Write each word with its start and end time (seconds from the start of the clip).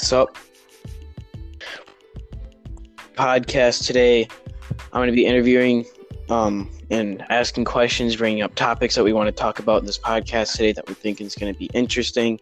So, 0.00 0.30
podcast 3.14 3.84
today, 3.84 4.28
I'm 4.70 5.00
going 5.00 5.08
to 5.08 5.12
be 5.12 5.26
interviewing 5.26 5.84
um, 6.30 6.70
and 6.90 7.24
asking 7.30 7.64
questions, 7.64 8.14
bringing 8.14 8.42
up 8.42 8.54
topics 8.54 8.94
that 8.94 9.02
we 9.02 9.12
want 9.12 9.26
to 9.26 9.32
talk 9.32 9.58
about 9.58 9.80
in 9.80 9.86
this 9.86 9.98
podcast 9.98 10.52
today 10.52 10.72
that 10.72 10.88
we 10.88 10.94
think 10.94 11.20
is 11.20 11.34
going 11.34 11.52
to 11.52 11.58
be 11.58 11.68
interesting. 11.74 12.38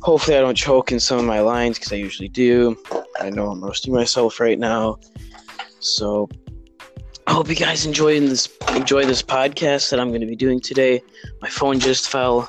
Hopefully, 0.00 0.36
I 0.36 0.40
don't 0.40 0.54
choke 0.54 0.92
in 0.92 1.00
some 1.00 1.18
of 1.18 1.24
my 1.24 1.40
lines 1.40 1.76
because 1.76 1.92
I 1.92 1.96
usually 1.96 2.28
do. 2.28 2.76
I 3.20 3.30
know 3.30 3.50
I'm 3.50 3.62
roasting 3.62 3.92
myself 3.92 4.38
right 4.38 4.58
now. 4.58 4.98
So, 5.80 6.28
I 7.26 7.32
hope 7.32 7.48
you 7.48 7.56
guys 7.56 7.84
enjoy 7.84 8.20
this 8.20 8.48
enjoy 8.70 9.04
this 9.04 9.22
podcast 9.22 9.90
that 9.90 9.98
I'm 9.98 10.08
going 10.08 10.20
to 10.20 10.26
be 10.26 10.36
doing 10.36 10.60
today. 10.60 11.02
My 11.42 11.48
phone 11.48 11.80
just 11.80 12.08
fell, 12.08 12.48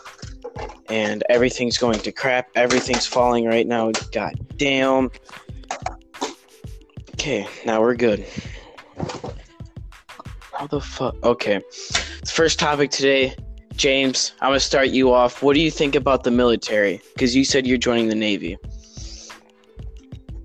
and 0.90 1.24
everything's 1.30 1.78
going 1.78 2.00
to 2.00 2.12
crap. 2.12 2.50
Everything's 2.56 3.06
falling 3.08 3.46
right 3.46 3.68
now. 3.68 3.92
God 4.12 4.34
damn. 4.58 5.10
Okay, 7.14 7.48
now 7.66 7.82
we're 7.82 7.96
good. 7.96 8.26
How 10.54 10.68
the 10.68 10.82
fuck? 10.82 11.16
Okay. 11.24 11.62
First 12.26 12.60
topic 12.60 12.92
today, 12.92 13.36
James, 13.76 14.34
I'm 14.42 14.50
going 14.50 14.60
to 14.60 14.66
start 14.66 14.90
you 14.90 15.14
off. 15.14 15.42
What 15.42 15.54
do 15.54 15.60
you 15.60 15.72
think 15.72 15.96
about 15.96 16.24
the 16.24 16.32
military? 16.32 17.02
Because 17.14 17.36
you 17.36 17.46
said 17.46 17.66
you're 17.66 17.78
joining 17.78 18.10
the 18.10 18.16
Navy. 18.16 18.58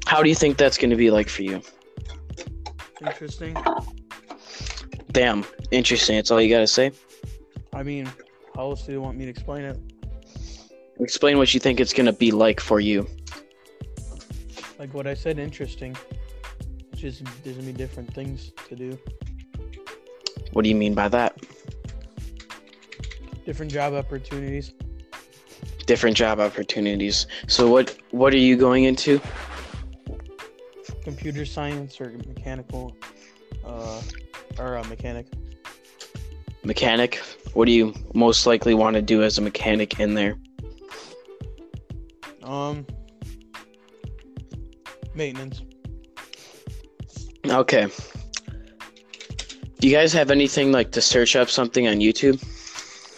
How 0.06 0.22
do 0.22 0.28
you 0.28 0.34
think 0.34 0.56
that's 0.56 0.78
going 0.78 0.90
to 0.90 0.96
be 0.96 1.10
like 1.10 1.28
for 1.28 1.42
you? 1.42 1.60
Interesting. 3.00 3.56
Damn, 5.12 5.44
interesting. 5.70 6.16
That's 6.16 6.30
all 6.30 6.40
you 6.40 6.48
got 6.48 6.60
to 6.60 6.66
say? 6.66 6.92
I 7.72 7.82
mean, 7.82 8.06
how 8.54 8.70
else 8.70 8.86
do 8.86 8.92
you 8.92 9.00
want 9.00 9.18
me 9.18 9.24
to 9.24 9.30
explain 9.30 9.64
it? 9.64 9.78
Explain 11.00 11.38
what 11.38 11.52
you 11.52 11.60
think 11.60 11.80
it's 11.80 11.92
going 11.92 12.06
to 12.06 12.12
be 12.12 12.30
like 12.30 12.60
for 12.60 12.80
you. 12.80 13.06
Like 14.78 14.92
what 14.94 15.06
I 15.06 15.14
said, 15.14 15.38
interesting. 15.38 15.96
It's 16.92 17.00
just 17.00 17.22
there's 17.44 17.56
gonna 17.56 17.66
be 17.66 17.72
different 17.72 18.12
things 18.14 18.52
to 18.68 18.76
do, 18.76 18.98
What 20.52 20.62
do 20.62 20.68
you 20.68 20.74
mean 20.74 20.94
by 20.94 21.08
that? 21.08 21.36
different 23.44 23.70
job 23.70 23.94
opportunities. 23.94 24.72
Different 25.86 26.16
job 26.16 26.40
opportunities. 26.40 27.26
So 27.46 27.70
what 27.70 27.96
what 28.10 28.34
are 28.34 28.38
you 28.38 28.56
going 28.56 28.84
into? 28.84 29.20
computer 31.04 31.44
science 31.46 32.00
or 32.00 32.10
mechanical 32.26 32.96
uh 33.64 34.02
or 34.58 34.76
uh, 34.76 34.84
mechanic 34.84 35.26
Mechanic. 36.64 37.22
What 37.54 37.66
do 37.66 37.72
you 37.72 37.94
most 38.12 38.44
likely 38.46 38.74
want 38.74 38.94
to 38.94 39.02
do 39.02 39.22
as 39.22 39.38
a 39.38 39.40
mechanic 39.42 40.00
in 40.00 40.14
there? 40.14 40.36
Um 42.46 42.86
maintenance 45.14 45.62
Okay. 47.50 47.86
Do 49.78 49.88
you 49.88 49.94
guys 49.94 50.12
have 50.14 50.30
anything 50.30 50.72
like 50.72 50.90
to 50.92 51.00
search 51.00 51.36
up 51.36 51.48
something 51.48 51.86
on 51.86 51.96
YouTube? 51.96 52.42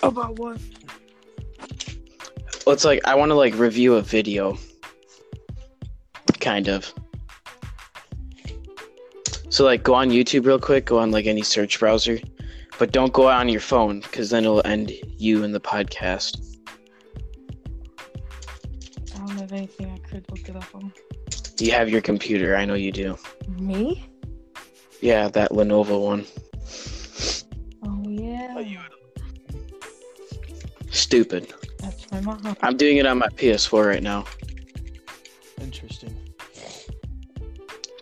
about 0.02 0.38
what 0.38 0.60
Well, 2.66 2.74
it's 2.74 2.84
like 2.84 3.00
I 3.06 3.14
want 3.14 3.30
to 3.30 3.34
like 3.34 3.54
review 3.58 3.94
a 3.94 4.02
video. 4.02 4.58
Kind 6.40 6.68
of. 6.68 6.92
So 9.48 9.64
like 9.64 9.82
go 9.82 9.94
on 9.94 10.10
YouTube 10.10 10.46
real 10.46 10.60
quick, 10.60 10.84
go 10.84 10.98
on 10.98 11.10
like 11.10 11.26
any 11.26 11.42
search 11.42 11.80
browser, 11.80 12.18
but 12.78 12.92
don't 12.92 13.12
go 13.12 13.28
on 13.28 13.48
your 13.48 13.60
phone 13.60 14.00
because 14.00 14.30
then 14.30 14.44
it'll 14.44 14.66
end 14.66 14.92
you 15.16 15.42
in 15.42 15.52
the 15.52 15.60
podcast. 15.60 16.47
Anything 19.68 19.92
I 19.92 20.08
could 20.08 20.24
look 20.30 20.48
it 20.48 20.56
up 20.56 20.74
on. 20.74 20.92
Do 21.56 21.64
you 21.64 21.72
have 21.72 21.88
your 21.88 22.00
computer, 22.00 22.56
I 22.56 22.64
know 22.64 22.74
you 22.74 22.92
do. 22.92 23.18
Me? 23.48 24.08
Yeah, 25.00 25.28
that 25.28 25.50
Lenovo 25.50 26.02
one. 26.02 26.24
Oh 27.84 28.08
yeah. 28.08 28.82
Stupid. 30.90 31.52
That's 31.78 32.10
my 32.10 32.20
mom. 32.20 32.56
I'm 32.62 32.76
doing 32.76 32.96
it 32.96 33.06
on 33.06 33.18
my 33.18 33.28
PS4 33.28 33.86
right 33.86 34.02
now. 34.02 34.24
interesting 35.60 36.16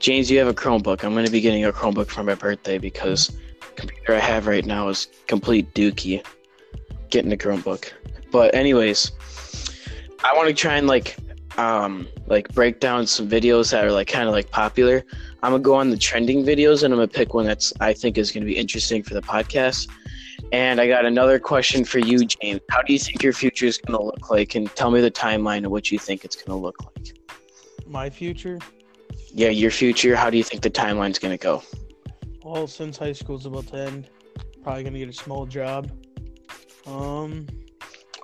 James, 0.01 0.31
you 0.31 0.39
have 0.39 0.49
a 0.49 0.55
Chromebook. 0.55 1.05
I'm 1.05 1.13
going 1.13 1.27
to 1.27 1.33
be 1.33 1.41
getting 1.41 1.65
a 1.65 1.73
Chromebook 1.73 2.09
for 2.09 2.23
my 2.23 2.35
birthday 2.35 2.79
because 2.79 3.29
the 3.29 3.75
computer 3.75 4.15
I 4.15 4.21
have 4.21 4.47
right 4.47 4.65
now 4.65 4.89
is 4.89 5.09
complete 5.27 5.75
dookie. 5.75 6.25
Getting 7.11 7.33
a 7.33 7.37
Chromebook. 7.37 7.91
But 8.31 8.55
anyways, 8.55 9.11
I 10.25 10.35
want 10.37 10.49
to 10.49 10.55
try 10.55 10.77
and 10.77 10.87
like 10.87 11.17
um 11.59 12.07
like 12.27 12.53
break 12.55 12.81
down 12.81 13.07
some 13.07 13.29
videos 13.29 13.71
that 13.71 13.85
are 13.85 13.93
like 13.93 14.09
kind 14.09 14.29
of 14.29 14.35
like 14.35 14.51
popular. 14.51 15.05
I'm 15.43 15.53
going 15.53 15.63
to 15.63 15.65
go 15.67 15.75
on 15.75 15.91
the 15.91 15.97
trending 15.97 16.45
videos 16.45 16.83
and 16.83 16.93
I'm 16.93 16.99
going 16.99 17.09
to 17.09 17.15
pick 17.15 17.35
one 17.35 17.47
that's 17.47 17.73
I 17.81 17.93
think 17.93 18.19
is 18.19 18.33
going 18.33 18.43
to 18.43 18.47
be 18.47 18.57
interesting 18.57 19.03
for 19.03 19.15
the 19.15 19.23
podcast. 19.23 19.89
And 20.53 20.81
I 20.81 20.87
got 20.87 21.05
another 21.05 21.39
question 21.39 21.85
for 21.85 21.99
you, 21.99 22.25
James. 22.25 22.61
How 22.71 22.83
do 22.83 22.93
you 22.93 22.99
think 22.99 23.23
your 23.23 23.33
future 23.33 23.67
is 23.67 23.79
going 23.79 23.99
to 23.99 24.05
look 24.05 24.31
like 24.31 24.55
and 24.55 24.69
tell 24.77 24.91
me 24.91 25.01
the 25.01 25.11
timeline 25.11 25.65
of 25.65 25.71
what 25.71 25.91
you 25.91 25.99
think 25.99 26.25
it's 26.25 26.37
going 26.37 26.57
to 26.59 26.63
look 26.63 26.77
like? 26.85 27.17
my 27.87 28.11
future 28.11 28.59
Yeah, 29.33 29.49
your 29.49 29.71
future, 29.71 30.17
how 30.17 30.29
do 30.31 30.37
you 30.37 30.45
think 30.45 30.63
the 30.63 30.71
timeline's 30.71 31.19
going 31.19 31.37
to 31.37 31.43
go? 31.43 31.63
well 32.45 32.67
since 32.67 32.97
high 32.97 33.13
school's 33.13 33.45
about 33.47 33.67
to 33.69 33.77
end 33.77 34.09
probably 34.63 34.85
gonna 34.85 34.99
get 34.99 35.09
a 35.09 35.13
small 35.13 35.47
job 35.47 35.91
um 36.87 37.47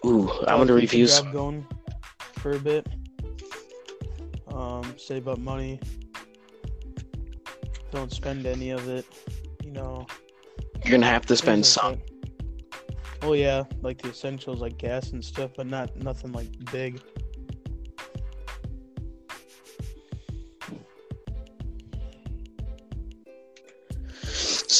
Ooh, 0.06 0.26
gonna 0.46 0.58
keep 0.58 0.66
the 0.66 0.74
review. 0.74 1.06
job 1.06 1.32
going 1.32 1.66
for 2.34 2.52
a 2.52 2.58
bit. 2.58 2.86
Um, 4.52 4.94
save 4.98 5.28
up 5.28 5.38
money. 5.38 5.80
Don't 7.90 8.12
spend 8.12 8.46
any 8.46 8.70
of 8.70 8.88
it. 8.88 9.06
You 9.64 9.72
know. 9.72 10.06
you're 10.84 10.92
gonna 10.92 11.06
have 11.06 11.26
to 11.26 11.36
spend 11.36 11.62
like 11.62 11.66
some. 11.66 11.92
that. 11.92 12.12
Oh 13.22 13.34
yeah, 13.34 13.64
like 13.82 14.02
the 14.02 14.10
essentials 14.10 14.60
like 14.60 14.78
gas 14.78 15.10
and 15.10 15.24
stuff, 15.24 15.52
but 15.56 15.66
not 15.66 15.96
nothing 15.96 16.32
like 16.32 16.48
big. 16.70 17.00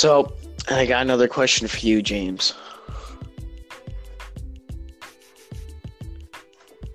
So, 0.03 0.35
I 0.69 0.85
got 0.85 1.03
another 1.03 1.29
question 1.29 1.69
for 1.69 1.79
you, 1.79 2.03
James. 2.03 2.55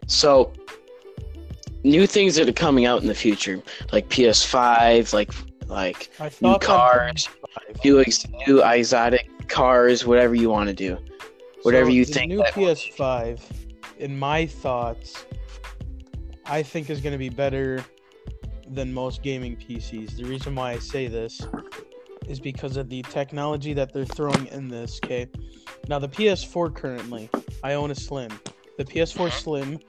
So, 0.07 0.51
new 1.83 2.07
things 2.07 2.35
that 2.35 2.47
are 2.47 2.53
coming 2.53 2.85
out 2.85 3.01
in 3.01 3.07
the 3.07 3.15
future, 3.15 3.61
like 3.91 4.09
PS5, 4.09 5.13
like 5.13 5.31
like 5.67 6.09
new 6.41 6.57
cars, 6.59 7.29
new 7.83 7.99
ex- 7.99 8.27
new 8.47 8.63
exotic 8.63 9.29
cars, 9.47 10.05
whatever 10.05 10.35
you 10.35 10.49
want 10.49 10.67
to 10.67 10.73
do. 10.73 10.97
Whatever 11.63 11.89
So 11.89 11.93
you 11.93 12.05
the 12.05 12.13
think 12.13 12.29
New 12.31 12.43
PS5, 12.43 13.41
in 13.97 14.17
my 14.17 14.45
thoughts, 14.45 15.25
I 16.45 16.63
think 16.63 16.89
is 16.89 17.01
going 17.01 17.13
to 17.13 17.17
be 17.17 17.29
better 17.29 17.83
than 18.69 18.93
most 18.93 19.21
gaming 19.23 19.57
PCs. 19.57 20.15
The 20.15 20.23
reason 20.23 20.55
why 20.55 20.71
I 20.71 20.79
say 20.79 21.07
this 21.07 21.45
is 22.27 22.39
because 22.39 22.77
of 22.77 22.89
the 22.89 23.01
technology 23.03 23.73
that 23.73 23.93
they're 23.93 24.05
throwing 24.05 24.47
in 24.47 24.67
this. 24.67 24.99
Okay, 25.03 25.27
now 25.87 25.99
the 25.99 26.09
PS4 26.09 26.73
currently, 26.73 27.29
I 27.63 27.73
own 27.73 27.91
a 27.91 27.95
Slim. 27.95 28.31
The 28.77 28.85
PS4 28.85 29.27
uh-huh. 29.27 29.29
Slim 29.31 29.79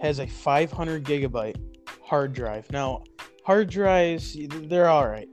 has 0.00 0.18
a 0.18 0.26
500 0.26 1.04
gigabyte 1.04 1.56
hard 2.02 2.32
drive. 2.32 2.70
Now, 2.72 3.04
hard 3.44 3.70
drives, 3.70 4.36
they're 4.48 4.88
all 4.88 5.08
right. 5.08 5.28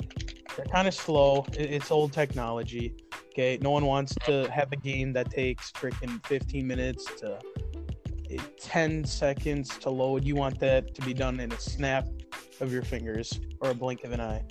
They're 0.55 0.66
kind 0.66 0.88
of 0.88 0.94
slow. 0.94 1.45
It's 1.53 1.91
old 1.91 2.13
technology. 2.13 2.95
Okay, 3.27 3.59
no 3.61 3.72
one 3.72 3.85
wants 3.85 4.16
to 4.25 4.50
have 4.51 4.72
a 4.72 4.75
game 4.75 5.13
that 5.13 5.29
takes 5.29 5.72
freaking 5.72 6.25
15 6.25 6.66
minutes 6.66 7.06
to 7.19 7.39
eh, 8.31 8.38
10 8.59 9.06
seconds 9.06 9.77
to 9.77 9.89
load. 9.89 10.24
You 10.25 10.36
want 10.36 10.59
that 10.59 10.95
to 10.95 11.01
be 11.03 11.13
done 11.13 11.39
in 11.39 11.51
a 11.51 11.59
snap 11.59 12.07
of 12.59 12.74
your 12.74 12.81
fingers 12.81 13.39
or 13.62 13.69
a 13.69 13.75
blink 13.75 14.03
of 14.03 14.12
an 14.12 14.21
eye. 14.21 14.44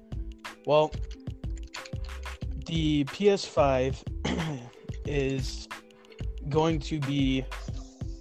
Well, 0.66 0.92
the 2.66 3.04
PS5 3.04 4.60
is 5.04 5.68
going 6.48 6.78
to 6.80 7.00
be 7.00 7.44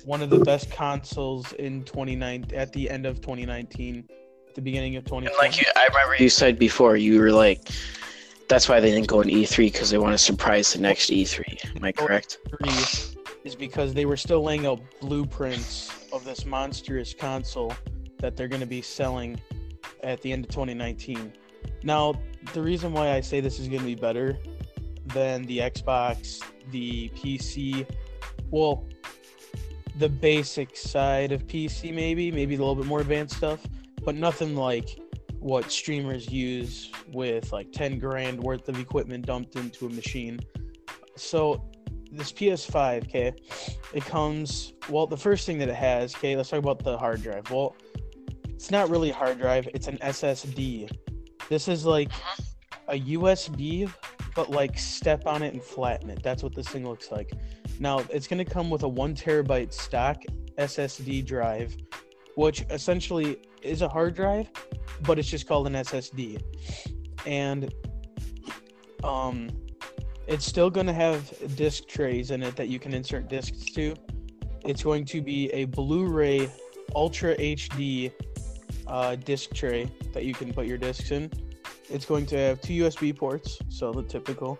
one 0.05 0.21
of 0.21 0.29
the 0.29 0.39
best 0.39 0.71
consoles 0.71 1.51
in 1.53 1.83
29 1.83 2.45
at 2.53 2.71
the 2.73 2.89
end 2.89 3.05
of 3.05 3.21
2019, 3.21 4.07
the 4.53 4.61
beginning 4.61 4.95
of 4.95 5.01
And 5.01 5.07
2020. 5.07 5.37
like 5.37 5.59
you, 5.59 5.65
I 5.75 5.87
remember 5.87 6.23
you 6.23 6.29
said 6.29 6.57
before, 6.59 6.95
you 6.95 7.19
were 7.19 7.31
like, 7.31 7.69
that's 8.47 8.69
why 8.69 8.79
they 8.79 8.91
didn't 8.91 9.07
go 9.07 9.21
in 9.21 9.29
E3 9.29 9.71
because 9.71 9.89
they 9.89 9.97
want 9.97 10.13
to 10.13 10.17
surprise 10.17 10.73
the 10.73 10.79
next 10.79 11.09
E3. 11.09 11.75
Am 11.75 11.83
I 11.83 11.91
correct? 11.91 12.37
three 12.47 13.15
is 13.43 13.55
because 13.55 13.93
they 13.93 14.05
were 14.05 14.17
still 14.17 14.43
laying 14.43 14.65
out 14.65 14.79
blueprints 15.01 16.07
of 16.11 16.23
this 16.23 16.45
monstrous 16.45 17.13
console 17.13 17.73
that 18.19 18.35
they're 18.35 18.47
going 18.47 18.61
to 18.61 18.67
be 18.67 18.81
selling 18.81 19.39
at 20.03 20.21
the 20.21 20.31
end 20.31 20.45
of 20.45 20.51
2019. 20.51 21.33
Now, 21.83 22.13
the 22.53 22.61
reason 22.61 22.93
why 22.93 23.11
I 23.11 23.21
say 23.21 23.39
this 23.41 23.59
is 23.59 23.67
going 23.67 23.81
to 23.81 23.85
be 23.85 23.95
better 23.95 24.37
than 25.07 25.43
the 25.43 25.59
Xbox, 25.59 26.41
the 26.71 27.09
PC, 27.09 27.87
well, 28.49 28.85
the 29.97 30.09
basic 30.09 30.75
side 30.75 31.31
of 31.31 31.47
PC 31.47 31.93
maybe, 31.93 32.31
maybe 32.31 32.55
a 32.55 32.57
little 32.57 32.75
bit 32.75 32.85
more 32.85 33.01
advanced 33.01 33.37
stuff, 33.37 33.65
but 34.03 34.15
nothing 34.15 34.55
like 34.55 34.99
what 35.39 35.71
streamers 35.71 36.29
use 36.29 36.91
with 37.13 37.53
like 37.53 37.71
10 37.71 37.99
grand 37.99 38.39
worth 38.39 38.67
of 38.67 38.79
equipment 38.79 39.25
dumped 39.25 39.55
into 39.55 39.85
a 39.85 39.89
machine. 39.89 40.39
So 41.15 41.69
this 42.11 42.31
PS5, 42.31 43.03
okay, 43.03 43.33
it 43.93 44.03
comes 44.05 44.73
well 44.89 45.07
the 45.07 45.17
first 45.17 45.45
thing 45.45 45.57
that 45.59 45.69
it 45.69 45.75
has, 45.75 46.15
okay, 46.15 46.35
let's 46.35 46.49
talk 46.49 46.59
about 46.59 46.83
the 46.83 46.97
hard 46.97 47.21
drive. 47.21 47.49
Well, 47.51 47.75
it's 48.45 48.71
not 48.71 48.89
really 48.89 49.11
a 49.11 49.13
hard 49.13 49.39
drive, 49.39 49.67
it's 49.73 49.87
an 49.87 49.97
SSD. 49.99 50.89
This 51.49 51.67
is 51.67 51.85
like 51.85 52.09
mm-hmm. 52.09 52.89
a 52.89 53.17
USB, 53.17 53.91
but 54.35 54.49
like 54.49 54.77
step 54.77 55.27
on 55.27 55.43
it 55.43 55.53
and 55.53 55.61
flatten 55.63 56.09
it. 56.09 56.23
That's 56.23 56.41
what 56.41 56.55
this 56.55 56.67
thing 56.67 56.87
looks 56.87 57.11
like. 57.11 57.31
Now 57.79 57.99
it's 58.09 58.27
gonna 58.27 58.45
come 58.45 58.69
with 58.69 58.83
a 58.83 58.87
one 58.87 59.15
terabyte 59.15 59.73
stock 59.73 60.23
SSD 60.57 61.25
drive, 61.25 61.75
which 62.35 62.65
essentially 62.69 63.37
is 63.61 63.81
a 63.81 63.89
hard 63.89 64.15
drive, 64.15 64.49
but 65.01 65.19
it's 65.19 65.29
just 65.29 65.47
called 65.47 65.67
an 65.67 65.73
SSD. 65.73 66.41
And 67.25 67.73
um 69.03 69.49
it's 70.27 70.45
still 70.45 70.69
going 70.69 70.87
to 70.87 70.93
have 70.93 71.31
disc 71.55 71.87
trays 71.87 72.31
in 72.31 72.41
it 72.41 72.55
that 72.55 72.67
you 72.67 72.79
can 72.79 72.93
insert 72.93 73.27
discs 73.27 73.65
to. 73.73 73.93
It's 74.63 74.81
going 74.81 75.05
to 75.05 75.21
be 75.21 75.51
a 75.51 75.65
Blu-ray 75.65 76.49
Ultra 76.95 77.35
HD 77.35 78.11
uh, 78.87 79.15
disc 79.15 79.53
tray 79.53 79.91
that 80.13 80.25
you 80.25 80.33
can 80.33 80.51
put 80.51 80.65
your 80.65 80.77
discs 80.77 81.11
in. 81.11 81.31
It's 81.89 82.05
going 82.05 82.25
to 82.27 82.37
have 82.37 82.61
two 82.61 82.73
USB 82.73 83.15
ports, 83.15 83.59
so 83.69 83.91
the 83.91 84.01
typical. 84.01 84.57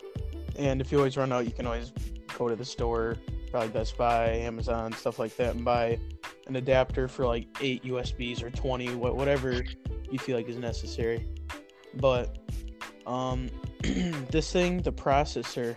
And 0.58 0.80
if 0.80 0.92
you 0.92 1.00
always 1.00 1.18
run 1.18 1.32
out, 1.32 1.46
you 1.46 1.52
can 1.52 1.66
always 1.66 1.92
go 2.38 2.50
to 2.50 2.56
the 2.56 2.66
store, 2.66 3.18
probably 3.52 3.70
Best 3.70 3.98
Buy, 3.98 4.30
Amazon, 4.30 4.94
stuff 4.94 5.20
like 5.20 5.36
that, 5.38 5.56
and 5.56 5.66
buy 5.66 6.00
an 6.48 6.56
adapter 6.56 7.08
for 7.08 7.26
like 7.26 7.48
eight 7.62 7.84
USBs 7.84 8.44
or 8.44 8.50
20, 8.50 8.96
whatever 8.96 9.64
you 10.12 10.20
feel 10.20 10.36
like 10.36 10.48
is 10.48 10.58
necessary. 10.58 11.28
But 11.96 12.38
um, 13.08 13.50
this 13.82 14.52
thing, 14.52 14.82
the 14.82 14.92
processor, 14.92 15.76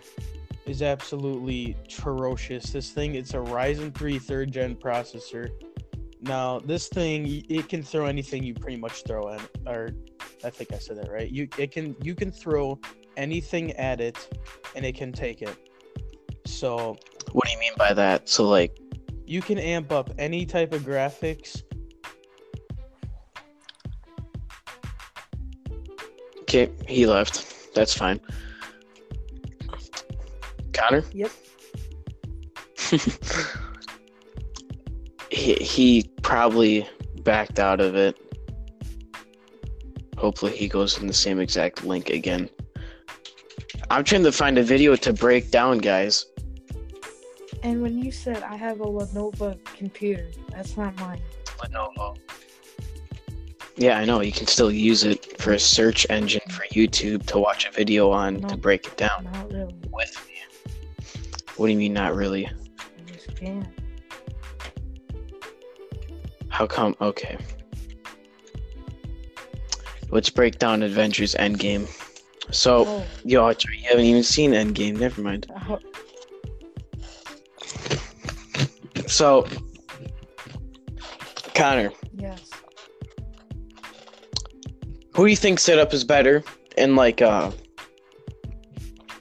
is 0.65 0.81
absolutely 0.81 1.75
ferocious. 1.89 2.71
This 2.71 2.91
thing, 2.91 3.15
it's 3.15 3.33
a 3.33 3.37
Ryzen 3.37 3.93
3 3.95 4.19
third 4.19 4.51
gen 4.51 4.75
processor. 4.75 5.49
Now, 6.21 6.59
this 6.59 6.89
thing, 6.89 7.45
it 7.49 7.69
can 7.69 7.81
throw 7.81 8.05
anything 8.05 8.43
you 8.43 8.53
pretty 8.53 8.77
much 8.77 9.03
throw 9.03 9.29
at, 9.29 9.41
or 9.65 9.91
I 10.43 10.49
think 10.49 10.73
I 10.73 10.77
said 10.77 10.97
that 10.97 11.09
right. 11.09 11.29
You 11.29 11.47
it 11.57 11.71
can 11.71 11.95
you 12.01 12.13
can 12.13 12.29
throw 12.29 12.77
anything 13.15 13.71
at 13.73 14.01
it, 14.01 14.29
and 14.75 14.85
it 14.85 14.95
can 14.95 15.13
take 15.13 15.41
it. 15.41 15.68
So 16.49 16.97
What 17.31 17.45
do 17.45 17.51
you 17.51 17.59
mean 17.59 17.73
by 17.77 17.93
that? 17.93 18.27
So 18.27 18.47
like, 18.47 18.77
you 19.25 19.41
can 19.41 19.59
amp 19.59 19.91
up 19.91 20.09
any 20.17 20.45
type 20.45 20.73
of 20.73 20.81
graphics. 20.81 21.63
okay, 26.49 26.71
he 26.87 27.05
left. 27.05 27.73
That's 27.75 27.93
fine. 27.93 28.19
Connor. 30.73 31.03
Yep. 31.13 31.31
he 35.29 35.53
he 35.53 36.11
probably 36.23 36.87
backed 37.23 37.59
out 37.59 37.79
of 37.79 37.95
it. 37.95 38.17
Hopefully, 40.17 40.55
he 40.55 40.67
goes 40.67 40.97
in 40.99 41.05
the 41.05 41.13
same 41.13 41.39
exact 41.39 41.85
link 41.85 42.09
again. 42.09 42.49
I'm 43.91 44.03
trying 44.03 44.23
to 44.23 44.31
find 44.31 44.57
a 44.57 44.63
video 44.63 44.95
to 44.95 45.13
break 45.13 45.51
down, 45.51 45.77
guys. 45.77 46.25
And 47.63 47.81
when 47.81 48.01
you 48.01 48.11
said 48.11 48.41
I 48.43 48.55
have 48.55 48.79
a 48.79 48.85
Lenovo 48.85 49.57
computer, 49.75 50.27
that's 50.51 50.77
not 50.77 50.97
mine. 50.99 51.21
Lenovo. 51.57 52.17
Yeah, 53.75 53.97
I 53.97 54.05
know. 54.05 54.21
You 54.21 54.31
can 54.31 54.47
still 54.47 54.71
use 54.71 55.03
it 55.03 55.39
for 55.41 55.53
a 55.53 55.59
search 55.59 56.05
engine 56.09 56.41
for 56.49 56.65
YouTube 56.73 57.25
to 57.27 57.39
watch 57.39 57.65
a 57.67 57.71
video 57.71 58.11
on 58.11 58.41
to 58.41 58.57
break 58.57 58.85
it 58.87 58.97
down 58.97 59.29
Not 59.31 59.51
really. 59.51 59.73
with 59.91 60.27
me. 60.27 60.33
What 61.55 61.67
do 61.67 61.71
you 61.71 61.77
mean, 61.77 61.93
not 61.93 62.15
really? 62.15 62.45
I 62.47 63.11
just 63.11 63.35
can't. 63.35 63.67
How 66.49 66.67
come? 66.67 66.95
Okay. 66.99 67.37
Let's 70.09 70.29
break 70.29 70.59
down 70.59 70.83
Avengers 70.83 71.35
Endgame. 71.35 71.87
So, 72.51 72.85
Oh, 72.85 73.05
yo, 73.23 73.47
you 73.49 73.55
haven't 73.87 74.05
even 74.05 74.23
seen 74.23 74.51
Endgame. 74.51 74.97
Never 74.97 75.21
mind. 75.21 75.49
Oh. 75.69 75.79
So, 79.09 79.47
Connor, 81.55 81.91
yes. 82.15 82.47
who 85.15 85.25
do 85.25 85.31
you 85.31 85.35
think 85.35 85.59
setup 85.59 85.93
is 85.93 86.03
better 86.03 86.43
in 86.77 86.95
like 86.95 87.21
uh 87.21 87.51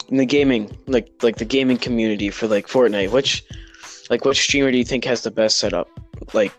in 0.08 0.18
the 0.18 0.26
gaming 0.26 0.70
like 0.86 1.10
like 1.22 1.36
the 1.36 1.44
gaming 1.46 1.78
community 1.78 2.28
for 2.30 2.46
like 2.46 2.66
Fortnite? 2.68 3.10
Which 3.10 3.44
like 4.10 4.26
which 4.26 4.40
streamer 4.40 4.70
do 4.70 4.76
you 4.76 4.84
think 4.84 5.04
has 5.06 5.22
the 5.22 5.30
best 5.30 5.58
setup? 5.58 5.88
Like 6.34 6.52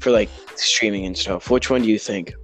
for 0.00 0.10
like 0.10 0.28
streaming 0.56 1.06
and 1.06 1.16
stuff. 1.16 1.50
Which 1.50 1.70
one 1.70 1.82
do 1.82 1.88
you 1.88 1.98
think? 1.98 2.34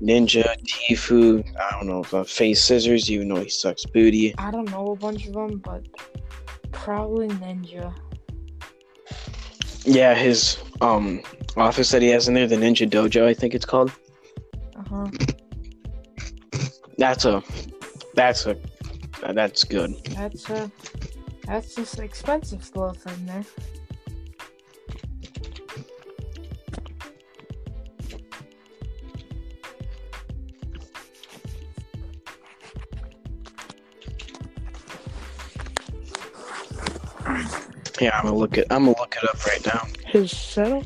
Ninja, 0.00 0.46
Tfue, 0.64 1.44
I 1.60 1.70
don't 1.72 1.88
know, 1.88 2.18
uh, 2.18 2.24
Face 2.24 2.64
Scissors, 2.64 3.10
even 3.10 3.28
though 3.28 3.42
he 3.42 3.50
sucks 3.50 3.84
booty. 3.84 4.34
I 4.38 4.50
don't 4.50 4.70
know 4.70 4.92
a 4.92 4.96
bunch 4.96 5.26
of 5.26 5.34
them, 5.34 5.58
but 5.58 5.86
probably 6.72 7.28
Ninja. 7.28 7.94
Yeah, 9.84 10.14
his 10.14 10.58
um 10.80 11.22
office 11.56 11.90
that 11.90 12.02
he 12.02 12.08
has 12.08 12.28
in 12.28 12.34
there, 12.34 12.46
the 12.46 12.56
Ninja 12.56 12.88
Dojo, 12.88 13.24
I 13.24 13.34
think 13.34 13.54
it's 13.54 13.64
called. 13.64 13.92
Uh 14.76 14.82
huh. 14.88 15.06
That's 16.98 17.24
a 17.24 17.42
that's 18.14 18.46
a 18.46 18.56
that's 19.34 19.64
good. 19.64 19.94
That's 20.14 20.50
a, 20.50 20.70
that's 21.46 21.74
just 21.74 21.98
expensive 21.98 22.64
stuff 22.64 23.06
in 23.06 23.26
there. 23.26 23.44
Yeah, 38.00 38.16
I'm 38.16 38.24
gonna 38.26 38.36
look 38.36 38.56
it. 38.58 38.66
I'm 38.70 38.84
gonna 38.84 38.98
look 38.98 39.16
it 39.20 39.28
up 39.28 39.44
right 39.46 39.66
now. 39.66 39.86
His 40.06 40.30
setup. 40.36 40.84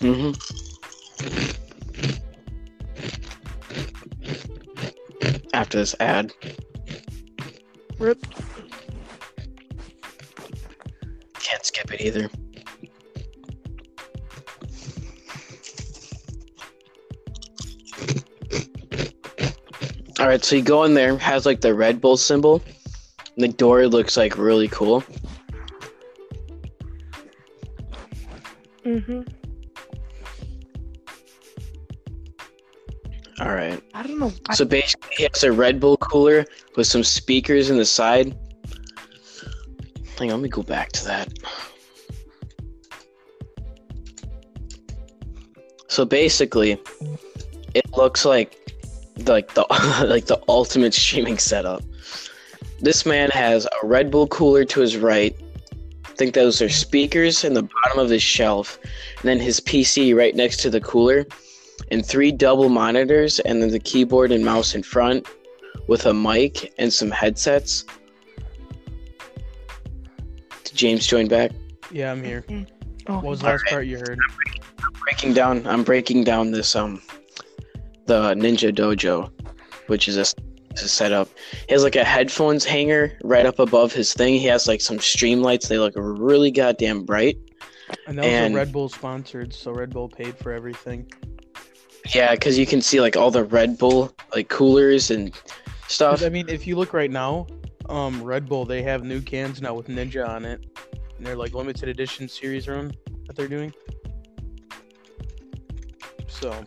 hmm 0.00 0.32
After 5.54 5.78
this 5.78 5.94
ad, 6.00 6.32
Rip. 7.98 8.18
can't 11.38 11.64
skip 11.64 11.92
it 11.92 12.00
either. 12.00 12.28
All 20.18 20.26
right, 20.28 20.44
so 20.44 20.56
you 20.56 20.62
go 20.62 20.84
in 20.84 20.94
there, 20.94 21.16
has 21.18 21.46
like 21.46 21.60
the 21.60 21.74
Red 21.74 22.00
Bull 22.00 22.16
symbol. 22.16 22.62
The 23.36 23.48
door 23.48 23.86
looks 23.88 24.16
like 24.16 24.36
really 24.38 24.68
cool. 24.68 25.02
Mm-hmm. 28.92 29.22
All 33.40 33.54
right. 33.54 33.82
I 33.94 34.02
don't 34.02 34.18
know. 34.18 34.32
So 34.52 34.66
basically, 34.66 35.14
he 35.16 35.22
has 35.24 35.42
a 35.42 35.50
Red 35.50 35.80
Bull 35.80 35.96
cooler 35.96 36.44
with 36.76 36.86
some 36.86 37.02
speakers 37.02 37.70
in 37.70 37.78
the 37.78 37.86
side. 37.86 38.36
Hang 40.18 40.30
on, 40.30 40.40
let 40.40 40.42
me 40.42 40.50
go 40.50 40.62
back 40.62 40.92
to 40.92 41.04
that. 41.06 41.32
So 45.88 46.04
basically, 46.04 46.78
it 47.74 47.90
looks 47.96 48.26
like 48.26 48.58
like 49.26 49.54
the 49.54 49.62
like 50.06 50.26
the 50.26 50.38
ultimate 50.48 50.92
streaming 50.92 51.38
setup. 51.38 51.82
This 52.80 53.06
man 53.06 53.30
has 53.30 53.66
a 53.82 53.86
Red 53.86 54.10
Bull 54.10 54.26
cooler 54.26 54.66
to 54.66 54.80
his 54.80 54.98
right. 54.98 55.34
I 56.12 56.14
think 56.14 56.34
those 56.34 56.60
are 56.60 56.68
speakers 56.68 57.42
in 57.42 57.54
the 57.54 57.62
bottom 57.62 57.98
of 57.98 58.10
his 58.10 58.22
shelf, 58.22 58.78
and 58.82 59.24
then 59.24 59.40
his 59.40 59.60
PC 59.60 60.14
right 60.14 60.36
next 60.36 60.58
to 60.58 60.68
the 60.68 60.80
cooler 60.80 61.24
and 61.90 62.04
three 62.04 62.30
double 62.30 62.68
monitors 62.68 63.40
and 63.40 63.62
then 63.62 63.70
the 63.70 63.78
keyboard 63.80 64.30
and 64.30 64.44
mouse 64.44 64.74
in 64.74 64.82
front 64.82 65.26
with 65.88 66.04
a 66.04 66.12
mic 66.12 66.72
and 66.78 66.92
some 66.92 67.10
headsets. 67.10 67.84
Did 70.64 70.74
James 70.76 71.06
join 71.06 71.28
back? 71.28 71.50
Yeah, 71.90 72.12
I'm 72.12 72.22
here. 72.22 72.44
oh, 73.08 73.14
What 73.14 73.24
was 73.24 73.40
the 73.40 73.46
last 73.46 73.64
part 73.66 73.86
you 73.86 73.96
heard? 73.96 74.18
Breaking 75.04 75.32
down 75.32 75.66
I'm 75.66 75.82
breaking 75.82 76.24
down 76.24 76.50
this 76.50 76.76
um 76.76 77.00
the 78.04 78.34
Ninja 78.34 78.70
Dojo, 78.74 79.30
which 79.86 80.08
is 80.08 80.18
a, 80.18 80.24
is 80.76 80.82
a 80.82 80.88
setup. 80.88 81.28
He 81.68 81.72
has 81.72 81.82
like 81.82 81.96
a 81.96 82.04
headphones 82.04 82.64
hanger 82.64 83.18
right 83.22 83.46
up 83.46 83.58
above 83.58 83.92
his 83.92 84.14
thing. 84.14 84.34
He 84.34 84.46
has 84.46 84.66
like 84.66 84.80
some 84.80 84.98
stream 84.98 85.42
lights, 85.42 85.68
they 85.68 85.78
look 85.78 85.94
really 85.96 86.50
goddamn 86.50 87.04
bright. 87.04 87.36
And 88.06 88.18
that 88.18 88.22
was 88.24 88.32
And- 88.32 88.54
a 88.54 88.56
Red 88.56 88.72
Bull 88.72 88.88
sponsored, 88.88 89.52
so 89.52 89.72
Red 89.72 89.90
Bull 89.90 90.08
paid 90.08 90.36
for 90.38 90.52
everything. 90.52 91.10
Yeah, 92.14 92.32
because 92.32 92.58
you 92.58 92.66
can 92.66 92.80
see 92.80 93.00
like 93.00 93.16
all 93.16 93.30
the 93.30 93.44
Red 93.44 93.78
Bull 93.78 94.12
like 94.34 94.48
coolers 94.48 95.10
and 95.10 95.32
stuff. 95.88 96.22
I 96.24 96.28
mean, 96.30 96.48
if 96.48 96.66
you 96.66 96.74
look 96.76 96.92
right 96.92 97.10
now, 97.10 97.46
um, 97.88 98.22
Red 98.22 98.48
Bull 98.48 98.64
they 98.64 98.82
have 98.82 99.04
new 99.04 99.20
cans 99.20 99.60
now 99.62 99.74
with 99.74 99.88
Ninja 99.88 100.26
on 100.28 100.44
it, 100.44 100.64
and 101.16 101.26
they're 101.26 101.36
like 101.36 101.54
limited 101.54 101.88
edition 101.88 102.28
series 102.28 102.66
run 102.66 102.92
that 103.26 103.36
they're 103.36 103.46
doing. 103.48 103.72
So, 106.26 106.64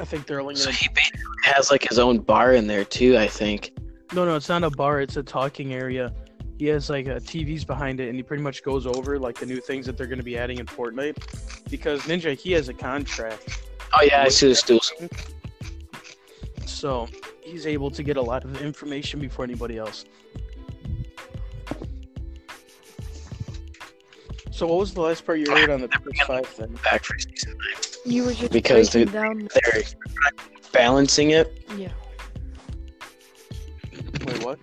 I 0.00 0.04
think 0.04 0.26
they're 0.26 0.40
only 0.40 0.56
So 0.56 0.66
gonna. 0.66 0.76
he 0.76 0.88
basically 0.88 1.20
has 1.44 1.70
like 1.70 1.86
his 1.88 1.98
own 1.98 2.18
bar 2.18 2.54
in 2.54 2.66
there 2.66 2.84
too. 2.84 3.16
I 3.16 3.26
think. 3.28 3.72
No, 4.12 4.24
no, 4.24 4.36
it's 4.36 4.48
not 4.48 4.62
a 4.64 4.70
bar. 4.70 5.00
It's 5.00 5.16
a 5.16 5.22
talking 5.22 5.72
area. 5.74 6.12
He 6.58 6.66
has 6.66 6.90
like 6.90 7.08
uh, 7.08 7.14
TVs 7.16 7.66
behind 7.66 7.98
it, 8.00 8.08
and 8.08 8.16
he 8.16 8.22
pretty 8.22 8.42
much 8.42 8.62
goes 8.62 8.86
over 8.86 9.18
like 9.18 9.38
the 9.38 9.46
new 9.46 9.60
things 9.60 9.86
that 9.86 9.96
they're 9.96 10.06
going 10.06 10.18
to 10.18 10.24
be 10.24 10.36
adding 10.38 10.58
in 10.58 10.66
Fortnite. 10.66 11.16
Because 11.70 12.02
Ninja, 12.02 12.36
he 12.38 12.52
has 12.52 12.68
a 12.68 12.74
contract, 12.74 13.58
Oh 13.98 14.02
yeah, 14.02 14.22
I 14.22 14.28
see 14.28 14.48
the 14.48 14.54
stools. 14.54 14.92
so 16.66 17.08
he's 17.42 17.66
able 17.66 17.90
to 17.90 18.02
get 18.02 18.16
a 18.16 18.22
lot 18.22 18.44
of 18.44 18.60
information 18.62 19.20
before 19.20 19.44
anybody 19.44 19.78
else. 19.78 20.04
So, 24.52 24.66
what 24.66 24.80
was 24.80 24.92
the 24.92 25.00
last 25.00 25.24
part 25.24 25.38
you 25.38 25.50
heard 25.50 25.70
on 25.70 25.80
the 25.80 25.88
PS5 25.88 26.44
thing? 26.44 26.78
Back 26.84 27.02
for 27.04 27.18
season 27.18 27.54
nine. 27.56 27.82
You 28.04 28.24
were 28.24 28.34
just 28.34 28.52
Because 28.52 28.90
breaking 28.90 29.14
down. 29.14 29.48
They're 29.54 29.82
balancing 30.72 31.30
it. 31.30 31.64
Yeah. 31.74 31.88
Wait, 34.26 34.44
what? 34.44 34.58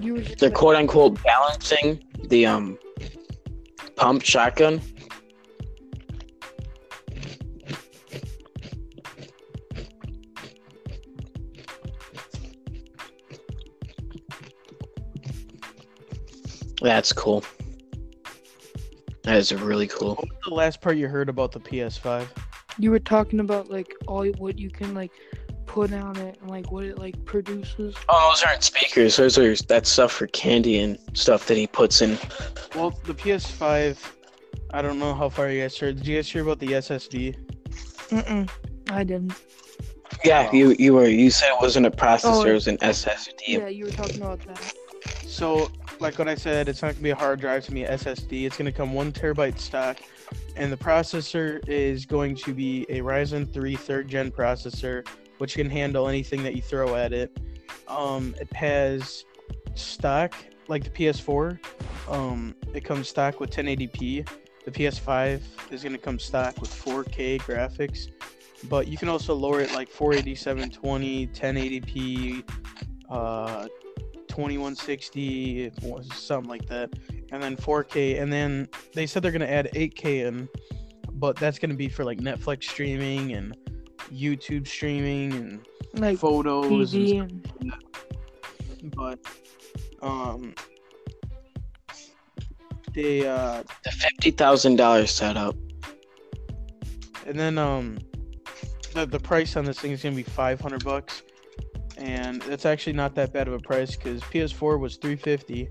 You 0.00 0.14
were 0.14 0.20
just. 0.22 0.38
They're 0.38 0.50
quote 0.50 0.76
unquote 0.76 1.22
balancing 1.22 2.02
the 2.28 2.46
um 2.46 2.78
pump 3.96 4.24
shotgun. 4.24 4.80
That's 16.80 17.12
cool. 17.12 17.44
That 19.24 19.36
is 19.36 19.52
really 19.54 19.86
cool. 19.86 20.16
What 20.16 20.28
was 20.28 20.38
the 20.48 20.54
last 20.54 20.80
part 20.80 20.96
you 20.96 21.08
heard 21.08 21.28
about 21.28 21.52
the 21.52 21.60
PS5? 21.60 22.26
You 22.78 22.90
were 22.90 22.98
talking 22.98 23.40
about 23.40 23.70
like 23.70 23.94
all 24.08 24.26
what 24.38 24.58
you 24.58 24.70
can 24.70 24.94
like 24.94 25.12
put 25.66 25.92
on 25.92 26.16
it 26.16 26.38
and 26.40 26.50
like 26.50 26.72
what 26.72 26.84
it 26.84 26.98
like 26.98 27.24
produces. 27.24 27.94
Oh, 28.08 28.30
those 28.30 28.42
aren't 28.42 28.62
speakers. 28.62 29.16
Those 29.16 29.38
are 29.38 29.54
that 29.54 29.86
stuff 29.86 30.12
for 30.12 30.26
candy 30.28 30.80
and 30.80 30.98
stuff 31.14 31.46
that 31.46 31.56
he 31.56 31.66
puts 31.66 32.02
in. 32.02 32.18
Well, 32.74 32.90
the 33.04 33.14
PS5. 33.14 33.96
I 34.74 34.82
don't 34.82 34.98
know 34.98 35.14
how 35.14 35.28
far 35.28 35.50
you 35.50 35.62
guys 35.62 35.78
heard. 35.78 35.96
Did 35.96 36.06
you 36.06 36.16
guys 36.16 36.30
hear 36.30 36.42
about 36.42 36.58
the 36.58 36.68
SSD? 36.68 37.36
Mm-mm. 38.08 38.50
I 38.90 39.04
didn't. 39.04 39.34
Yeah, 40.24 40.50
you 40.52 40.74
you 40.78 40.94
were 40.94 41.08
you 41.08 41.30
said 41.30 41.48
it 41.48 41.60
wasn't 41.60 41.86
a 41.86 41.90
processor, 41.90 42.44
Oh, 42.44 42.44
it 42.44 42.52
was 42.52 42.68
an 42.68 42.78
SSD. 42.78 43.32
Yeah, 43.48 43.68
you 43.68 43.86
were 43.86 43.90
talking 43.90 44.20
about 44.22 44.40
that. 44.46 44.74
So, 45.26 45.70
like 46.00 46.18
what 46.18 46.28
I 46.28 46.34
said, 46.34 46.68
it's 46.68 46.82
not 46.82 46.92
gonna 46.92 47.02
be 47.02 47.10
a 47.10 47.16
hard 47.16 47.40
drive. 47.40 47.66
Gonna 47.66 47.80
be 47.80 47.86
SSD. 47.86 48.44
It's 48.44 48.56
gonna 48.56 48.72
come 48.72 48.92
one 48.92 49.12
terabyte 49.12 49.58
stock, 49.58 49.98
and 50.56 50.70
the 50.70 50.76
processor 50.76 51.66
is 51.68 52.06
going 52.06 52.36
to 52.36 52.52
be 52.52 52.86
a 52.88 53.00
Ryzen 53.00 53.52
3 53.52 53.76
third 53.76 54.08
gen 54.08 54.30
processor, 54.30 55.06
which 55.38 55.54
can 55.54 55.70
handle 55.70 56.08
anything 56.08 56.42
that 56.42 56.54
you 56.54 56.62
throw 56.62 56.96
at 56.96 57.12
it. 57.12 57.36
Um, 57.88 58.34
it 58.40 58.52
has 58.54 59.24
stock 59.74 60.34
like 60.68 60.84
the 60.84 60.90
PS4. 60.90 61.58
Um, 62.08 62.54
it 62.74 62.84
comes 62.84 63.08
stock 63.08 63.40
with 63.40 63.50
1080p. 63.50 64.28
The 64.64 64.70
PS5 64.70 65.40
is 65.70 65.82
gonna 65.82 65.98
come 65.98 66.18
stock 66.18 66.60
with 66.60 66.70
4K 66.70 67.40
graphics, 67.40 68.08
but 68.68 68.86
you 68.86 68.96
can 68.96 69.08
also 69.08 69.34
lower 69.34 69.60
it 69.60 69.72
like 69.72 69.88
480, 69.88 70.34
720, 70.34 71.26
1080p. 71.28 72.44
Uh, 73.08 73.66
2160 74.32 75.70
something 76.14 76.48
like 76.48 76.66
that 76.66 76.88
and 77.32 77.42
then 77.42 77.54
4k 77.54 78.20
and 78.20 78.32
then 78.32 78.66
they 78.94 79.06
said 79.06 79.22
they're 79.22 79.30
going 79.30 79.40
to 79.42 79.50
add 79.50 79.68
8k 79.74 80.26
in 80.26 80.48
but 81.12 81.36
that's 81.36 81.58
going 81.58 81.68
to 81.70 81.76
be 81.76 81.88
for 81.90 82.02
like 82.04 82.18
netflix 82.18 82.64
streaming 82.64 83.34
and 83.34 83.54
youtube 84.10 84.66
streaming 84.66 85.32
and 85.34 85.66
Like 85.94 86.18
photos 86.18 86.92
TV 86.94 87.08
stuff, 87.28 87.52
and 88.80 88.94
but 88.96 89.18
um 90.00 90.54
they 92.94 93.26
uh 93.26 93.62
The 93.84 93.90
fifty 93.90 94.30
thousand 94.30 94.76
dollars 94.76 95.10
setup. 95.10 95.54
and 97.26 97.38
then 97.38 97.58
um 97.58 97.98
the, 98.94 99.04
the 99.06 99.20
price 99.20 99.56
on 99.56 99.64
this 99.66 99.78
thing 99.78 99.92
is 99.92 100.02
going 100.02 100.14
to 100.14 100.16
be 100.16 100.22
500 100.22 100.84
bucks 100.84 101.22
and 102.02 102.42
that's 102.42 102.66
actually 102.66 102.92
not 102.92 103.14
that 103.14 103.32
bad 103.32 103.46
of 103.46 103.54
a 103.54 103.58
price 103.60 103.94
because 103.94 104.20
ps4 104.22 104.78
was 104.78 104.96
350 104.96 105.68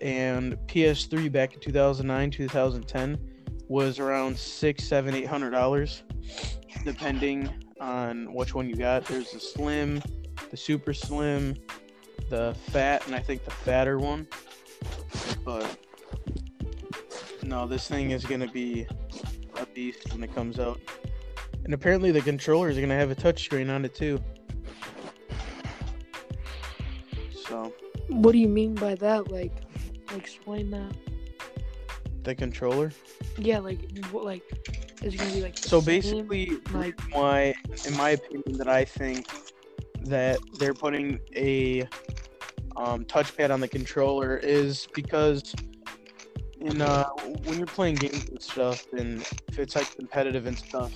and 0.00 0.56
ps3 0.66 1.30
back 1.30 1.52
in 1.52 1.60
2009 1.60 2.30
2010 2.30 3.18
was 3.68 3.98
around 3.98 4.36
six 4.36 4.84
seven 4.84 5.14
eight 5.14 5.26
hundred 5.26 5.50
dollars 5.50 6.02
depending 6.84 7.48
on 7.80 8.32
which 8.32 8.54
one 8.54 8.68
you 8.68 8.76
got. 8.76 9.04
There's 9.06 9.32
the 9.32 9.40
slim 9.40 10.02
the 10.50 10.56
super 10.56 10.92
slim 10.92 11.56
the 12.28 12.54
fat 12.70 13.06
and 13.06 13.14
i 13.14 13.18
think 13.18 13.44
the 13.44 13.50
fatter 13.50 13.98
one. 13.98 14.26
But 15.44 15.78
no 17.42 17.66
this 17.66 17.88
thing 17.88 18.10
is 18.10 18.24
going 18.24 18.40
to 18.40 18.52
be 18.52 18.86
a 19.56 19.66
beast 19.66 20.12
when 20.12 20.22
it 20.22 20.34
comes 20.34 20.58
out. 20.58 20.80
And 21.64 21.72
apparently 21.74 22.10
the 22.10 22.20
controller 22.20 22.68
is 22.68 22.76
going 22.76 22.88
to 22.88 22.94
have 22.94 23.10
a 23.10 23.14
touchscreen 23.14 23.72
on 23.74 23.84
it 23.84 23.94
too 23.94 24.20
so 27.52 27.70
what 28.08 28.32
do 28.32 28.38
you 28.38 28.48
mean 28.48 28.74
by 28.74 28.94
that? 28.96 29.30
Like, 29.30 29.52
explain 30.16 30.70
that. 30.70 30.94
the 32.22 32.34
controller 32.34 32.92
Yeah, 33.36 33.58
like 33.58 33.80
what 34.10 34.24
like 34.24 34.42
is 35.02 35.16
gonna 35.16 35.32
be 35.32 35.42
like 35.42 35.56
so 35.58 35.80
basically 35.80 36.58
like- 36.72 37.00
why 37.12 37.52
in 37.86 37.94
my 37.96 38.10
opinion 38.10 38.56
that 38.58 38.68
i 38.68 38.84
think 38.84 39.26
that 40.02 40.38
they're 40.58 40.74
putting 40.74 41.18
a 41.34 41.82
um, 42.76 43.04
touchpad 43.04 43.50
on 43.50 43.60
the 43.60 43.68
controller 43.68 44.36
is 44.36 44.86
because 44.94 45.54
in 46.60 46.80
uh, 46.80 47.04
when 47.46 47.58
you're 47.58 47.66
playing 47.78 47.96
games 47.96 48.24
and 48.30 48.40
stuff 48.40 48.86
and 48.92 49.22
if 49.48 49.58
it's 49.58 49.74
like 49.74 49.88
competitive 49.96 50.46
and 50.46 50.56
stuff 50.58 50.92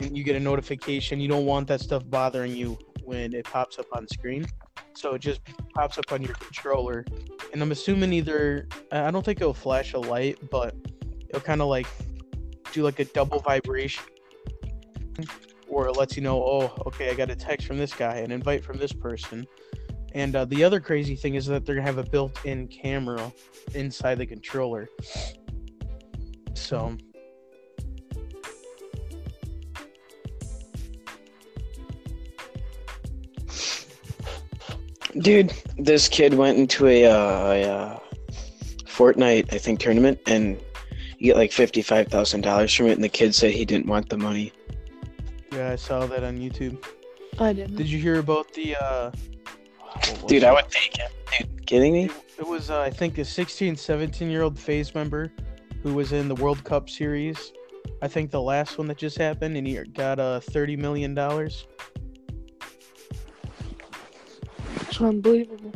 and 0.00 0.16
you 0.16 0.22
get 0.24 0.36
a 0.36 0.40
notification 0.40 1.20
you 1.20 1.28
don't 1.28 1.46
want 1.46 1.66
that 1.68 1.80
stuff 1.80 2.02
bothering 2.10 2.54
you 2.54 2.76
when 3.02 3.32
it 3.32 3.44
pops 3.44 3.78
up 3.78 3.86
on 3.92 4.06
screen 4.08 4.46
so 4.94 5.14
it 5.14 5.20
just 5.20 5.40
pops 5.74 5.98
up 5.98 6.12
on 6.12 6.22
your 6.22 6.34
controller. 6.34 7.04
And 7.52 7.62
i'm 7.62 7.72
assuming 7.72 8.12
either 8.12 8.68
i 8.92 9.10
don't 9.10 9.24
think 9.24 9.40
it'll 9.40 9.52
flash 9.52 9.92
a 9.94 9.98
light 9.98 10.38
but 10.50 10.74
it'll 11.28 11.40
kind 11.40 11.60
of 11.60 11.68
like 11.68 11.86
do 12.72 12.82
like 12.82 13.00
a 13.00 13.04
double 13.06 13.40
vibration 13.40 14.04
or 15.68 15.88
it 15.88 15.96
lets 15.96 16.16
you 16.16 16.22
know 16.22 16.40
oh 16.42 16.72
okay 16.86 17.10
i 17.10 17.14
got 17.14 17.28
a 17.28 17.34
text 17.34 17.66
from 17.66 17.76
this 17.76 17.92
guy 17.92 18.16
an 18.16 18.30
invite 18.30 18.64
from 18.64 18.78
this 18.78 18.92
person. 18.92 19.46
And 20.12 20.34
uh, 20.34 20.44
the 20.44 20.64
other 20.64 20.80
crazy 20.80 21.14
thing 21.14 21.36
is 21.36 21.46
that 21.46 21.64
they're 21.64 21.76
gonna 21.76 21.86
have 21.86 21.98
a 21.98 22.10
built-in 22.10 22.66
camera 22.68 23.32
inside 23.74 24.18
the 24.18 24.26
controller. 24.26 24.88
So 26.54 26.96
Dude, 35.18 35.52
this 35.76 36.08
kid 36.08 36.34
went 36.34 36.58
into 36.58 36.86
a, 36.86 37.04
uh, 37.06 37.52
a 37.52 37.62
uh, 37.64 37.98
Fortnite, 38.84 39.52
I 39.52 39.58
think, 39.58 39.80
tournament, 39.80 40.20
and 40.26 40.60
you 41.18 41.26
get 41.32 41.36
like 41.36 41.52
fifty-five 41.52 42.08
thousand 42.08 42.42
dollars 42.42 42.74
from 42.74 42.86
it. 42.86 42.92
And 42.92 43.04
the 43.04 43.08
kid 43.08 43.34
said 43.34 43.52
he 43.52 43.64
didn't 43.64 43.86
want 43.86 44.08
the 44.08 44.16
money. 44.16 44.52
yeah 45.52 45.70
i 45.70 45.76
saw 45.76 46.06
that 46.06 46.22
on 46.24 46.38
youtube 46.38 46.82
I 47.38 47.52
didn't. 47.52 47.76
did 47.76 47.86
you 47.88 47.98
hear 47.98 48.18
about 48.18 48.52
the 48.54 48.76
uh 48.76 49.10
Dude, 50.26 50.44
it? 50.44 50.46
I 50.46 50.52
would 50.52 50.68
take 50.70 50.96
it. 50.98 51.10
Dude, 51.38 51.66
kidding 51.66 51.92
me? 51.92 52.04
It, 52.04 52.12
it 52.38 52.46
was, 52.46 52.70
uh, 52.70 52.80
I 52.80 52.90
think, 52.90 53.18
a 53.18 53.24
16, 53.24 53.76
17 53.76 54.30
year 54.30 54.42
old 54.42 54.58
FaZe 54.58 54.94
member 54.94 55.32
who 55.82 55.94
was 55.94 56.12
in 56.12 56.28
the 56.28 56.34
World 56.36 56.62
Cup 56.64 56.88
series. 56.88 57.52
I 58.00 58.08
think 58.08 58.30
the 58.30 58.40
last 58.40 58.78
one 58.78 58.86
that 58.86 58.98
just 58.98 59.18
happened, 59.18 59.56
and 59.56 59.66
he 59.66 59.74
got 59.92 60.18
uh, 60.20 60.40
$30 60.40 60.78
million. 60.78 61.14
It's 64.76 65.00
unbelievable. 65.00 65.72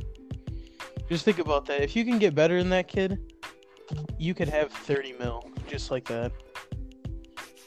Just 1.09 1.25
think 1.25 1.39
about 1.39 1.67
that. 1.67 1.83
If 1.83 1.95
you 1.95 2.05
can 2.05 2.19
get 2.19 2.35
better 2.35 2.59
than 2.59 2.71
that 2.71 2.89
kid, 2.89 3.19
you 4.19 4.35
could 4.35 4.49
have 4.49 4.73
30 4.73 5.15
mil 5.19 5.51
just 5.69 5.91
like 5.91 6.05
that. 6.07 6.33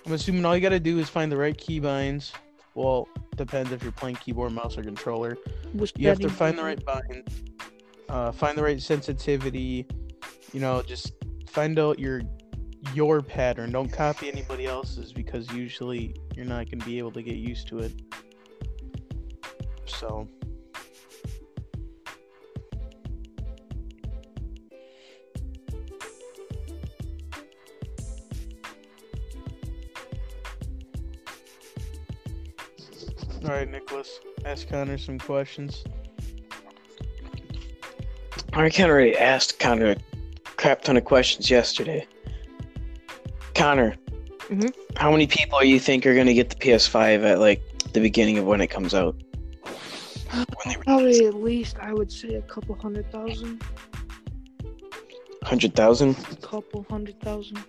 I'm 0.06 0.14
assuming 0.14 0.46
all 0.46 0.56
you 0.56 0.62
got 0.62 0.70
to 0.70 0.80
do 0.80 1.00
is 1.00 1.10
find 1.10 1.32
the 1.32 1.38
right 1.38 1.58
keybinds. 1.58 2.32
Well, 2.76 3.08
depends 3.36 3.72
if 3.72 3.84
you're 3.84 3.92
playing 3.92 4.16
keyboard, 4.16 4.54
mouse, 4.54 4.78
or 4.78 4.84
controller. 4.84 5.38
Was 5.74 5.92
You 5.98 6.08
have 6.08 6.20
to 6.20 6.30
find 6.30 6.58
the 6.58 6.64
right 6.64 6.84
bind, 6.86 7.28
uh, 8.10 8.32
find 8.32 8.58
the 8.58 8.64
right 8.64 8.82
sensitivity. 8.82 9.86
You 10.54 10.62
know, 10.62 10.82
just 10.82 11.14
find 11.50 11.78
out 11.78 12.00
your 12.00 12.22
your 12.94 13.22
pattern. 13.22 13.72
Don't 13.72 13.92
copy 13.92 14.30
anybody 14.30 14.66
else's 14.66 15.12
because 15.12 15.52
usually 15.52 16.16
you're 16.36 16.46
not 16.46 16.70
going 16.70 16.80
to 16.80 16.86
be 16.86 16.98
able 16.98 17.12
to 17.12 17.22
get 17.22 17.36
used 17.36 17.68
to 17.70 17.80
it. 17.80 17.94
So. 19.86 20.28
All 33.44 33.52
right, 33.52 33.70
Nicholas, 33.70 34.20
ask 34.46 34.68
Connor 34.68 34.98
some 34.98 35.20
questions. 35.20 35.84
I 38.54 38.70
kind 38.70 38.90
of 38.90 38.96
already 38.96 39.16
asked 39.16 39.60
Connor 39.60 39.92
a 39.92 39.98
crap 40.56 40.82
ton 40.82 40.98
of 40.98 41.06
questions 41.06 41.50
yesterday. 41.50 42.08
Connor, 43.54 43.96
Mhm. 44.50 44.74
how 44.96 45.12
many 45.12 45.28
people 45.28 45.60
do 45.60 45.68
you 45.68 45.80
think 45.80 46.06
are 46.06 46.16
gonna 46.16 46.34
get 46.34 46.50
the 46.50 46.56
PS5 46.56 47.24
at 47.24 47.40
like 47.40 47.62
the 47.94 48.00
beginning 48.00 48.38
of 48.38 48.46
when 48.46 48.62
it 48.62 48.68
comes 48.68 48.94
out? 48.96 49.16
When 50.32 50.46
they 50.66 50.76
Probably 50.84 51.26
at 51.28 51.36
least 51.36 51.78
I 51.80 51.94
would 51.94 52.12
say 52.12 52.36
a 52.36 52.42
couple 52.42 52.76
hundred 52.76 53.12
thousand. 53.12 53.62
hundred 55.44 55.76
thousand? 55.76 56.18
A 56.32 56.36
Couple 56.38 56.86
hundred 56.90 57.20
thousand. 57.22 57.60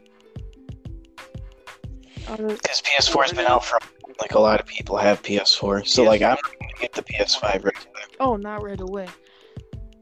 Because 2.26 2.82
PS4's 2.82 3.32
been 3.32 3.46
out 3.46 3.64
for 3.64 3.78
like 4.20 4.32
a 4.34 4.38
lot 4.38 4.60
of 4.60 4.66
people 4.66 4.96
have 4.96 5.22
PS4, 5.22 5.86
so 5.86 6.02
like 6.04 6.22
I'm 6.22 6.36
gonna 6.42 6.72
get 6.80 6.92
the 6.92 7.02
PS5 7.02 7.42
right 7.42 7.64
away. 7.64 8.02
oh, 8.20 8.36
not 8.36 8.62
right 8.62 8.80
away. 8.80 9.06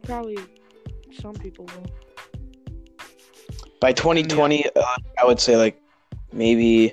Probably 0.02 0.38
some 1.20 1.34
people 1.34 1.66
will. 1.66 1.86
By 3.80 3.92
2020, 3.92 4.66
uh, 4.74 4.82
I 5.20 5.26
would 5.26 5.38
say 5.38 5.56
like 5.56 5.80
maybe 6.32 6.92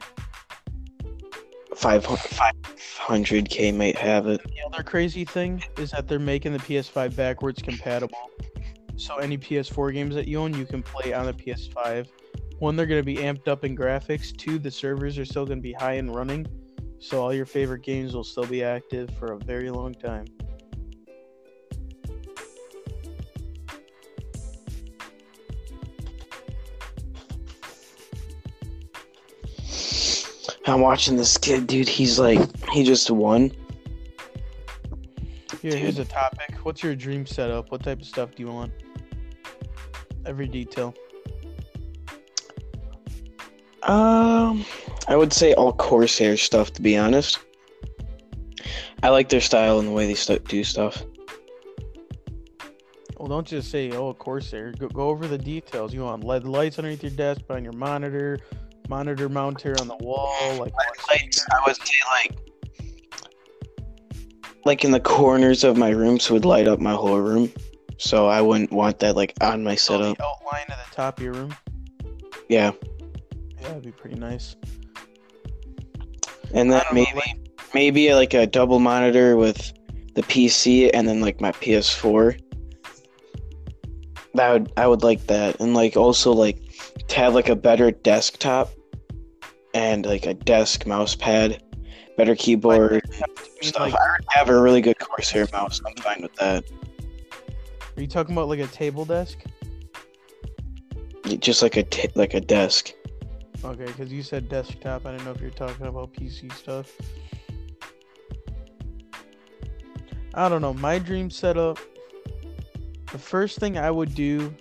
500 1.75 3.49
k 3.49 3.71
might 3.71 3.97
have 3.97 4.27
it. 4.27 4.41
The 4.43 4.61
other 4.65 4.83
crazy 4.83 5.25
thing 5.25 5.63
is 5.77 5.91
that 5.91 6.07
they're 6.07 6.19
making 6.19 6.53
the 6.53 6.59
PS5 6.59 7.15
backwards 7.15 7.61
compatible. 7.61 8.29
So 8.95 9.17
any 9.17 9.37
PS4 9.37 9.93
games 9.93 10.15
that 10.15 10.27
you 10.27 10.39
own, 10.39 10.53
you 10.53 10.65
can 10.65 10.83
play 10.83 11.13
on 11.13 11.25
the 11.25 11.33
PS5. 11.33 12.07
One, 12.59 12.75
they're 12.75 12.85
going 12.85 13.01
to 13.01 13.05
be 13.05 13.17
amped 13.17 13.47
up 13.47 13.65
in 13.65 13.75
graphics. 13.75 14.35
Two, 14.37 14.59
the 14.59 14.71
servers 14.71 15.17
are 15.17 15.25
still 15.25 15.45
going 15.45 15.57
to 15.57 15.63
be 15.63 15.73
high 15.73 15.93
and 15.93 16.15
running. 16.15 16.45
So 17.03 17.21
all 17.21 17.33
your 17.33 17.45
favorite 17.45 17.81
games 17.81 18.15
will 18.15 18.23
still 18.23 18.45
be 18.45 18.63
active 18.63 19.09
for 19.19 19.33
a 19.33 19.37
very 19.37 19.69
long 19.69 19.93
time. 19.93 20.25
I'm 30.65 30.79
watching 30.79 31.17
this 31.17 31.37
kid, 31.37 31.67
dude. 31.67 31.89
He's 31.89 32.17
like, 32.17 32.39
he 32.69 32.85
just 32.85 33.11
won. 33.11 33.51
Here, 35.61 35.75
here's 35.75 35.99
a 35.99 36.05
topic. 36.05 36.55
What's 36.63 36.81
your 36.81 36.95
dream 36.95 37.25
setup? 37.25 37.69
What 37.69 37.83
type 37.83 37.99
of 37.99 38.07
stuff 38.07 38.33
do 38.33 38.43
you 38.43 38.49
want? 38.49 38.71
Every 40.25 40.47
detail. 40.47 40.95
Um, 43.83 44.65
I 45.07 45.15
would 45.15 45.33
say 45.33 45.53
all 45.53 45.73
Corsair 45.73 46.37
stuff, 46.37 46.71
to 46.73 46.81
be 46.81 46.97
honest. 46.97 47.39
I 49.01 49.09
like 49.09 49.29
their 49.29 49.41
style 49.41 49.79
and 49.79 49.87
the 49.87 49.91
way 49.91 50.11
they 50.11 50.37
do 50.39 50.63
stuff. 50.63 51.03
Well, 53.17 53.27
don't 53.27 53.47
just 53.47 53.69
say, 53.69 53.91
oh, 53.91 54.13
Corsair. 54.13 54.71
Go, 54.71 54.87
go 54.87 55.09
over 55.09 55.27
the 55.27 55.37
details. 55.37 55.93
You 55.93 56.01
want 56.01 56.23
LED 56.23 56.45
lights 56.45 56.79
underneath 56.79 57.03
your 57.03 57.11
desk, 57.11 57.45
behind 57.47 57.65
your 57.65 57.73
monitor, 57.73 58.39
monitor 58.89 59.29
mount 59.29 59.61
here 59.61 59.75
on 59.79 59.87
the 59.87 59.97
wall, 59.97 60.55
like 60.57 60.73
Lights, 61.09 61.45
I 61.51 61.63
would 61.65 61.75
say 61.75 61.95
like, 62.11 62.37
like 64.65 64.85
in 64.85 64.91
the 64.91 64.99
corners 64.99 65.63
of 65.63 65.77
my 65.77 65.89
room, 65.89 66.19
so 66.19 66.33
it 66.33 66.39
would 66.39 66.45
light 66.45 66.67
up 66.67 66.79
my 66.79 66.93
whole 66.93 67.19
room. 67.19 67.51
So 67.97 68.27
I 68.27 68.41
wouldn't 68.41 68.71
want 68.71 68.99
that 68.99 69.15
like 69.15 69.33
on 69.41 69.63
my 69.63 69.73
oh, 69.73 69.75
setup. 69.75 70.17
the 70.17 70.25
outline 70.25 70.65
at 70.69 70.77
the 70.89 70.95
top 70.95 71.17
of 71.17 71.23
your 71.23 71.33
room. 71.33 71.55
Yeah, 72.49 72.71
Yeah, 73.61 73.67
that'd 73.67 73.83
be 73.83 73.91
pretty 73.91 74.17
nice. 74.17 74.55
And 76.53 76.71
then 76.71 76.79
know, 76.79 76.93
maybe 76.93 77.11
like- 77.15 77.39
maybe 77.73 78.13
like 78.13 78.33
a 78.33 78.45
double 78.47 78.79
monitor 78.79 79.35
with 79.35 79.73
the 80.15 80.21
PC 80.23 80.91
and 80.93 81.07
then 81.07 81.21
like 81.21 81.41
my 81.41 81.51
PS4. 81.53 82.39
That 84.35 84.51
would 84.51 84.73
I 84.77 84.87
would 84.87 85.03
like 85.03 85.27
that, 85.27 85.59
and 85.59 85.73
like 85.75 85.95
also 85.95 86.31
like 86.31 86.59
to 87.07 87.15
have 87.15 87.33
like 87.35 87.49
a 87.49 87.55
better 87.55 87.91
desktop 87.91 88.71
and 89.75 90.05
like 90.05 90.25
a 90.25 90.33
desk 90.33 90.87
mouse 90.87 91.15
pad, 91.15 91.61
better 92.17 92.35
keyboard 92.35 93.01
stuff. 93.61 93.79
like, 93.79 93.93
I 93.93 93.97
already 93.97 94.25
have 94.29 94.49
a 94.49 94.59
really 94.59 94.81
good 94.81 94.97
Corsair 94.99 95.47
mouse. 95.51 95.81
I'm 95.85 95.95
fine 95.97 96.21
with 96.23 96.33
that. 96.35 96.63
are 97.95 98.01
you 98.01 98.07
talking 98.07 98.33
about 98.33 98.47
like 98.49 98.59
a 98.59 98.67
table 98.67 99.05
desk? 99.05 99.39
Just 101.39 101.61
like 101.61 101.77
a 101.77 101.83
t- 101.83 102.09
like 102.15 102.33
a 102.33 102.41
desk. 102.41 102.91
Okay, 103.63 103.85
because 103.85 104.11
you 104.11 104.21
said 104.21 104.49
desktop. 104.49 105.05
I 105.05 105.11
didn't 105.11 105.25
know 105.25 105.31
if 105.31 105.39
you're 105.39 105.49
talking 105.49 105.85
about 105.85 106.13
PC 106.13 106.51
stuff. 106.53 106.91
I 110.33 110.49
don't 110.49 110.61
know. 110.61 110.73
My 110.73 110.99
dream 110.99 111.29
setup. 111.29 111.79
The 113.11 113.17
first 113.17 113.59
thing 113.59 113.77
I 113.77 113.89
would 113.89 114.13
do 114.15 114.53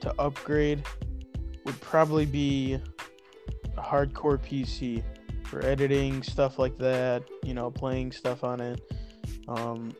to 0.00 0.12
upgrade 0.20 0.84
would 1.64 1.80
probably 1.80 2.26
be 2.26 2.74
a 3.76 3.80
hardcore 3.80 4.38
PC 4.38 5.02
for 5.44 5.64
editing 5.64 6.22
stuff 6.22 6.58
like 6.58 6.76
that. 6.78 7.22
You 7.42 7.54
know, 7.54 7.70
playing 7.70 8.12
stuff 8.12 8.44
on 8.44 8.60
it. 8.60 8.80
Um, 9.46 9.94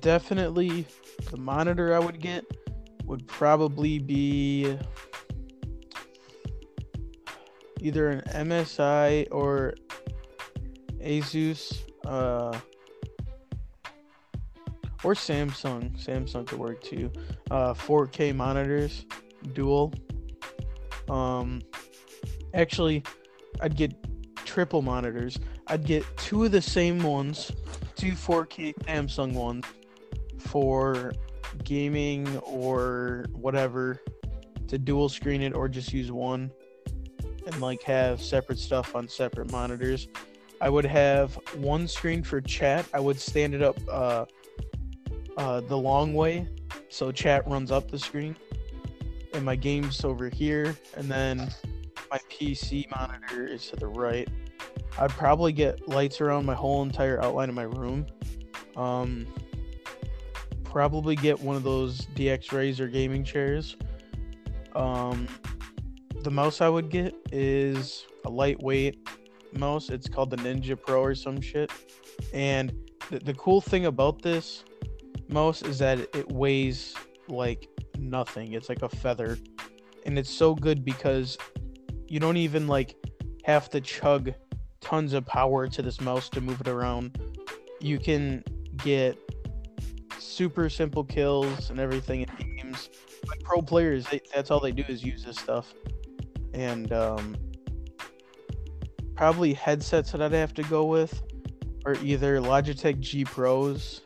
definitely, 0.00 0.86
the 1.30 1.38
monitor 1.38 1.94
I 1.94 1.98
would 1.98 2.20
get 2.20 2.44
would 3.04 3.26
probably 3.26 3.98
be 3.98 4.78
either 7.80 8.08
an 8.10 8.22
MSI 8.48 9.28
or 9.30 9.74
Asus 11.00 11.80
uh, 12.06 12.58
or 15.04 15.14
Samsung. 15.14 15.96
Samsung 16.02 16.46
could 16.46 16.58
work 16.58 16.82
too. 16.82 17.10
Uh, 17.50 17.74
4K 17.74 18.34
monitors, 18.34 19.06
dual. 19.52 19.92
Um, 21.08 21.62
actually, 22.54 23.02
I'd 23.60 23.76
get 23.76 23.94
triple 24.44 24.82
monitors. 24.82 25.38
I'd 25.66 25.84
get 25.84 26.04
two 26.16 26.44
of 26.44 26.52
the 26.52 26.62
same 26.62 27.02
ones, 27.02 27.52
two 27.96 28.12
4K 28.12 28.74
Samsung 28.84 29.34
ones 29.34 29.64
for 30.38 31.12
gaming 31.64 32.36
or 32.38 33.26
whatever 33.32 34.00
to 34.68 34.78
dual 34.78 35.08
screen 35.08 35.42
it 35.42 35.54
or 35.54 35.68
just 35.68 35.92
use 35.92 36.12
one 36.12 36.50
and 37.48 37.60
like 37.60 37.82
have 37.82 38.22
separate 38.22 38.58
stuff 38.58 38.94
on 38.94 39.08
separate 39.08 39.50
monitors. 39.50 40.06
I 40.60 40.68
would 40.68 40.84
have 40.84 41.34
one 41.56 41.88
screen 41.88 42.22
for 42.22 42.40
chat. 42.40 42.86
I 42.94 43.00
would 43.00 43.18
stand 43.18 43.54
it 43.54 43.62
up 43.62 43.78
uh, 43.88 44.24
uh, 45.36 45.60
the 45.62 45.76
long 45.76 46.14
way 46.14 46.48
so 46.88 47.12
chat 47.12 47.46
runs 47.46 47.70
up 47.70 47.90
the 47.90 47.98
screen. 47.98 48.36
And 49.34 49.44
my 49.44 49.56
game's 49.56 50.04
over 50.04 50.28
here, 50.28 50.76
and 50.96 51.08
then 51.10 51.52
my 52.10 52.18
PC 52.30 52.90
monitor 52.90 53.46
is 53.46 53.66
to 53.68 53.76
the 53.76 53.86
right. 53.86 54.28
I'd 54.98 55.10
probably 55.10 55.52
get 55.52 55.86
lights 55.86 56.20
around 56.20 56.46
my 56.46 56.54
whole 56.54 56.82
entire 56.82 57.22
outline 57.22 57.50
of 57.50 57.54
my 57.54 57.64
room. 57.64 58.06
Um, 58.74 59.26
probably 60.64 61.14
get 61.14 61.38
one 61.38 61.56
of 61.56 61.62
those 61.62 62.06
DXRacer 62.16 62.90
gaming 62.90 63.22
chairs. 63.22 63.76
Um, 64.74 65.28
the 66.22 66.30
mouse 66.30 66.60
I 66.60 66.68
would 66.68 66.90
get 66.90 67.14
is 67.32 68.06
a 68.24 68.30
lightweight 68.30 69.08
mouse. 69.52 69.88
It's 69.88 70.08
called 70.08 70.30
the 70.30 70.36
Ninja 70.36 70.80
Pro 70.80 71.02
or 71.02 71.14
some 71.14 71.40
shit. 71.40 71.70
And 72.32 72.72
the, 73.10 73.18
the 73.20 73.34
cool 73.34 73.60
thing 73.60 73.86
about 73.86 74.22
this 74.22 74.64
mouse 75.28 75.62
is 75.62 75.78
that 75.78 75.98
it 75.98 76.30
weighs 76.30 76.94
like 77.28 77.68
nothing. 77.98 78.52
It's 78.52 78.68
like 78.68 78.82
a 78.82 78.88
feather. 78.88 79.38
And 80.06 80.18
it's 80.18 80.30
so 80.30 80.54
good 80.54 80.84
because 80.84 81.38
you 82.08 82.20
don't 82.20 82.36
even 82.36 82.66
like 82.66 82.96
have 83.44 83.70
to 83.70 83.80
chug 83.80 84.32
tons 84.80 85.12
of 85.12 85.26
power 85.26 85.68
to 85.68 85.82
this 85.82 86.00
mouse 86.00 86.28
to 86.30 86.40
move 86.40 86.60
it 86.60 86.68
around. 86.68 87.20
You 87.80 87.98
can 87.98 88.42
get 88.78 89.18
super 90.18 90.68
simple 90.68 91.04
kills 91.04 91.70
and 91.70 91.78
everything 91.78 92.22
in 92.22 92.56
games. 92.56 92.90
Like 93.28 93.42
pro 93.42 93.60
players, 93.60 94.06
they, 94.06 94.20
that's 94.34 94.50
all 94.50 94.60
they 94.60 94.72
do 94.72 94.84
is 94.88 95.02
use 95.04 95.24
this 95.24 95.38
stuff. 95.38 95.74
And 96.54 96.92
um, 96.92 97.36
probably 99.14 99.52
headsets 99.52 100.12
that 100.12 100.22
I'd 100.22 100.32
have 100.32 100.54
to 100.54 100.62
go 100.64 100.84
with 100.84 101.22
are 101.84 101.96
either 102.02 102.40
Logitech 102.40 103.00
G 103.00 103.24
Pros, 103.24 104.02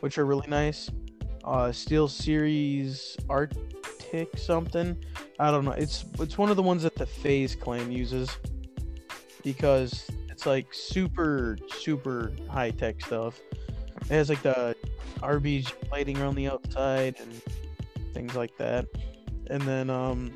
which 0.00 0.18
are 0.18 0.26
really 0.26 0.48
nice, 0.48 0.90
uh, 1.44 1.72
Steel 1.72 2.08
Series 2.08 3.16
Arctic 3.28 4.36
something. 4.36 4.96
I 5.38 5.50
don't 5.50 5.64
know. 5.64 5.72
It's 5.72 6.04
it's 6.18 6.36
one 6.36 6.50
of 6.50 6.56
the 6.56 6.62
ones 6.62 6.82
that 6.82 6.94
the 6.94 7.06
FaZe 7.06 7.54
clan 7.54 7.90
uses 7.92 8.28
because 9.42 10.10
it's 10.28 10.46
like 10.46 10.66
super 10.72 11.56
super 11.68 12.32
high 12.48 12.70
tech 12.70 13.00
stuff. 13.00 13.40
It 14.02 14.08
has 14.08 14.28
like 14.28 14.42
the 14.42 14.74
RBG 15.18 15.90
lighting 15.92 16.18
around 16.18 16.34
the 16.34 16.48
outside 16.48 17.16
and 17.20 17.42
things 18.12 18.34
like 18.34 18.56
that. 18.58 18.86
And 19.48 19.62
then 19.62 19.90
um 19.90 20.32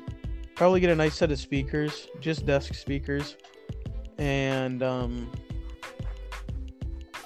probably 0.55 0.79
get 0.79 0.89
a 0.89 0.95
nice 0.95 1.15
set 1.15 1.31
of 1.31 1.39
speakers, 1.39 2.07
just 2.19 2.45
desk 2.45 2.73
speakers. 2.73 3.35
And 4.17 4.81
um 4.81 5.31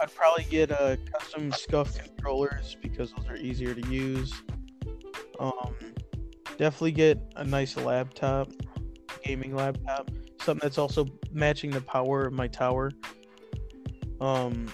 I'd 0.01 0.13
probably 0.15 0.45
get 0.45 0.71
a 0.71 0.97
custom 1.11 1.51
scuff 1.51 1.97
controllers 1.97 2.75
because 2.81 3.13
those 3.13 3.27
are 3.29 3.35
easier 3.35 3.75
to 3.75 3.87
use. 3.87 4.33
Um 5.39 5.75
definitely 6.57 6.91
get 6.91 7.19
a 7.35 7.43
nice 7.43 7.77
laptop, 7.77 8.51
gaming 9.23 9.55
laptop, 9.55 10.09
something 10.41 10.65
that's 10.67 10.77
also 10.77 11.05
matching 11.31 11.69
the 11.69 11.81
power 11.81 12.25
of 12.25 12.33
my 12.33 12.47
tower. 12.47 12.91
Um 14.19 14.67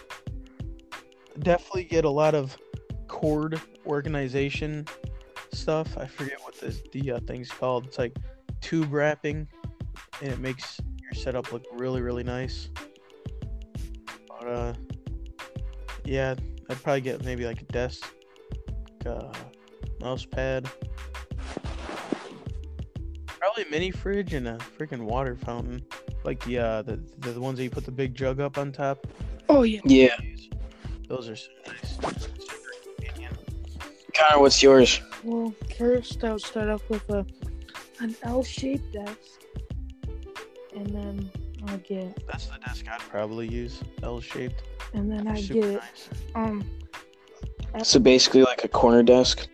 definitely 1.39 1.83
get 1.83 2.05
a 2.05 2.09
lot 2.09 2.33
of 2.33 2.57
cord 3.07 3.59
organization 3.85 4.87
stuff. 5.51 5.97
I 5.97 6.05
forget 6.05 6.39
what 6.41 6.55
the 6.55 6.81
the 6.93 7.11
uh, 7.11 7.19
thing's 7.27 7.49
called. 7.49 7.87
It's 7.87 7.97
like 7.97 8.15
tube 8.65 8.91
wrapping, 8.91 9.47
and 10.21 10.31
it 10.31 10.39
makes 10.39 10.81
your 10.99 11.13
setup 11.13 11.51
look 11.53 11.63
really 11.73 12.01
really 12.01 12.23
nice. 12.23 12.69
But 14.27 14.47
uh, 14.47 14.73
yeah, 16.03 16.33
I'd 16.67 16.81
probably 16.81 17.01
get 17.01 17.23
maybe 17.23 17.45
like 17.45 17.61
a 17.61 17.65
desk, 17.65 18.11
uh, 19.05 19.31
mouse 20.01 20.25
pad, 20.25 20.67
probably 23.27 23.63
a 23.63 23.69
mini 23.69 23.91
fridge 23.91 24.33
and 24.33 24.47
a 24.47 24.57
freaking 24.79 25.01
water 25.01 25.35
fountain, 25.35 25.85
like 26.23 26.43
the 26.45 26.57
uh 26.57 26.81
the 26.81 26.99
the 27.19 27.39
ones 27.39 27.59
that 27.59 27.63
you 27.63 27.69
put 27.69 27.85
the 27.85 27.91
big 27.91 28.15
jug 28.15 28.39
up 28.39 28.57
on 28.57 28.71
top. 28.71 29.05
Oh 29.47 29.61
yeah. 29.61 29.81
Yeah. 29.85 30.17
Those 31.07 31.29
are 31.29 31.35
so 31.35 31.51
nice. 31.67 31.97
Super. 31.97 32.15
Connor, 34.15 34.41
what's 34.41 34.63
yours? 34.63 35.01
Well, 35.23 35.53
first 35.77 36.23
I'll 36.23 36.39
start 36.39 36.69
off 36.69 36.89
with 36.89 37.07
a 37.11 37.27
an 38.05 38.15
L-shaped 38.23 38.93
desk, 38.93 39.41
and 40.75 40.85
then 40.87 41.31
I'll 41.67 41.77
get 41.79 42.23
That's 42.27 42.47
the 42.47 42.59
desk 42.59 42.85
I'd 42.91 42.99
probably 42.99 43.47
use, 43.47 43.81
L-shaped. 44.03 44.61
and 44.93 45.11
then 45.11 45.27
I 45.27 45.41
get 45.41 45.73
nice. 45.73 46.09
um 46.35 46.63
So 47.83 47.99
basically, 47.99 48.43
like 48.43 48.63
a 48.63 48.67
corner 48.67 49.01
desk. 49.03 49.47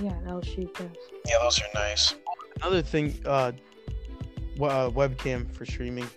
yeah 0.00 0.14
an 0.14 0.26
L-shaped 0.28 0.78
desk. 0.78 0.96
Yeah, 1.28 1.36
those 1.42 1.60
are 1.60 1.68
nice. 1.74 2.14
Another 2.62 2.80
thing, 2.82 3.06
uh, 3.26 3.52
w- 4.56 4.72
uh, 4.72 4.88
webcam 4.90 5.50
for 5.54 5.66
streaming. 5.66 6.08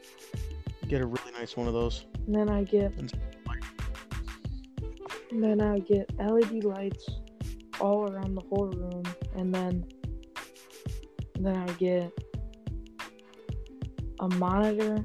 Get 0.87 1.01
a 1.01 1.05
really 1.05 1.31
nice 1.37 1.57
one 1.57 1.67
of 1.67 1.73
those. 1.73 2.05
And 2.25 2.35
then 2.35 2.49
I 2.49 2.63
get 2.63 2.93
And- 2.97 3.13
and 5.31 5.43
then 5.43 5.59
I 5.59 5.79
get 5.79 6.09
LED 6.19 6.63
lights 6.63 7.09
all 7.81 8.09
around 8.09 8.35
the 8.35 8.41
whole 8.49 8.67
room, 8.67 9.03
and 9.35 9.53
then 9.53 9.73
and 9.73 9.94
then 11.39 11.57
I 11.57 11.71
get 11.73 12.11
a 14.19 14.27
monitor. 14.29 15.03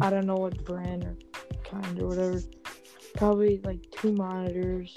I 0.00 0.10
don't 0.10 0.26
know 0.26 0.36
what 0.36 0.64
brand 0.64 1.04
or 1.04 1.16
kind 1.64 2.02
or 2.02 2.08
whatever. 2.08 2.40
Probably 3.14 3.60
like 3.64 3.88
two 3.90 4.12
monitors, 4.12 4.96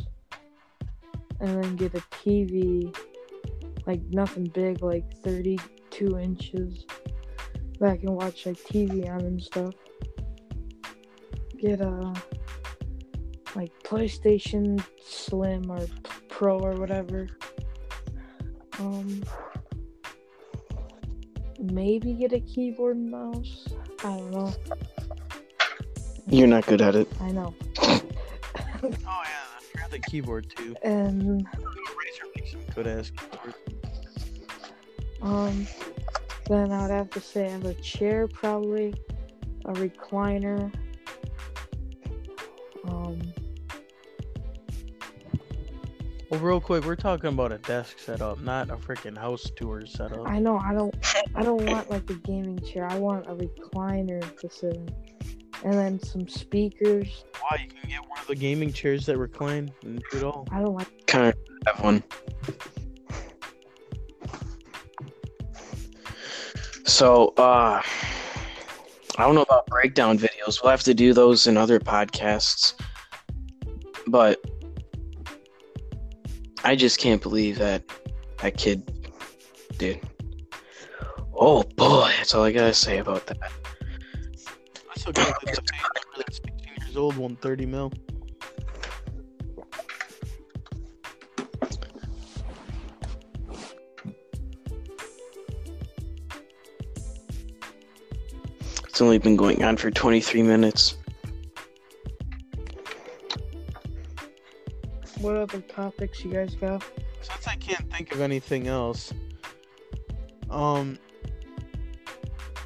and 1.39 1.63
then 1.63 1.75
get 1.75 1.93
a 1.93 2.01
TV, 2.23 2.95
like 3.85 4.01
nothing 4.09 4.45
big, 4.45 4.81
like 4.81 5.05
32 5.23 6.19
inches 6.19 6.85
that 7.79 7.91
I 7.91 7.97
can 7.97 8.13
watch 8.13 8.45
like 8.45 8.57
TV 8.57 9.09
on 9.09 9.21
and 9.21 9.41
stuff. 9.41 9.73
Get 11.59 11.81
a 11.81 12.13
like 13.55 13.71
PlayStation 13.83 14.83
Slim 15.05 15.69
or 15.69 15.85
Pro 16.29 16.59
or 16.59 16.73
whatever. 16.73 17.27
Um, 18.79 19.23
maybe 21.59 22.13
get 22.13 22.33
a 22.33 22.39
keyboard 22.39 22.97
and 22.97 23.09
mouse. 23.11 23.67
I 23.99 24.17
don't 24.17 24.31
know. 24.31 24.53
You're 26.27 26.47
not 26.47 26.65
good 26.65 26.81
at 26.81 26.95
it. 26.95 27.07
I 27.21 27.31
know. 27.31 27.53
Oh 28.83 28.89
yeah, 28.89 28.89
I 29.03 29.63
forgot 29.71 29.91
the 29.91 29.99
keyboard 29.99 30.49
too. 30.55 30.75
And 30.83 31.45
Razer 31.47 32.25
makes 32.35 32.51
some 32.51 32.61
good 32.73 32.87
ass 32.87 33.11
keyboard. 33.11 33.55
um, 35.21 35.67
then 36.47 36.71
I 36.71 36.81
would 36.83 36.91
have 36.91 37.09
to 37.11 37.19
say 37.19 37.47
I 37.47 37.49
have 37.51 37.65
a 37.65 37.73
chair, 37.75 38.27
probably 38.27 38.93
a 39.65 39.73
recliner. 39.73 40.71
Well, 46.35 46.43
real 46.43 46.59
quick, 46.59 46.83
we're 46.83 46.97
talking 46.97 47.29
about 47.29 47.53
a 47.53 47.59
desk 47.59 47.97
setup, 47.97 48.41
not 48.41 48.69
a 48.69 48.75
freaking 48.75 49.17
house 49.17 49.49
tour 49.55 49.85
setup. 49.85 50.27
I 50.27 50.37
know 50.37 50.57
I 50.57 50.73
don't 50.73 50.93
I 51.33 51.43
don't 51.43 51.65
want 51.65 51.89
like 51.89 52.09
a 52.09 52.15
gaming 52.15 52.59
chair. 52.59 52.85
I 52.85 52.97
want 52.97 53.25
a 53.27 53.35
recliner 53.35 54.19
to 54.39 54.49
sit 54.49 54.75
in. 54.75 54.89
And 55.63 55.73
then 55.75 55.97
some 55.97 56.27
speakers. 56.27 57.23
Why 57.39 57.61
you 57.63 57.69
can 57.69 57.89
get 57.89 58.01
one 58.01 58.19
of 58.19 58.27
the 58.27 58.35
gaming 58.35 58.73
chairs 58.73 59.05
that 59.05 59.17
recline 59.17 59.71
and 59.83 60.03
do 60.11 60.17
it 60.17 60.23
all. 60.25 60.45
I 60.51 60.59
don't 60.59 60.75
like 60.75 61.07
Connor, 61.07 61.33
have 61.67 61.81
one. 61.81 62.03
So, 66.83 67.33
uh, 67.37 67.81
I 67.81 69.23
don't 69.23 69.35
know 69.35 69.43
about 69.43 69.67
breakdown 69.67 70.19
videos. 70.19 70.61
We'll 70.61 70.71
have 70.71 70.83
to 70.83 70.93
do 70.93 71.13
those 71.13 71.47
in 71.47 71.55
other 71.55 71.79
podcasts. 71.79 72.73
But 74.07 74.43
I 76.65 76.75
just 76.75 76.97
can't 76.97 77.21
believe 77.21 77.59
that 77.59 77.83
that 78.39 78.57
kid 78.57 78.91
did. 79.77 80.01
Oh 81.31 81.61
boy, 81.61 82.11
that's 82.17 82.33
all 82.33 82.43
I 82.43 82.51
gotta 82.51 82.73
say 82.73 82.97
about 82.97 83.27
that. 83.27 83.37
I 83.39 84.99
still 84.99 85.13
got 85.13 85.27
over 85.27 85.53
that 86.17 86.33
16 86.33 86.57
years 86.81 86.97
old, 86.97 87.17
130 87.17 87.65
mil. 87.67 87.93
It's 98.87 99.01
only 99.01 99.19
been 99.19 99.35
going 99.35 99.63
on 99.63 99.77
for 99.77 99.91
23 99.91 100.41
minutes. 100.41 100.97
What 105.25 105.35
other 105.35 105.59
topics 105.61 106.23
you 106.23 106.31
guys 106.31 106.53
got. 106.55 106.83
Since 107.21 107.47
I 107.47 107.55
can't 107.55 107.91
think 107.91 108.13
of 108.13 108.21
anything 108.21 108.67
else, 108.67 109.11
um, 110.51 110.99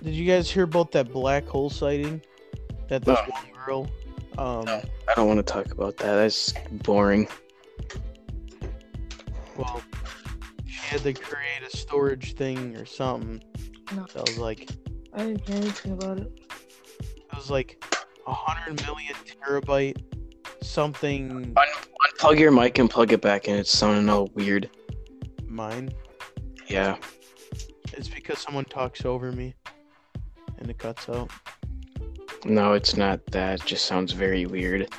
did 0.04 0.14
you 0.14 0.26
guys 0.30 0.52
hear 0.52 0.64
about 0.64 0.92
that 0.92 1.12
black 1.14 1.48
hole 1.48 1.70
sighting? 1.70 2.22
That 2.90 3.06
this 3.06 3.18
No. 3.18 3.34
one 3.34 3.66
girl, 3.66 3.92
um, 4.38 4.66
No. 4.66 4.82
I 5.08 5.14
don't 5.16 5.28
want 5.28 5.38
to 5.38 5.44
talk 5.54 5.72
about 5.72 5.96
that. 5.98 6.16
That's 6.16 6.54
boring. 6.84 7.30
well, 9.56 9.82
she 10.66 10.74
had 10.88 11.02
to 11.04 11.14
create 11.14 11.62
a 11.66 11.76
storage 11.78 12.34
thing 12.36 12.76
or 12.76 12.86
something. 12.86 13.42
No. 13.96 14.06
That 14.14 14.28
was 14.28 14.38
like, 14.38 14.70
I 15.14 15.20
didn't 15.20 15.48
hear 15.48 15.56
anything 15.58 15.92
about 15.94 16.20
it. 16.20 16.32
it 17.16 17.36
was 17.36 17.50
like 17.50 17.82
a 18.28 18.34
hundred 18.34 18.86
million 18.86 19.14
terabyte 19.48 19.98
something 20.62 21.56
Unplug 22.20 22.40
your 22.40 22.52
mic 22.52 22.78
and 22.80 22.90
plug 22.90 23.14
it 23.14 23.22
back 23.22 23.48
in. 23.48 23.56
It's 23.56 23.72
sounding 23.72 24.10
all 24.10 24.30
weird. 24.34 24.70
mine. 25.48 25.92
Yeah. 26.68 26.98
It's 27.94 28.08
because 28.08 28.40
someone 28.40 28.66
talks 28.66 29.06
over 29.06 29.32
me, 29.32 29.56
and 30.58 30.70
it 30.70 30.78
cuts 30.78 31.08
out. 31.10 31.32
No, 32.46 32.74
it's 32.74 32.96
not 32.96 33.26
that. 33.28 33.62
It 33.62 33.66
just 33.66 33.86
sounds 33.86 34.12
very 34.14 34.46
weird. 34.46 34.90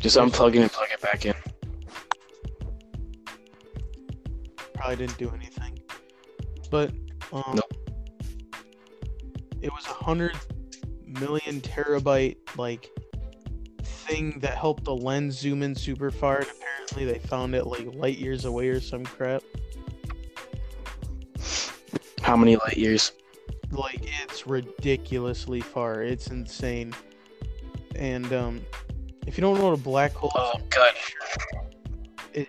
Just 0.00 0.16
unplug 0.16 0.54
it 0.54 0.58
and 0.62 0.72
plug 0.72 0.88
it 0.92 1.00
back 1.00 1.24
in. 1.26 1.34
probably 4.74 4.96
didn't 4.96 5.18
do 5.18 5.30
anything. 5.34 5.78
But 6.70 6.90
um, 7.32 7.54
Nope. 7.54 7.72
it 9.60 9.72
was 9.72 9.84
a 9.86 10.04
hundred 10.04 10.36
million 11.06 11.60
terabyte 11.60 12.36
like 12.56 12.90
thing 14.08 14.38
that 14.40 14.56
helped 14.56 14.84
the 14.84 14.94
lens 14.94 15.38
zoom 15.38 15.62
in 15.62 15.74
super 15.74 16.10
far. 16.10 16.38
And 16.38 16.46
apparently, 16.48 17.04
they 17.04 17.18
found 17.18 17.54
it 17.54 17.66
like 17.66 17.86
light 17.94 18.18
years 18.18 18.44
away 18.44 18.68
or 18.68 18.80
some 18.80 19.04
crap. 19.04 19.42
How 22.22 22.36
many 22.36 22.56
light 22.56 22.76
years? 22.76 23.12
Like 23.70 24.00
it's 24.02 24.46
ridiculously 24.46 25.60
far. 25.60 26.02
It's 26.02 26.28
insane. 26.28 26.94
And 27.96 28.32
um, 28.32 28.60
if 29.26 29.36
you 29.36 29.42
don't 29.42 29.58
know 29.58 29.64
what 29.66 29.78
a 29.78 29.82
black 29.82 30.12
hole 30.12 30.30
is, 30.30 30.34
Oh, 30.36 30.60
God. 30.70 30.92
It, 32.34 32.48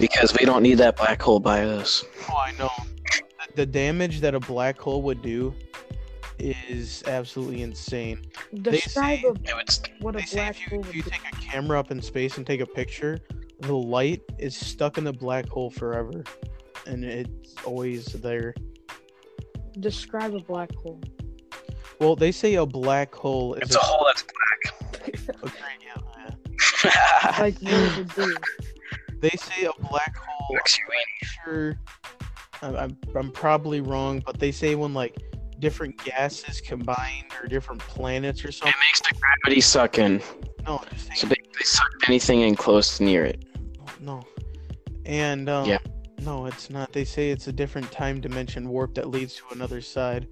Because 0.00 0.32
we 0.38 0.46
don't 0.46 0.62
need 0.62 0.78
that 0.78 0.96
black 0.96 1.20
hole 1.20 1.40
by 1.40 1.62
us. 1.64 2.04
oh, 2.30 2.36
I 2.36 2.52
know. 2.58 2.70
The, 2.76 3.22
the 3.56 3.66
damage 3.66 4.20
that 4.20 4.34
a 4.34 4.40
black 4.40 4.78
hole 4.78 5.02
would 5.02 5.22
do 5.22 5.54
is 6.38 7.02
absolutely 7.06 7.62
insane. 7.62 8.20
Describe 8.62 9.20
say- 9.20 9.24
a, 9.26 9.30
It 9.30 9.56
would 9.56 10.02
what 10.02 10.14
a 10.14 10.18
They 10.18 10.24
say 10.24 10.36
black 10.36 10.50
if 10.50 10.60
you, 10.60 10.68
hole 10.68 10.86
if 10.86 10.94
you 10.94 11.02
take 11.02 11.20
a 11.32 11.36
camera 11.36 11.78
up 11.78 11.90
in 11.90 12.00
space 12.02 12.36
and 12.36 12.46
take 12.46 12.60
a 12.60 12.66
picture, 12.66 13.18
the 13.60 13.74
light 13.74 14.22
is 14.38 14.56
stuck 14.56 14.98
in 14.98 15.04
the 15.04 15.12
black 15.12 15.48
hole 15.48 15.70
forever, 15.70 16.22
and 16.86 17.04
it's 17.04 17.54
always 17.64 18.06
there. 18.06 18.54
Describe 19.80 20.34
a 20.34 20.40
black 20.40 20.74
hole. 20.74 21.00
Well, 22.00 22.16
they 22.16 22.32
say 22.32 22.54
a 22.56 22.66
black 22.66 23.14
hole 23.14 23.54
is 23.54 23.62
It's 23.62 23.76
a 23.76 23.80
hole 23.80 24.06
that's 24.06 24.22
a 24.22 24.26
great- 24.26 25.28
yeah, 25.54 25.60
yeah. 25.86 26.02
black. 26.12 27.38
Like 27.38 27.54
what 27.60 27.70
does 27.70 28.14
do? 28.14 28.36
They 29.20 29.30
say 29.30 29.64
a 29.66 29.88
black 29.88 30.16
hole. 30.16 30.56
I'm 30.58 31.28
sure. 31.44 31.78
I'm, 32.62 32.76
I'm, 32.76 32.96
I'm 33.14 33.30
probably 33.32 33.80
wrong, 33.80 34.22
but 34.24 34.38
they 34.38 34.52
say 34.52 34.74
when 34.74 34.94
like 34.94 35.16
different 35.58 35.96
gases 36.04 36.60
combined 36.60 37.26
or 37.40 37.46
different 37.48 37.80
planets 37.82 38.44
or 38.44 38.52
something. 38.52 38.74
It 38.74 38.86
makes 38.88 39.00
the 39.00 39.14
gravity 39.20 39.60
suck 39.60 39.98
in. 39.98 40.20
No, 40.66 40.82
just 40.92 41.06
So 41.16 41.28
basically, 41.28 41.64
suck 41.64 41.86
anything 42.08 42.40
in 42.42 42.54
close 42.56 43.00
near 43.00 43.24
it. 43.24 43.44
no. 44.00 44.24
And 45.04 45.48
um, 45.48 45.68
Yeah. 45.68 45.78
no, 46.22 46.46
it's 46.46 46.68
not. 46.70 46.92
They 46.92 47.04
say 47.04 47.30
it's 47.30 47.46
a 47.46 47.52
different 47.52 47.90
time 47.92 48.20
dimension 48.20 48.68
warp 48.68 48.94
that 48.94 49.08
leads 49.08 49.34
to 49.36 49.42
another 49.52 49.80
side. 49.80 50.26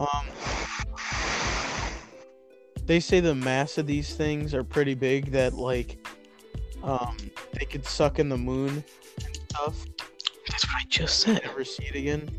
Um, 0.00 0.06
they 2.86 3.00
say 3.00 3.20
the 3.20 3.34
mass 3.34 3.76
of 3.78 3.86
these 3.86 4.14
things 4.14 4.54
are 4.54 4.64
pretty 4.64 4.94
big. 4.94 5.30
That 5.32 5.54
like, 5.54 5.98
um, 6.82 7.16
they 7.52 7.66
could 7.66 7.84
suck 7.84 8.18
in 8.18 8.28
the 8.28 8.38
moon 8.38 8.82
and 9.24 9.36
stuff. 9.50 9.84
That's 10.48 10.66
what 10.66 10.76
I 10.76 10.84
just 10.88 11.20
said. 11.20 11.42
never 11.44 11.64
see 11.64 11.84
it 11.84 11.94
again. 11.94 12.30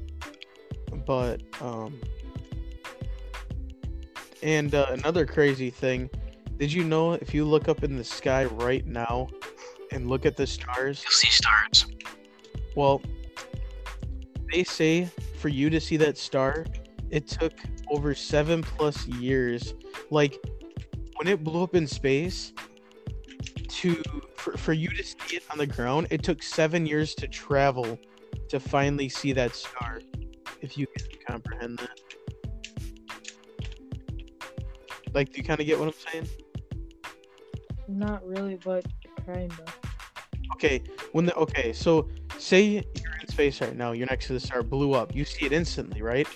But 1.05 1.41
um 1.61 1.99
and 4.41 4.73
uh, 4.73 4.87
another 4.89 5.25
crazy 5.25 5.69
thing, 5.69 6.09
did 6.57 6.71
you 6.71 6.83
know 6.83 7.13
if 7.13 7.33
you 7.33 7.43
look 7.45 7.67
up 7.67 7.83
in 7.83 7.97
the 7.97 8.03
sky 8.03 8.45
right 8.45 8.85
now 8.85 9.27
and 9.91 10.07
look 10.09 10.25
at 10.25 10.37
the 10.37 10.47
stars, 10.47 11.03
You'll 11.03 11.11
see 11.11 11.29
stars. 11.29 11.87
well 12.75 13.01
they 14.51 14.63
say 14.63 15.09
for 15.37 15.49
you 15.49 15.69
to 15.69 15.79
see 15.79 15.97
that 15.97 16.17
star, 16.17 16.65
it 17.09 17.27
took 17.27 17.53
over 17.89 18.13
7 18.13 18.61
plus 18.61 19.07
years. 19.07 19.73
Like 20.09 20.37
when 21.15 21.27
it 21.27 21.43
blew 21.43 21.63
up 21.63 21.75
in 21.75 21.87
space 21.87 22.53
to 23.67 24.01
for, 24.35 24.57
for 24.57 24.73
you 24.73 24.89
to 24.89 25.03
see 25.03 25.35
it 25.35 25.43
on 25.51 25.57
the 25.57 25.67
ground, 25.67 26.07
it 26.11 26.23
took 26.23 26.41
7 26.41 26.85
years 26.85 27.13
to 27.15 27.27
travel 27.27 27.99
to 28.49 28.59
finally 28.59 29.09
see 29.09 29.33
that 29.33 29.55
star. 29.55 30.01
If 30.61 30.77
you 30.77 30.87
can 30.87 31.05
comprehend 31.25 31.79
that. 31.79 31.99
Like, 35.13 35.31
do 35.31 35.37
you 35.37 35.43
kind 35.43 35.59
of 35.59 35.65
get 35.65 35.79
what 35.79 35.87
I'm 35.87 35.93
saying? 36.11 36.27
Not 37.87 38.25
really, 38.25 38.55
but 38.63 38.85
kinda. 39.25 39.55
Okay, 40.53 40.83
when 41.13 41.25
the 41.25 41.33
okay, 41.35 41.73
so 41.73 42.09
say 42.37 42.63
you're 42.65 42.83
in 43.21 43.27
space 43.27 43.61
right 43.61 43.75
now, 43.75 43.93
you're 43.93 44.07
next 44.07 44.27
to 44.27 44.33
the 44.33 44.39
star, 44.39 44.61
blew 44.61 44.93
up, 44.93 45.15
you 45.15 45.25
see 45.25 45.45
it 45.45 45.53
instantly, 45.53 46.01
right? 46.01 46.27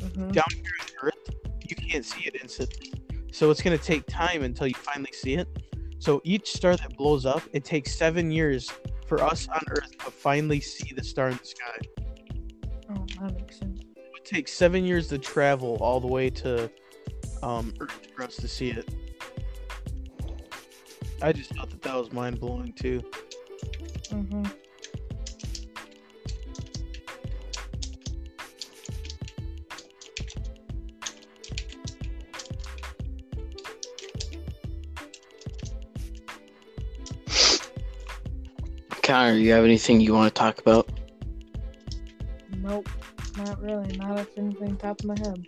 hmm 0.00 0.30
Down 0.30 0.44
here 0.50 0.72
on 0.80 1.08
Earth, 1.08 1.34
you 1.68 1.76
can't 1.76 2.04
see 2.04 2.22
it 2.26 2.36
instantly. 2.40 2.92
So 3.32 3.50
it's 3.50 3.60
gonna 3.62 3.78
take 3.78 4.06
time 4.06 4.42
until 4.42 4.66
you 4.66 4.74
finally 4.74 5.12
see 5.12 5.34
it. 5.34 5.48
So 5.98 6.20
each 6.24 6.52
star 6.52 6.76
that 6.76 6.96
blows 6.96 7.26
up, 7.26 7.42
it 7.52 7.64
takes 7.64 7.94
seven 7.94 8.30
years 8.30 8.72
for 9.06 9.22
us 9.22 9.48
on 9.48 9.60
Earth 9.70 9.96
to 9.98 10.10
finally 10.10 10.60
see 10.60 10.94
the 10.94 11.04
star 11.04 11.28
in 11.28 11.36
the 11.36 11.44
sky. 11.44 11.78
Oh, 12.90 13.06
that 13.20 13.34
makes 13.34 13.58
sense. 13.58 13.71
It 14.22 14.30
would 14.30 14.36
take 14.36 14.46
seven 14.48 14.84
years 14.84 15.08
to 15.08 15.18
travel 15.18 15.78
all 15.80 15.98
the 15.98 16.06
way 16.06 16.30
to 16.30 16.70
um, 17.42 17.74
Earth 17.80 18.06
for 18.14 18.22
us 18.22 18.36
to 18.36 18.46
see 18.46 18.70
it. 18.70 18.88
I 21.20 21.32
just 21.32 21.52
thought 21.54 21.70
that 21.70 21.82
that 21.82 21.96
was 21.96 22.12
mind 22.12 22.38
blowing 22.38 22.72
too. 22.72 23.02
hmm 24.10 24.44
Connor, 39.02 39.32
you 39.32 39.50
have 39.50 39.64
anything 39.64 40.00
you 40.00 40.14
want 40.14 40.32
to 40.32 40.38
talk 40.38 40.60
about? 40.60 40.88
Nope, 42.58 42.88
not 43.52 43.62
really. 43.62 43.96
Not 43.96 44.18
off 44.18 44.28
anything 44.36 44.76
top 44.76 45.00
of 45.00 45.06
my 45.06 45.18
head. 45.18 45.46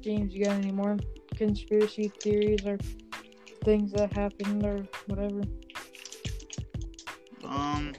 James, 0.00 0.34
you 0.34 0.44
got 0.44 0.56
any 0.56 0.72
more 0.72 0.96
conspiracy 1.36 2.08
theories 2.08 2.66
or 2.66 2.76
things 3.64 3.92
that 3.92 4.12
happened 4.12 4.64
or 4.66 4.84
whatever? 5.06 5.42
Um. 7.44 7.92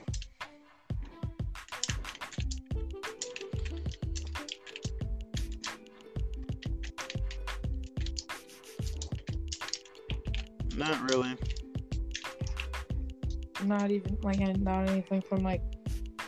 Not 13.84 13.90
even 13.90 14.16
like 14.22 14.38
not 14.60 14.88
anything 14.88 15.20
from 15.20 15.42
like 15.42 15.60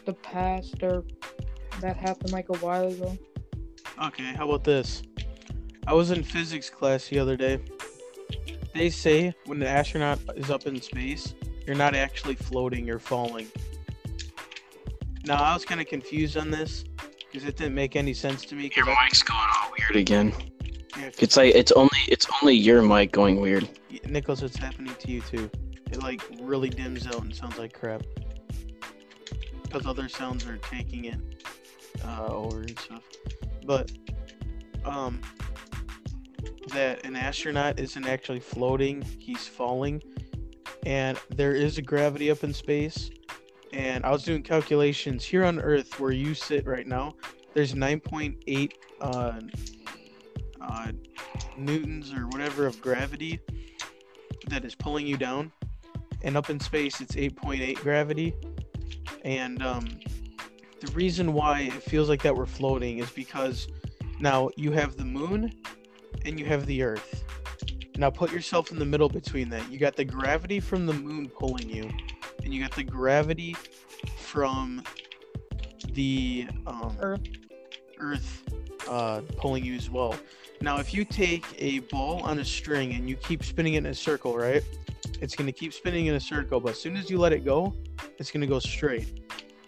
the 0.05 0.13
past 0.13 0.83
or 0.83 1.05
that 1.81 1.97
happened 1.97 2.31
like 2.31 2.51
a 2.51 2.59
while 2.59 2.89
ago. 2.89 3.17
Okay, 4.05 4.35
how 4.35 4.45
about 4.47 4.63
this? 4.63 5.03
I 5.87 5.95
was 5.95 6.11
in 6.11 6.23
physics 6.23 6.69
class 6.69 7.09
the 7.09 7.19
other 7.19 7.35
day. 7.35 7.61
They 8.75 8.91
say 8.91 9.33
when 9.47 9.59
the 9.59 9.67
astronaut 9.67 10.19
is 10.37 10.51
up 10.51 10.67
in 10.67 10.79
space, 10.83 11.35
you're 11.67 11.77
not 11.77 11.95
actually 11.95 12.35
floating, 12.35 12.87
you're 12.87 12.99
falling. 12.99 13.47
Now, 15.25 15.37
I 15.43 15.55
was 15.55 15.65
kind 15.65 15.81
of 15.81 15.87
confused 15.87 16.37
on 16.37 16.51
this 16.51 16.85
because 17.33 17.49
it 17.49 17.57
didn't 17.57 17.75
make 17.75 17.97
any 17.97 18.13
sense 18.13 18.45
to 18.45 18.55
me. 18.55 18.69
'cause 18.69 18.85
Your 18.85 18.91
I- 18.95 19.05
mic's 19.07 19.23
going 19.23 19.41
all 19.41 19.73
weird 19.79 19.97
again. 19.97 20.35
yeah, 20.99 21.05
'cause- 21.05 21.15
It's 21.21 21.37
like 21.39 21.55
it's 21.55 21.73
only 21.73 22.01
it's 22.09 22.27
only 22.43 22.55
your 22.55 22.83
mic 22.83 23.13
going 23.13 23.41
weird. 23.41 23.67
Nicholas, 24.07 24.43
it's 24.43 24.59
happening 24.59 24.95
to 24.99 25.11
you 25.11 25.23
too. 25.23 25.51
It 25.91 26.03
like 26.03 26.23
really 26.41 26.69
dims 26.69 27.07
out 27.07 27.23
and 27.23 27.35
sounds 27.35 27.59
like 27.59 27.73
crap. 27.73 28.03
Because 29.63 29.87
other 29.87 30.09
sounds 30.09 30.47
are 30.47 30.59
taking 30.59 31.07
it 31.07 31.21
uh, 32.05 32.27
over 32.27 32.61
and 32.61 32.79
stuff. 32.79 33.03
But 33.65 33.93
um, 34.85 35.21
that 36.69 37.05
an 37.05 37.17
astronaut 37.17 37.79
isn't 37.79 38.07
actually 38.07 38.41
floating; 38.41 39.03
he's 39.19 39.47
falling, 39.47 40.03
and 40.85 41.19
there 41.35 41.53
is 41.53 41.79
a 41.79 41.83
gravity 41.83 42.31
up 42.31 42.45
in 42.45 42.53
space. 42.53 43.11
And 43.73 44.05
I 44.05 44.11
was 44.11 44.23
doing 44.23 44.43
calculations 44.43 45.25
here 45.25 45.45
on 45.45 45.61
Earth, 45.61 45.99
where 46.01 46.13
you 46.13 46.35
sit 46.35 46.67
right 46.67 46.87
now. 46.87 47.15
There's 47.53 47.75
9.8 47.75 48.73
uh, 49.01 49.41
uh, 50.61 50.93
newtons 51.57 52.13
or 52.13 52.27
whatever 52.29 52.67
of 52.67 52.81
gravity 52.81 53.41
that 54.49 54.65
is 54.65 54.75
pulling 54.75 55.07
you 55.07 55.17
down, 55.17 55.53
and 56.23 56.37
up 56.37 56.51
in 56.51 56.61
space 56.61 57.01
it's 57.01 57.15
8.8 57.15 57.77
gravity. 57.81 58.35
And 59.25 59.63
um, 59.63 59.87
the 60.81 60.91
reason 60.93 61.33
why 61.33 61.63
it 61.63 61.83
feels 61.83 62.09
like 62.09 62.23
that 62.23 62.35
we're 62.35 62.47
floating 62.47 62.99
is 62.99 63.11
because 63.11 63.69
now 64.21 64.51
you 64.57 64.73
have 64.73 64.97
the 64.97 65.05
moon 65.05 65.53
and 66.25 66.39
you 66.39 66.47
have 66.47 66.67
the 66.67 66.83
Earth. 66.83 67.25
Now 67.97 68.11
put 68.11 68.31
yourself 68.33 68.71
in 68.71 68.79
the 68.79 68.85
middle 68.85 69.09
between 69.09 69.49
that. 69.51 69.71
You 69.71 69.79
got 69.79 69.97
the 69.97 70.05
gravity 70.05 70.61
from 70.61 70.87
the 70.87 70.93
moon 70.93 71.29
pulling 71.29 71.69
you, 71.69 71.91
and 72.45 72.53
you 72.53 72.63
got 72.63 72.75
the 72.75 72.85
gravity 72.85 73.57
from 74.19 74.83
the 75.93 76.47
um, 76.67 76.97
Earth. 77.01 77.23
Earth 77.99 78.43
uh, 78.89 79.23
pulling 79.39 79.65
you 79.65 79.75
as 79.75 79.91
well. 79.91 80.15
Now, 80.61 80.79
if 80.79 80.93
you 80.93 81.05
take 81.05 81.45
a 81.59 81.81
ball 81.81 82.23
on 82.23 82.39
a 82.39 82.45
string 82.45 82.93
and 82.95 83.09
you 83.09 83.17
keep 83.17 83.43
spinning 83.43 83.75
it 83.75 83.79
in 83.79 83.87
a 83.87 83.95
circle, 83.95 84.37
right? 84.37 84.63
It's 85.21 85.35
going 85.35 85.47
to 85.47 85.53
keep 85.53 85.73
spinning 85.73 86.07
in 86.07 86.15
a 86.15 86.21
circle, 86.21 86.61
but 86.61 86.73
as 86.73 86.81
soon 86.81 86.97
as 86.97 87.11
you 87.11 87.19
let 87.19 87.33
it 87.33 87.45
go, 87.45 87.75
it's 88.19 88.31
going 88.31 88.43
to 88.43 88.47
go 88.47 88.59
straight. 88.59 89.23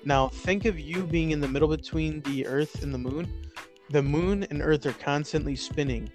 Now, 0.05 0.29
think 0.29 0.65
of 0.65 0.79
you 0.79 1.05
being 1.05 1.31
in 1.31 1.41
the 1.41 1.49
middle 1.49 1.69
between 1.69 2.21
the 2.23 2.47
Earth 2.47 2.83
and 2.83 2.93
the 2.93 2.99
moon. 2.99 3.31
The 3.91 4.03
moon 4.03 4.45
and 4.51 4.63
Earth 4.63 4.85
are 4.87 4.93
constantly 4.93 5.57
spinning, 5.57 6.11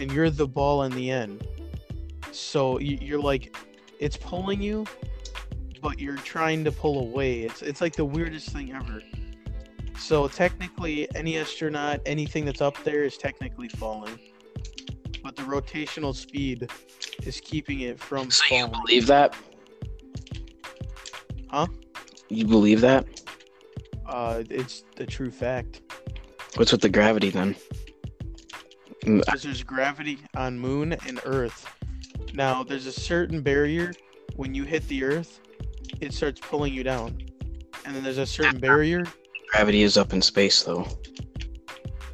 and 0.00 0.10
you're 0.10 0.30
the 0.30 0.46
ball 0.46 0.84
in 0.84 0.92
the 0.92 1.10
end. 1.10 1.46
So 2.32 2.78
you're 2.78 3.20
like, 3.20 3.54
it's 3.98 4.16
pulling 4.16 4.62
you, 4.62 4.86
but 5.82 5.98
you're 5.98 6.16
trying 6.16 6.64
to 6.64 6.72
pull 6.72 7.00
away. 7.00 7.42
It's 7.42 7.62
it's 7.62 7.80
like 7.80 7.94
the 7.94 8.04
weirdest 8.04 8.50
thing 8.50 8.72
ever. 8.72 9.02
So 9.98 10.28
technically, 10.28 11.08
any 11.14 11.38
astronaut, 11.38 12.00
anything 12.06 12.44
that's 12.44 12.60
up 12.62 12.82
there 12.84 13.04
is 13.04 13.16
technically 13.18 13.68
falling. 13.68 14.18
but 15.22 15.36
the 15.36 15.42
rotational 15.42 16.14
speed 16.14 16.70
is 17.22 17.40
keeping 17.40 17.80
it 17.80 17.98
from 17.98 18.30
So 18.30 18.54
you 18.54 18.68
believe 18.68 19.06
that? 19.06 19.34
Huh? 21.50 21.66
You 22.28 22.46
believe 22.46 22.80
that? 22.82 23.06
Uh, 24.06 24.42
it's 24.50 24.84
the 24.96 25.06
true 25.06 25.30
fact. 25.30 25.82
What's 26.56 26.72
with 26.72 26.80
the 26.80 26.88
gravity 26.88 27.30
then? 27.30 27.56
Because 29.00 29.42
there's 29.42 29.62
gravity 29.62 30.18
on 30.36 30.58
Moon 30.58 30.92
and 31.06 31.20
Earth. 31.24 31.66
Now, 32.34 32.62
there's 32.62 32.86
a 32.86 32.92
certain 32.92 33.40
barrier 33.40 33.92
when 34.38 34.54
you 34.54 34.64
hit 34.64 34.86
the 34.88 35.02
Earth, 35.02 35.40
it 36.00 36.12
starts 36.12 36.40
pulling 36.40 36.72
you 36.72 36.84
down. 36.84 37.18
And 37.84 37.94
then 37.94 38.04
there's 38.04 38.18
a 38.18 38.26
certain 38.26 38.60
barrier. 38.60 39.04
Gravity 39.52 39.82
is 39.82 39.96
up 39.96 40.12
in 40.12 40.22
space 40.22 40.62
though. 40.62 40.86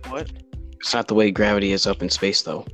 What? 0.09 0.31
It's 0.81 0.95
not 0.95 1.07
the 1.09 1.15
way 1.15 1.31
gravity 1.31 1.73
is 1.73 1.87
up 1.87 2.03
in 2.03 2.09
space 2.09 2.43
though. 2.43 2.67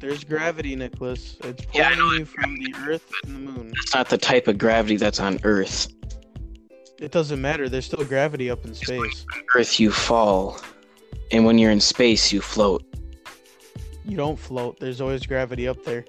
There's 0.00 0.24
gravity, 0.24 0.76
Nicholas. 0.76 1.36
It's 1.44 1.64
pulling 1.64 1.90
Yeah, 1.90 1.94
you 1.94 2.24
from 2.24 2.56
the 2.56 2.74
Earth 2.86 3.10
and 3.24 3.34
the 3.34 3.52
Moon. 3.52 3.72
It's 3.82 3.94
not 3.94 4.08
the 4.08 4.18
type 4.18 4.48
of 4.48 4.58
gravity 4.58 4.96
that's 4.96 5.20
on 5.20 5.38
Earth. 5.44 5.88
It 6.98 7.12
doesn't 7.12 7.40
matter. 7.40 7.68
There's 7.68 7.86
still 7.86 8.04
gravity 8.04 8.50
up 8.50 8.64
in 8.64 8.74
space. 8.74 9.26
Earth 9.54 9.78
you 9.78 9.90
fall, 9.90 10.58
and 11.30 11.44
when 11.44 11.58
you're 11.58 11.70
in 11.70 11.80
space 11.80 12.32
you 12.32 12.40
float. 12.40 12.84
You 14.04 14.16
don't 14.16 14.38
float. 14.38 14.78
There's 14.80 15.00
always 15.00 15.26
gravity 15.26 15.66
up 15.66 15.82
there. 15.84 16.04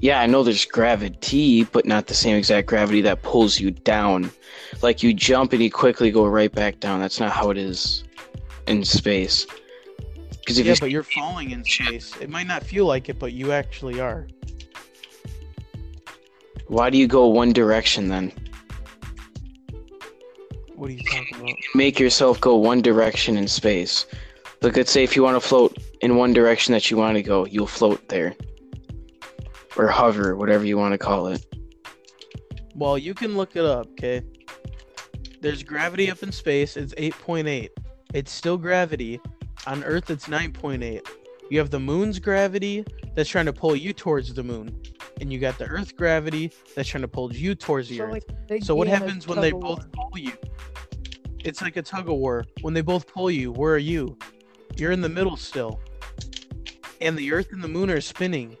Yeah, 0.00 0.20
I 0.20 0.26
know 0.26 0.42
there's 0.42 0.64
gravity, 0.64 1.64
but 1.64 1.86
not 1.86 2.06
the 2.06 2.14
same 2.14 2.36
exact 2.36 2.66
gravity 2.66 3.00
that 3.02 3.22
pulls 3.22 3.58
you 3.58 3.70
down. 3.70 4.30
Like 4.82 5.02
you 5.02 5.14
jump 5.14 5.52
and 5.52 5.62
you 5.62 5.70
quickly 5.70 6.10
go 6.10 6.26
right 6.26 6.52
back 6.52 6.80
down. 6.80 7.00
That's 7.00 7.18
not 7.18 7.32
how 7.32 7.50
it 7.50 7.56
is 7.56 8.04
in 8.66 8.84
space. 8.84 9.46
Because 10.46 10.58
if 10.58 10.66
Yeah, 10.66 10.74
you 10.74 10.80
but 10.80 10.90
you're 10.92 11.02
falling 11.02 11.50
in 11.50 11.64
space. 11.64 12.14
It 12.20 12.30
might 12.30 12.46
not 12.46 12.62
feel 12.62 12.86
like 12.86 13.08
it, 13.08 13.18
but 13.18 13.32
you 13.32 13.50
actually 13.50 13.98
are. 13.98 14.28
why 16.68 16.88
do 16.88 16.96
you 16.98 17.08
go 17.08 17.26
one 17.26 17.52
direction 17.52 18.06
then? 18.06 18.30
What 20.76 20.90
are 20.90 20.92
you 20.92 21.02
talking 21.02 21.36
about? 21.40 21.56
Make 21.74 21.98
yourself 21.98 22.40
go 22.40 22.54
one 22.54 22.80
direction 22.80 23.36
in 23.36 23.48
space. 23.48 24.06
Like 24.62 24.76
let's 24.76 24.92
say 24.92 25.02
if 25.02 25.16
you 25.16 25.24
want 25.24 25.34
to 25.34 25.40
float 25.40 25.76
in 26.00 26.14
one 26.14 26.32
direction 26.32 26.72
that 26.74 26.92
you 26.92 26.96
want 26.96 27.16
to 27.16 27.24
go, 27.24 27.44
you'll 27.46 27.66
float 27.66 28.08
there. 28.08 28.36
Or 29.76 29.88
hover, 29.88 30.36
whatever 30.36 30.64
you 30.64 30.78
want 30.78 30.92
to 30.92 30.98
call 30.98 31.26
it. 31.26 31.44
Well, 32.76 32.96
you 32.96 33.14
can 33.14 33.36
look 33.36 33.56
it 33.56 33.64
up, 33.64 33.88
okay? 33.92 34.22
There's 35.40 35.64
gravity 35.64 36.08
up 36.08 36.22
in 36.22 36.30
space. 36.30 36.76
It's 36.76 36.94
8.8. 36.94 37.68
It's 38.14 38.30
still 38.30 38.56
gravity. 38.56 39.20
On 39.66 39.82
Earth, 39.84 40.10
it's 40.10 40.26
9.8. 40.26 41.06
You 41.50 41.58
have 41.58 41.70
the 41.70 41.80
moon's 41.80 42.18
gravity 42.18 42.84
that's 43.14 43.28
trying 43.28 43.46
to 43.46 43.52
pull 43.52 43.74
you 43.74 43.92
towards 43.92 44.32
the 44.32 44.42
moon. 44.42 44.80
And 45.20 45.32
you 45.32 45.38
got 45.38 45.58
the 45.58 45.64
Earth 45.66 45.96
gravity 45.96 46.52
that's 46.74 46.88
trying 46.88 47.02
to 47.02 47.08
pull 47.08 47.32
you 47.32 47.54
towards 47.54 47.88
the 47.88 47.98
So, 47.98 48.04
Earth. 48.04 48.24
like, 48.50 48.62
So 48.62 48.74
what 48.74 48.86
happens 48.86 49.26
when 49.26 49.40
they 49.40 49.52
both 49.52 49.90
pull 49.92 50.10
you? 50.16 50.32
It's 51.44 51.62
like 51.62 51.76
a 51.76 51.82
tug 51.82 52.08
of 52.08 52.16
war. 52.16 52.44
When 52.62 52.74
they 52.74 52.80
both 52.80 53.06
pull 53.06 53.30
you, 53.30 53.52
where 53.52 53.72
are 53.74 53.78
you? 53.78 54.18
You're 54.76 54.92
in 54.92 55.00
the 55.00 55.08
middle 55.08 55.36
still. 55.36 55.80
And 57.00 57.16
the 57.16 57.32
Earth 57.32 57.52
and 57.52 57.62
the 57.62 57.68
Moon 57.68 57.90
are 57.90 58.00
spinning. 58.00 58.56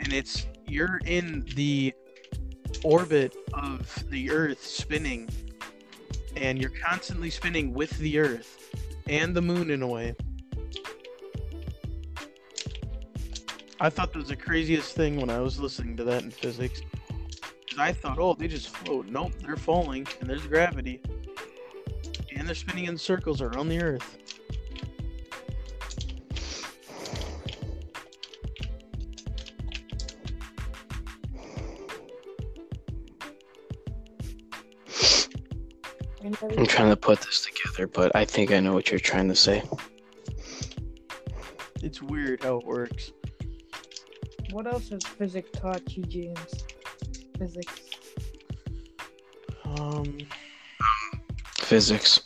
And 0.00 0.12
it's 0.12 0.46
you're 0.66 1.00
in 1.06 1.44
the 1.54 1.94
orbit 2.82 3.36
of 3.54 4.04
the 4.10 4.30
Earth 4.30 4.62
spinning. 4.62 5.28
And 6.36 6.60
you're 6.60 6.72
constantly 6.84 7.30
spinning 7.30 7.72
with 7.72 7.96
the 7.98 8.18
Earth 8.18 8.74
and 9.08 9.34
the 9.34 9.42
Moon 9.42 9.70
in 9.70 9.82
a 9.82 9.86
way. 9.88 10.14
I 13.80 13.90
thought 13.90 14.12
that 14.12 14.18
was 14.18 14.28
the 14.28 14.36
craziest 14.36 14.94
thing 14.94 15.20
when 15.20 15.30
I 15.30 15.40
was 15.40 15.58
listening 15.58 15.96
to 15.96 16.04
that 16.04 16.22
in 16.22 16.30
physics. 16.30 16.80
I 17.76 17.92
thought, 17.92 18.18
oh, 18.18 18.34
they 18.34 18.46
just 18.46 18.68
float. 18.68 19.06
Nope, 19.08 19.32
they're 19.44 19.56
falling, 19.56 20.06
and 20.20 20.30
there's 20.30 20.46
gravity. 20.46 21.00
And 22.36 22.46
they're 22.46 22.54
spinning 22.54 22.84
in 22.86 22.96
circles 22.96 23.40
around 23.40 23.68
the 23.68 23.82
Earth. 23.82 24.18
I'm 36.22 36.66
trying 36.66 36.90
to 36.90 36.96
put 36.96 37.20
this 37.20 37.46
together, 37.46 37.86
but 37.86 38.14
I 38.14 38.24
think 38.24 38.50
I 38.50 38.60
know 38.60 38.72
what 38.72 38.90
you're 38.90 39.00
trying 39.00 39.28
to 39.28 39.36
say. 39.36 39.62
It's 41.82 42.00
weird 42.00 42.42
how 42.42 42.58
it 42.58 42.66
works. 42.66 43.12
What 44.54 44.68
else 44.68 44.90
has 44.90 45.02
physics 45.02 45.50
taught 45.50 45.96
you, 45.96 46.04
James? 46.04 46.64
Physics. 47.36 47.80
Um, 49.64 50.16
Physics. 51.58 52.20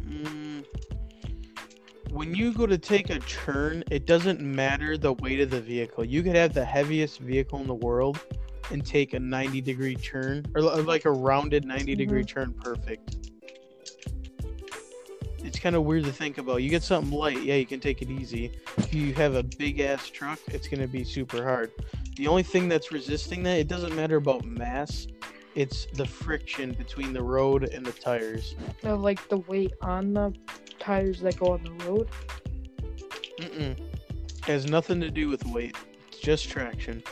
mm, 0.00 0.64
when 2.08 2.34
you 2.34 2.54
go 2.54 2.66
to 2.66 2.78
take 2.78 3.10
a 3.10 3.18
turn, 3.18 3.84
it 3.90 4.06
doesn't 4.06 4.40
matter 4.40 4.96
the 4.96 5.12
weight 5.12 5.40
of 5.40 5.50
the 5.50 5.60
vehicle. 5.60 6.06
You 6.06 6.22
could 6.22 6.36
have 6.36 6.54
the 6.54 6.64
heaviest 6.64 7.18
vehicle 7.18 7.60
in 7.60 7.66
the 7.66 7.74
world 7.74 8.18
and 8.70 8.82
take 8.82 9.12
a 9.12 9.20
90 9.20 9.60
degree 9.60 9.96
turn, 9.96 10.46
or 10.54 10.62
like 10.62 11.04
a 11.04 11.12
rounded 11.12 11.66
90 11.66 11.96
degree 11.96 12.24
turn 12.24 12.54
perfect. 12.54 13.17
It's 15.58 15.62
kind 15.64 15.74
of 15.74 15.82
weird 15.82 16.04
to 16.04 16.12
think 16.12 16.38
about. 16.38 16.62
You 16.62 16.70
get 16.70 16.84
something 16.84 17.10
light, 17.10 17.42
yeah, 17.42 17.56
you 17.56 17.66
can 17.66 17.80
take 17.80 18.00
it 18.00 18.08
easy. 18.08 18.52
If 18.76 18.94
you 18.94 19.12
have 19.14 19.34
a 19.34 19.42
big 19.42 19.80
ass 19.80 20.08
truck, 20.08 20.38
it's 20.46 20.68
going 20.68 20.80
to 20.80 20.86
be 20.86 21.02
super 21.02 21.42
hard. 21.42 21.72
The 22.14 22.28
only 22.28 22.44
thing 22.44 22.68
that's 22.68 22.92
resisting 22.92 23.42
that, 23.42 23.58
it 23.58 23.66
doesn't 23.66 23.92
matter 23.96 24.18
about 24.18 24.44
mass, 24.44 25.08
it's 25.56 25.86
the 25.86 26.06
friction 26.06 26.74
between 26.74 27.12
the 27.12 27.24
road 27.24 27.64
and 27.74 27.84
the 27.84 27.90
tires. 27.90 28.54
No, 28.84 28.94
like 28.94 29.28
the 29.28 29.38
weight 29.38 29.72
on 29.80 30.12
the 30.12 30.32
tires 30.78 31.18
that 31.22 31.36
go 31.40 31.54
on 31.54 31.64
the 31.64 31.84
road. 31.84 32.08
Mm-mm. 33.40 33.76
Has 34.44 34.70
nothing 34.70 35.00
to 35.00 35.10
do 35.10 35.28
with 35.28 35.44
weight. 35.46 35.74
It's 36.06 36.20
just 36.20 36.48
traction. 36.48 37.02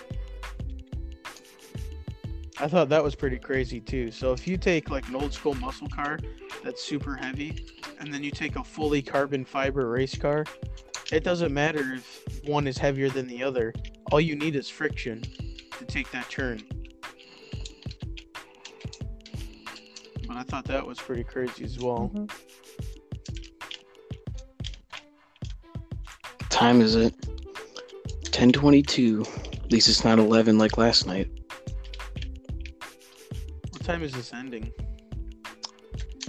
I 2.60 2.68
thought 2.68 2.90
that 2.90 3.02
was 3.02 3.16
pretty 3.16 3.38
crazy 3.38 3.80
too. 3.80 4.12
So 4.12 4.30
if 4.30 4.46
you 4.46 4.56
take 4.56 4.88
like 4.88 5.08
an 5.08 5.16
old 5.16 5.32
school 5.32 5.54
muscle 5.54 5.88
car 5.88 6.20
that's 6.62 6.84
super 6.84 7.16
heavy, 7.16 7.66
and 7.98 8.12
then 8.12 8.22
you 8.22 8.30
take 8.30 8.56
a 8.56 8.64
fully 8.64 9.02
carbon 9.02 9.44
fiber 9.44 9.88
race 9.88 10.16
car, 10.16 10.44
it 11.12 11.24
doesn't 11.24 11.52
matter 11.52 11.94
if 11.94 12.40
one 12.44 12.66
is 12.66 12.78
heavier 12.78 13.08
than 13.08 13.26
the 13.26 13.42
other. 13.42 13.72
All 14.12 14.20
you 14.20 14.36
need 14.36 14.56
is 14.56 14.68
friction 14.68 15.22
to 15.78 15.84
take 15.84 16.10
that 16.10 16.28
turn. 16.30 16.62
But 20.26 20.36
I 20.36 20.42
thought 20.42 20.64
that 20.66 20.86
was 20.86 20.98
pretty 20.98 21.24
crazy 21.24 21.64
as 21.64 21.78
well. 21.78 22.10
Mhm. 22.14 22.30
Time 26.50 26.80
is 26.80 26.94
it? 26.94 27.14
10:22. 28.32 29.24
At 29.52 29.72
least 29.72 29.88
it's 29.88 30.04
not 30.04 30.18
11 30.18 30.58
like 30.58 30.78
last 30.78 31.06
night. 31.06 31.28
What 33.70 33.82
time 33.82 34.02
is 34.02 34.12
this 34.12 34.32
ending? 34.32 34.72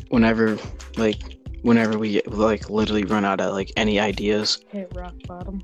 Whenever, 0.09 0.57
like, 0.95 1.36
whenever 1.67 1.99
we 1.99 2.21
like 2.27 2.69
literally 2.69 3.03
run 3.03 3.25
out 3.25 3.41
of 3.41 3.53
like 3.53 3.73
any 3.75 3.99
ideas. 3.99 4.59
Hit 4.69 4.89
rock 4.95 5.13
bottom. 5.27 5.61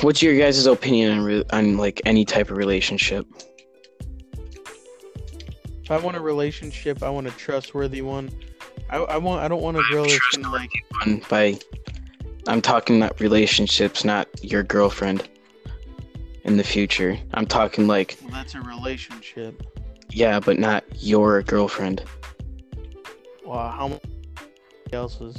What's 0.00 0.20
your 0.20 0.36
guys' 0.36 0.66
opinion 0.66 1.18
on, 1.18 1.24
re- 1.24 1.44
on 1.52 1.76
like 1.76 2.02
any 2.04 2.24
type 2.24 2.50
of 2.50 2.56
relationship? 2.56 3.24
If 5.84 5.90
I 5.90 5.98
want 5.98 6.16
a 6.16 6.20
relationship, 6.20 7.02
I 7.04 7.10
want 7.10 7.28
a 7.28 7.30
trustworthy 7.30 8.02
one. 8.02 8.30
I, 8.90 8.96
I 8.96 9.16
want. 9.18 9.40
I 9.42 9.48
don't 9.48 9.62
want 9.62 9.76
a 9.76 9.84
girl 9.88 10.04
that's 10.04 10.36
gonna 10.36 10.52
like. 10.52 10.70
On 11.06 11.22
by, 11.28 11.58
I'm 12.48 12.60
talking 12.60 12.98
not 12.98 13.20
relationships, 13.20 14.04
not 14.04 14.28
your 14.42 14.64
girlfriend. 14.64 15.28
In 16.44 16.56
the 16.56 16.64
future, 16.64 17.16
I'm 17.34 17.46
talking 17.46 17.86
like 17.86 18.18
Well, 18.20 18.32
that's 18.32 18.56
a 18.56 18.60
relationship. 18.62 19.62
yeah, 20.10 20.40
but 20.40 20.58
not 20.58 20.82
your 20.98 21.40
girlfriend. 21.42 22.02
Wow, 23.44 23.70
how 23.70 23.88
much 23.88 24.02
else's? 24.92 25.36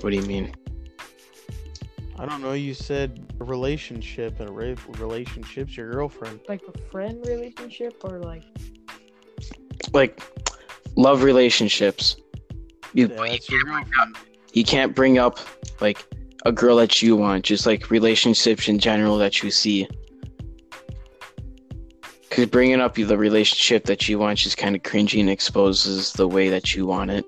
What 0.00 0.10
do 0.10 0.16
you 0.16 0.22
mean? 0.22 0.54
I 2.18 2.26
don't 2.26 2.42
know. 2.42 2.52
You 2.52 2.74
said 2.74 3.32
a 3.40 3.44
relationship, 3.44 4.40
and 4.40 4.48
a 4.48 4.52
re- 4.52 4.76
relationship's 4.98 5.76
your 5.76 5.90
girlfriend. 5.90 6.40
Like 6.48 6.62
a 6.68 6.78
friend 6.90 7.24
relationship 7.26 7.94
or 8.04 8.18
like 8.18 8.42
Like 9.92 10.22
love 10.96 11.22
relationships. 11.22 12.16
You 12.92 13.08
Yeah, 13.08 13.16
that's 13.28 13.48
your 13.50 13.62
girlfriend. 13.64 14.16
you 14.52 14.64
can't 14.64 14.94
bring 14.94 15.18
up 15.18 15.38
like 15.80 16.04
a 16.44 16.52
girl 16.52 16.76
that 16.76 17.02
you 17.02 17.16
want, 17.16 17.44
just 17.44 17.66
like 17.66 17.90
relationships 17.90 18.68
in 18.68 18.78
general 18.78 19.16
that 19.18 19.42
you 19.42 19.50
see. 19.50 19.88
Because 22.30 22.46
bringing 22.46 22.80
up 22.80 22.94
the 22.94 23.18
relationship 23.18 23.84
that 23.86 24.08
you 24.08 24.18
want 24.20 24.38
just 24.38 24.56
kind 24.56 24.76
of 24.76 24.82
cringy 24.82 25.18
and 25.18 25.28
exposes 25.28 26.12
the 26.12 26.28
way 26.28 26.48
that 26.48 26.74
you 26.76 26.86
want 26.86 27.10
it. 27.10 27.24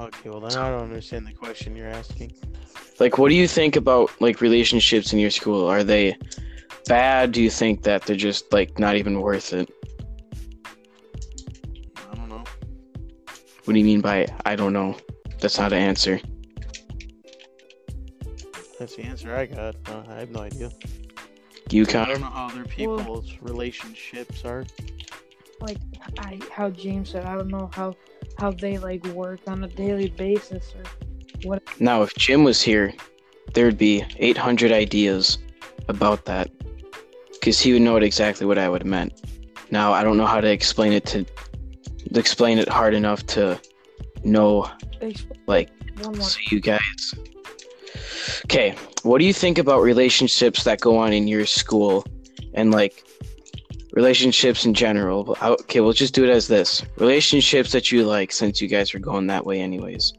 Okay, 0.00 0.28
well 0.28 0.40
then 0.40 0.58
I 0.58 0.68
don't 0.70 0.82
understand 0.82 1.28
the 1.28 1.32
question 1.32 1.76
you're 1.76 1.88
asking. 1.88 2.34
Like, 2.98 3.18
what 3.18 3.28
do 3.28 3.36
you 3.36 3.46
think 3.46 3.76
about 3.76 4.10
like 4.20 4.40
relationships 4.40 5.12
in 5.12 5.20
your 5.20 5.30
school? 5.30 5.68
Are 5.68 5.84
they 5.84 6.16
bad? 6.86 7.30
Do 7.30 7.40
you 7.40 7.50
think 7.50 7.84
that 7.84 8.02
they're 8.02 8.16
just 8.16 8.52
like 8.52 8.80
not 8.80 8.96
even 8.96 9.20
worth 9.20 9.52
it? 9.52 9.70
I 11.96 12.14
don't 12.16 12.28
know. 12.28 12.42
What 13.64 13.74
do 13.74 13.78
you 13.78 13.84
mean 13.84 14.00
by 14.00 14.26
I 14.44 14.56
don't 14.56 14.72
know? 14.72 14.96
That's 15.40 15.56
not 15.56 15.72
an 15.72 15.78
answer. 15.78 16.20
That's 18.76 18.96
the 18.96 19.02
answer 19.02 19.36
I 19.36 19.46
got. 19.46 19.76
Uh, 19.86 20.02
I 20.08 20.14
have 20.16 20.30
no 20.30 20.40
idea. 20.40 20.70
You 21.70 21.82
I 21.82 21.86
kind 21.86 22.08
don't 22.08 22.20
know 22.20 22.26
how 22.26 22.46
other 22.46 22.64
people's 22.64 23.36
relationships 23.40 24.44
are. 24.44 24.64
Like 25.60 25.78
I, 26.18 26.40
how 26.50 26.70
James 26.70 27.10
said, 27.10 27.24
I 27.24 27.36
don't 27.36 27.48
know 27.48 27.70
how 27.72 27.94
how 28.38 28.50
they 28.50 28.78
like 28.78 29.04
work 29.08 29.40
on 29.46 29.62
a 29.62 29.68
daily 29.68 30.08
basis 30.08 30.74
or 30.74 30.82
what. 31.44 31.62
now 31.80 32.02
if 32.02 32.14
Jim 32.14 32.42
was 32.44 32.60
here, 32.60 32.92
there'd 33.54 33.78
be 33.78 34.04
800 34.18 34.72
ideas 34.72 35.38
about 35.88 36.24
that, 36.24 36.50
because 37.32 37.60
he 37.60 37.72
would 37.72 37.82
know 37.82 37.96
it 37.96 38.02
exactly 38.02 38.46
what 38.46 38.58
I 38.58 38.68
would 38.68 38.82
have 38.82 38.88
meant. 38.88 39.20
Now 39.70 39.92
I 39.92 40.02
don't 40.02 40.16
know 40.16 40.26
how 40.26 40.40
to 40.40 40.50
explain 40.50 40.92
it 40.92 41.06
to 41.06 41.24
explain 42.14 42.58
it 42.58 42.68
hard 42.68 42.94
enough 42.94 43.24
to 43.26 43.60
know 44.24 44.68
like 45.46 45.70
one. 46.02 46.20
So 46.20 46.40
you 46.50 46.60
guys. 46.60 47.14
Okay, 48.46 48.74
what 49.02 49.18
do 49.18 49.24
you 49.24 49.32
think 49.32 49.58
about 49.58 49.82
relationships 49.82 50.64
that 50.64 50.80
go 50.80 50.96
on 50.98 51.12
in 51.12 51.28
your 51.28 51.46
school 51.46 52.04
and 52.54 52.70
like 52.70 53.04
relationships 53.92 54.64
in 54.64 54.74
general? 54.74 55.36
Uh, 55.40 55.56
okay, 55.60 55.80
we'll 55.80 55.92
just 55.92 56.14
do 56.14 56.24
it 56.24 56.30
as 56.30 56.48
this. 56.48 56.84
Relationships 56.96 57.72
that 57.72 57.92
you 57.92 58.04
like 58.04 58.32
since 58.32 58.60
you 58.60 58.68
guys 58.68 58.94
are 58.94 58.98
going 58.98 59.26
that 59.28 59.46
way 59.46 59.60
anyways. 59.60 60.12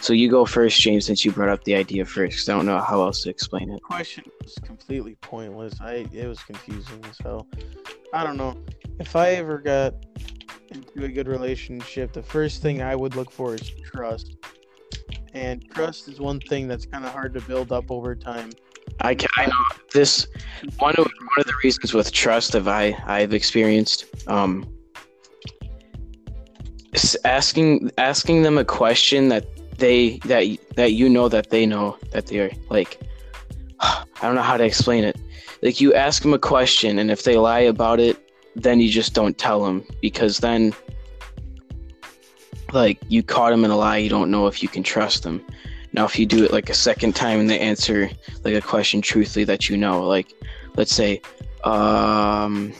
So 0.00 0.12
you 0.12 0.30
go 0.30 0.44
first, 0.44 0.80
James, 0.80 1.06
since 1.06 1.24
you 1.24 1.32
brought 1.32 1.48
up 1.48 1.64
the 1.64 1.74
idea 1.74 2.04
first. 2.04 2.48
I 2.48 2.52
don't 2.52 2.66
know 2.66 2.78
how 2.78 3.02
else 3.02 3.22
to 3.22 3.30
explain 3.30 3.70
it. 3.70 3.82
question 3.82 4.24
was 4.42 4.54
completely 4.62 5.16
pointless. 5.20 5.80
I 5.80 6.06
it 6.12 6.26
was 6.26 6.40
confusing 6.40 7.02
as 7.08 7.18
hell. 7.18 7.46
I 8.12 8.22
don't 8.22 8.36
know. 8.36 8.56
If 9.00 9.16
I 9.16 9.30
ever 9.30 9.58
got 9.58 9.94
into 10.70 11.04
a 11.04 11.08
good 11.08 11.28
relationship, 11.28 12.12
the 12.12 12.22
first 12.22 12.62
thing 12.62 12.82
I 12.82 12.94
would 12.94 13.16
look 13.16 13.30
for 13.30 13.54
is 13.54 13.70
trust. 13.84 14.36
And 15.36 15.62
trust 15.70 16.08
is 16.08 16.18
one 16.18 16.40
thing 16.40 16.66
that's 16.66 16.86
kind 16.86 17.04
of 17.04 17.12
hard 17.12 17.34
to 17.34 17.42
build 17.42 17.70
up 17.70 17.90
over 17.90 18.14
time. 18.14 18.52
I, 19.02 19.14
I 19.36 19.44
know 19.44 19.52
this 19.92 20.26
one 20.78 20.94
of 20.96 21.04
one 21.04 21.38
of 21.38 21.44
the 21.44 21.52
reasons 21.62 21.92
with 21.92 22.10
trust 22.10 22.52
that 22.52 22.66
I 22.66 22.96
I've 23.04 23.34
experienced 23.34 24.06
um 24.28 24.66
asking 27.26 27.90
asking 27.98 28.44
them 28.44 28.56
a 28.56 28.64
question 28.64 29.28
that 29.28 29.44
they 29.76 30.16
that 30.24 30.56
that 30.76 30.92
you 30.92 31.06
know 31.06 31.28
that 31.28 31.50
they 31.50 31.66
know 31.66 31.98
that 32.12 32.28
they're 32.28 32.52
like 32.70 32.98
I 33.80 34.04
don't 34.22 34.36
know 34.36 34.42
how 34.42 34.56
to 34.56 34.64
explain 34.64 35.04
it. 35.04 35.20
Like 35.60 35.82
you 35.82 35.92
ask 35.92 36.22
them 36.22 36.32
a 36.32 36.38
question 36.38 36.98
and 36.98 37.10
if 37.10 37.24
they 37.24 37.36
lie 37.36 37.60
about 37.60 38.00
it, 38.00 38.16
then 38.54 38.80
you 38.80 38.88
just 38.88 39.12
don't 39.12 39.36
tell 39.36 39.62
them 39.62 39.84
because 40.00 40.38
then 40.38 40.72
like 42.76 42.98
you 43.08 43.22
caught 43.22 43.50
them 43.50 43.64
in 43.64 43.70
a 43.70 43.76
lie, 43.76 43.96
you 43.96 44.08
don't 44.10 44.30
know 44.30 44.46
if 44.46 44.62
you 44.62 44.68
can 44.68 44.82
trust 44.82 45.22
them. 45.22 45.44
Now 45.92 46.04
if 46.04 46.18
you 46.18 46.26
do 46.26 46.44
it 46.44 46.52
like 46.52 46.68
a 46.70 46.74
second 46.74 47.16
time 47.16 47.40
and 47.40 47.48
they 47.50 47.58
answer 47.58 48.10
like 48.44 48.54
a 48.54 48.60
question 48.60 49.00
truthfully 49.00 49.44
that 49.44 49.68
you 49.68 49.76
know 49.76 50.06
like 50.06 50.32
let's 50.76 50.94
say 50.94 51.20
um 51.64 52.72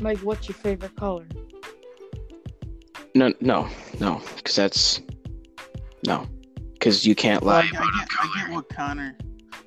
Like, 0.00 0.18
what's 0.18 0.48
your 0.48 0.54
favorite 0.54 0.94
color? 0.94 1.26
no 3.14 3.32
no 3.40 3.68
no 3.98 4.20
because 4.36 4.54
that's 4.54 5.00
no 6.06 6.26
because 6.74 7.04
you 7.04 7.14
can't 7.16 7.42
Well, 7.42 7.56
I, 7.56 7.60
lie 7.62 7.66
I, 7.66 7.68
about 7.70 7.82
a 7.82 7.98
get, 7.98 8.08
I 8.20 8.40
get 8.46 8.54
what 8.54 8.68
Connor. 8.68 9.16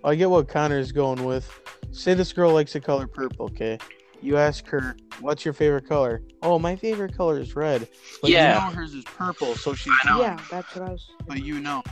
I 0.04 0.16
get 0.16 0.30
what 0.30 0.48
Connor's 0.48 0.92
going 0.94 1.26
with. 1.26 1.50
Say 1.92 2.14
this 2.14 2.32
girl 2.32 2.54
likes 2.54 2.72
the 2.74 2.80
color 2.80 3.08
purple. 3.08 3.48
Okay, 3.48 3.78
you 4.22 4.38
ask 4.38 4.68
her, 4.68 4.96
"What's 5.20 5.44
your 5.46 5.54
favorite 5.54 5.88
color?" 5.88 6.22
Oh, 6.42 6.58
my 6.60 6.76
favorite 6.76 7.16
color 7.16 7.40
is 7.40 7.56
red. 7.56 7.88
But 8.22 8.32
Yeah. 8.32 8.66
you 8.70 8.72
know 8.72 8.76
hers 8.82 8.94
is 8.94 9.04
purple, 9.04 9.56
so 9.56 9.74
she's. 9.74 9.94
I. 10.06 10.20
Yeah, 10.20 10.38
that's 10.50 10.76
what 10.76 10.88
I 10.88 10.92
was. 10.92 11.10
But 11.28 11.44
you 11.44 11.60
know. 11.60 11.84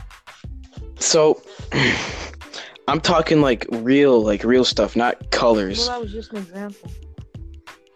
so 0.98 1.40
i'm 2.88 3.00
talking 3.00 3.40
like 3.40 3.66
real 3.70 4.22
like 4.22 4.44
real 4.44 4.64
stuff 4.64 4.96
not 4.96 5.30
colors 5.30 5.78
Well, 5.78 5.88
that 5.88 6.00
was 6.02 6.12
just 6.12 6.30
an 6.32 6.38
example. 6.38 6.90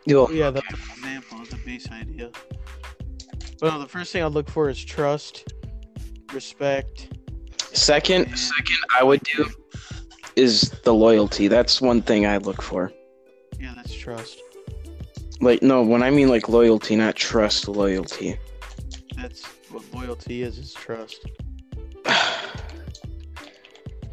Yo, 0.06 0.28
yeah, 0.30 0.50
that's 0.50 0.66
an 0.72 0.78
example. 0.96 1.38
It's 1.42 1.52
a 1.54 1.56
base 1.58 1.90
idea. 1.90 2.30
But 3.60 3.72
no, 3.72 3.80
the 3.80 3.88
first 3.88 4.12
thing 4.12 4.22
I'd 4.22 4.32
look 4.32 4.48
for 4.50 4.68
is 4.68 4.82
trust, 4.84 5.44
respect. 6.32 7.08
second 7.72 8.26
second 8.36 8.76
i 8.98 9.02
would 9.02 9.20
do 9.22 9.46
is 10.36 10.70
the 10.84 10.92
loyalty 10.94 11.48
that's 11.48 11.80
one 11.80 12.00
thing 12.02 12.26
i 12.26 12.36
look 12.38 12.60
for 12.62 12.92
Yeah, 13.64 13.72
that's 13.76 13.94
trust. 13.94 14.42
like 15.40 15.62
no 15.62 15.82
when 15.82 16.02
i 16.02 16.10
mean 16.10 16.28
like 16.28 16.50
loyalty 16.50 16.96
not 16.96 17.16
trust 17.16 17.66
loyalty 17.66 18.38
That's 19.16 19.42
what 19.72 19.82
loyalty 19.94 20.42
is. 20.42 20.58
Is 20.58 20.74
trust. 20.74 21.26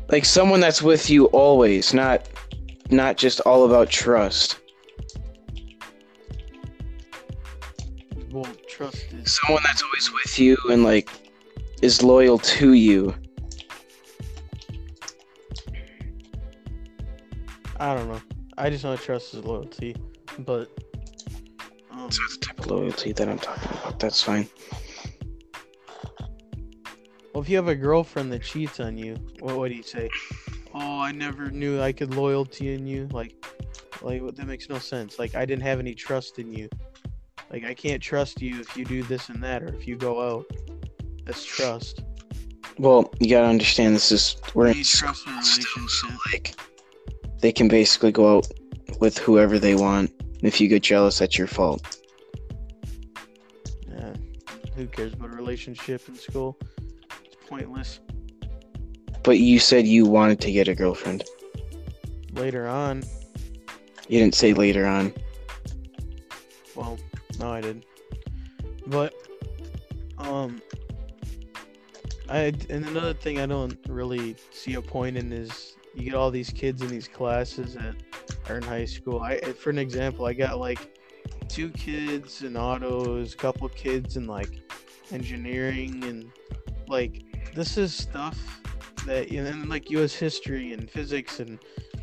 like 0.08 0.24
someone 0.24 0.62
that's 0.62 0.82
with 0.82 1.10
you 1.10 1.26
always 1.26 1.94
not 1.94 2.30
not 2.92 3.18
just 3.18 3.42
all 3.42 3.66
about 3.66 3.90
trust 3.90 4.60
Well, 8.32 8.48
trust 8.70 9.04
is. 9.12 9.38
someone 9.42 9.64
that's 9.66 9.84
always 9.84 10.10
with 10.14 10.40
you 10.40 10.56
and 10.70 10.86
like 10.86 11.10
is 11.82 12.02
loyal 12.02 12.38
to 12.56 12.72
you 12.72 13.14
I 17.78 17.96
don't 17.96 18.08
know. 18.08 18.22
I 18.58 18.70
just 18.70 18.84
know 18.84 18.96
trust 18.96 19.32
his 19.34 19.44
loyalty, 19.44 19.96
but. 20.40 20.70
Um, 21.92 22.04
that's 22.04 22.20
not 22.20 22.30
the 22.30 22.46
type 22.46 22.60
of 22.60 22.68
loyalty 22.68 23.12
that 23.12 23.28
i'm 23.28 23.38
talking 23.38 23.70
about 23.70 24.00
that's 24.00 24.24
fine 24.24 24.48
well, 27.34 27.42
if 27.42 27.50
you 27.50 27.56
have 27.56 27.70
a 27.70 27.76
girlfriend 27.76 28.32
that 28.34 28.44
cheats 28.44 28.80
on 28.80 28.98
you, 28.98 29.16
what 29.40 29.58
would 29.58 29.74
you 29.74 29.84
say? 29.84 30.10
Oh, 30.74 31.00
I 31.00 31.12
never 31.14 31.50
knew 31.50 31.82
I 31.82 31.94
could 31.94 32.14
loyalty 32.14 32.74
in 32.74 32.86
you. 32.86 33.08
Like, 33.12 33.34
like 34.02 34.22
that 34.36 34.46
makes 34.48 34.68
no 34.68 34.80
sense. 34.80 35.18
Like, 35.18 35.34
I 35.36 35.46
didn't 35.46 35.64
have 35.64 35.80
any 35.80 35.94
trust 35.94 36.40
in 36.40 36.52
you. 36.52 36.70
Like, 37.50 37.64
I 37.64 37.74
can't 37.74 38.02
trust 38.02 38.42
you 38.42 38.60
if 38.60 38.76
you 38.76 38.84
do 38.84 39.02
this 39.04 39.30
and 39.30 39.42
that, 39.44 39.64
or 39.64 39.74
if 39.74 39.88
you 39.88 39.96
go 39.96 40.22
out. 40.22 40.46
That's 41.26 41.46
trust. 41.46 42.04
well 42.78 43.14
you 43.20 43.30
gotta 43.30 43.48
understand 43.48 43.96
this 43.96 44.12
is 44.12 44.38
we're 44.54 44.68
in 44.68 44.84
trust 44.84 45.28
in 45.28 45.34
a 45.34 45.44
still, 45.44 45.88
so 45.88 46.08
relationship. 46.08 46.34
like 46.34 46.56
they 47.42 47.52
can 47.52 47.68
basically 47.68 48.12
go 48.12 48.38
out 48.38 48.48
with 49.00 49.18
whoever 49.18 49.60
they 49.60 49.76
want 49.76 50.12
if 50.42 50.62
you 50.62 50.68
get 50.68 50.84
jealous 50.84 51.20
that's 51.20 51.38
your 51.38 51.48
fault 51.48 52.00
Yeah. 53.90 54.14
Who 54.76 54.88
cares 54.88 55.14
about 55.14 55.34
a 55.34 55.36
relationship 55.36 56.08
in 56.08 56.16
school? 56.16 56.58
It's 57.26 57.36
pointless. 57.48 58.00
but 59.24 59.38
you 59.40 59.60
said 59.60 59.86
you 59.86 60.06
wanted 60.06 60.40
to 60.42 60.52
get 60.52 60.68
a 60.68 60.76
girlfriend 60.76 61.24
Later 62.34 62.66
on, 62.66 63.04
you 64.08 64.20
didn't 64.20 64.36
say 64.36 64.54
later 64.54 64.86
on 64.86 65.14
well, 66.76 66.98
no, 67.40 67.52
I 67.52 67.62
did. 67.62 67.86
But, 68.88 69.14
um, 70.18 70.62
I 72.30 72.54
and 72.70 72.86
another 72.86 73.14
thing 73.14 73.40
I 73.40 73.46
don't 73.46 73.78
really 73.88 74.36
see 74.52 74.76
a 74.76 74.82
point 74.82 75.18
in 75.18 75.32
is 75.32 75.76
you 75.94 76.04
get 76.04 76.14
all 76.14 76.32
these 76.32 76.50
kids 76.50 76.82
in 76.82 76.88
these 76.88 77.08
classes 77.08 77.76
that 77.76 77.96
are 78.50 78.58
in 78.58 78.64
high 78.64 78.86
school. 78.86 79.20
I, 79.20 79.36
eh, 79.36 79.54
for 79.54 79.70
an 79.70 79.78
example, 79.78 80.26
I 80.26 80.34
got 80.34 80.60
like 80.60 80.98
two 81.48 81.70
kids 81.70 82.44
in 82.44 82.56
autos, 82.56 83.34
a 83.34 83.38
couple 83.38 83.68
kids 83.70 84.18
in 84.18 84.28
like 84.28 84.62
engineering, 85.12 86.04
and 86.06 86.32
like 86.88 87.24
this 87.54 87.78
is 87.78 87.94
stuff 87.94 88.62
that 89.06 89.32
and 89.32 89.70
like 89.70 89.90
U.S. 89.92 90.14
history 90.14 90.74
and 90.74 90.90
physics, 90.90 91.40
and 91.40 91.60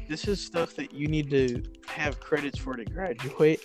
this 0.09 0.29
is 0.29 0.45
stuff 0.45 0.75
that 0.77 0.93
you 0.93 1.07
need 1.09 1.31
to 1.31 1.63
have 1.87 2.21
credits 2.21 2.59
for 2.59 2.77
to 2.77 2.85
graduate. 2.85 3.61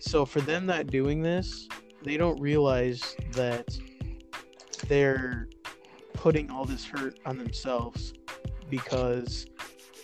So 0.00 0.24
for 0.24 0.40
them 0.40 0.66
not 0.66 0.86
doing 0.88 1.22
this, 1.22 1.68
they 2.02 2.16
don't 2.16 2.40
realize 2.40 3.16
that 3.32 3.76
they're 4.88 5.48
putting 6.12 6.50
all 6.50 6.64
this 6.64 6.84
hurt 6.84 7.18
on 7.26 7.38
themselves 7.38 8.14
because 8.70 9.46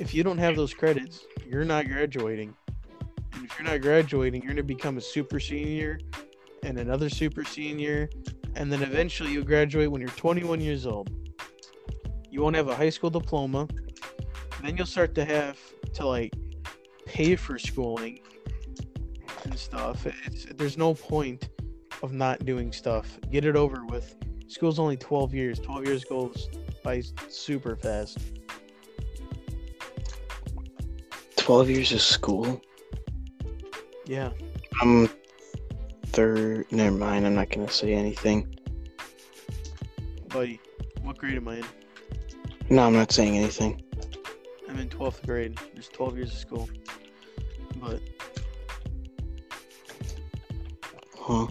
if 0.03 0.13
you 0.13 0.25
don't 0.25 0.39
have 0.39 0.57
those 0.57 0.75
credits, 0.75 1.27
you're 1.47 1.65
not 1.65 1.87
graduating. 1.87 2.53
And 3.35 3.45
if 3.45 3.57
you're 3.57 3.69
not 3.69 3.81
graduating, 3.81 4.43
you're 4.43 4.49
going 4.49 4.57
to 4.57 4.65
become 4.65 4.99
a 4.99 5.01
super 5.01 5.39
senior 5.39 6.01
and 6.65 6.77
another 6.77 7.09
super 7.09 7.45
senior, 7.45 8.11
and 8.57 8.71
then 8.71 8.83
eventually 8.83 9.31
you'll 9.31 9.45
graduate 9.45 9.93
when 9.93 10.01
you're 10.01 10.11
21 10.11 10.61
years 10.61 10.87
old. 10.87 11.09
You 12.31 12.43
won't 12.43 12.57
have 12.57 12.67
a 12.67 12.75
high 12.75 12.91
school 12.91 13.11
diploma. 13.11 13.69
then 14.61 14.77
you'll 14.77 14.87
start 14.87 15.15
to 15.15 15.25
have 15.25 15.57
to 15.95 16.05
like 16.05 16.35
pay 17.07 17.37
for 17.37 17.57
schooling 17.57 18.23
and 19.45 19.57
stuff. 19.57 20.05
It's 20.25 20.47
there's 20.47 20.77
no 20.77 20.95
point 20.95 21.49
of 22.03 22.13
not 22.13 22.45
doing 22.45 22.73
stuff. 22.73 23.21
Get 23.31 23.45
it 23.45 23.55
over 23.55 23.85
with. 23.87 24.17
School's 24.49 24.81
only 24.81 24.97
12 24.97 25.33
years. 25.33 25.61
12 25.61 25.87
years 25.87 26.05
goes 26.05 26.49
by 26.83 27.03
super 27.29 27.77
fast. 27.77 28.19
12 31.43 31.71
years 31.71 31.91
of 31.91 32.01
school? 32.01 32.63
Yeah. 34.07 34.31
I'm 34.81 35.11
third. 36.07 36.71
Never 36.71 36.97
mind. 36.97 37.27
I'm 37.27 37.35
not 37.35 37.51
going 37.51 37.67
to 37.67 37.73
say 37.73 37.95
anything. 37.95 38.55
Buddy, 40.29 40.61
what 41.03 41.19
grade 41.19 41.35
am 41.35 41.49
I 41.49 41.57
in? 41.57 41.65
No, 42.71 42.87
I'm 42.87 42.93
not 42.93 43.11
saying 43.11 43.37
anything. 43.37 43.83
I'm 44.69 44.79
in 44.79 44.89
12th 44.89 45.27
grade. 45.27 45.59
There's 45.75 45.89
12 45.89 46.17
years 46.17 46.33
of 46.33 46.39
school. 46.39 46.71
But 47.81 48.01
Huh. 51.19 51.49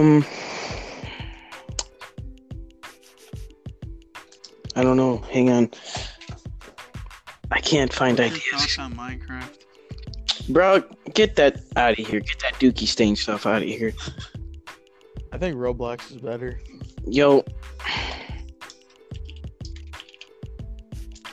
Um, 0.00 0.24
I 4.74 4.82
don't 4.82 4.96
know. 4.96 5.18
Hang 5.30 5.50
on. 5.50 5.70
I 7.50 7.60
can't 7.60 7.92
find 7.92 8.18
what's 8.18 8.30
your 8.30 8.56
ideas. 8.56 8.76
thoughts 8.76 8.78
on 8.78 8.94
Minecraft? 8.94 9.58
Bro, 10.48 10.84
get 11.12 11.36
that 11.36 11.60
out 11.76 11.98
of 11.98 12.06
here. 12.06 12.20
Get 12.20 12.38
that 12.38 12.54
Dookie 12.54 12.88
Stain 12.88 13.14
stuff 13.14 13.44
out 13.44 13.60
of 13.60 13.68
here. 13.68 13.92
I 15.32 15.38
think 15.38 15.56
Roblox 15.56 16.10
is 16.10 16.16
better. 16.16 16.58
Yo. 17.06 17.44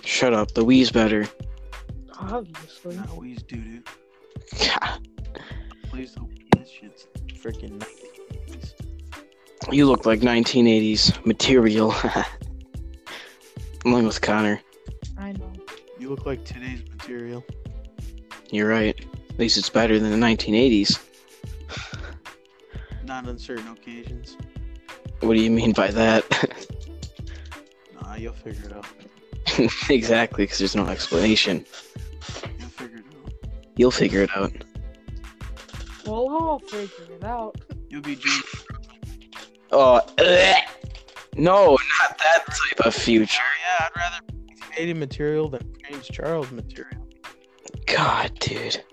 Shut 0.03 0.33
up. 0.33 0.51
The 0.53 0.65
Wii's 0.65 0.91
better. 0.91 1.25
Obviously. 2.19 2.97
Not 2.97 3.07
Wii's 3.11 3.43
doo 3.43 3.61
doo. 3.61 3.81
Please 5.89 6.11
don't. 6.11 6.37
This 6.57 6.69
shit's 6.69 7.07
freaking 7.41 7.79
1980s. 7.79 8.06
You 9.71 9.85
look 9.85 10.05
like 10.05 10.21
1980s 10.21 11.25
material. 11.25 11.93
Along 13.85 14.05
with 14.05 14.21
Connor. 14.21 14.61
I 15.17 15.33
know. 15.33 15.51
You 15.99 16.09
look 16.09 16.25
like 16.25 16.45
today's 16.45 16.81
material. 16.89 17.43
You're 18.49 18.69
right. 18.69 18.97
At 19.29 19.39
least 19.39 19.57
it's 19.57 19.69
better 19.69 19.99
than 19.99 20.11
the 20.11 20.25
1980s. 20.25 20.99
Not 23.05 23.27
on 23.27 23.37
certain 23.37 23.67
occasions. 23.67 24.37
What 25.19 25.33
do 25.33 25.41
you 25.41 25.51
mean 25.51 25.73
by 25.73 25.91
that? 25.91 26.25
Nah, 28.01 28.15
you'll 28.15 28.33
figure 28.33 28.69
it 28.69 28.73
out. 28.73 28.85
exactly, 29.89 30.43
because 30.43 30.59
there's 30.59 30.75
no 30.75 30.87
explanation. 30.87 31.65
You'll 32.59 32.69
figure 32.69 32.97
it 32.99 33.05
out. 33.25 33.33
You'll 33.75 33.91
figure 33.91 34.21
it 34.21 34.37
out. 34.37 34.53
Well, 36.05 36.29
I'll 36.29 36.59
figure 36.59 37.15
it 37.15 37.23
out. 37.23 37.55
You'll 37.89 38.01
be. 38.01 38.17
Oh, 39.71 40.01
ugh. 40.17 40.55
no, 41.35 41.77
not 41.99 42.17
that 42.17 42.45
type 42.45 42.85
of 42.85 42.93
future. 42.93 43.41
Yeah, 43.63 43.85
I'd 43.85 43.95
rather 43.95 44.21
be 44.27 44.33
1980 44.33 44.93
material 44.93 45.49
than 45.49 45.73
James 45.87 46.07
Charles 46.07 46.51
material. 46.51 47.07
God, 47.85 48.37
dude. 48.39 48.83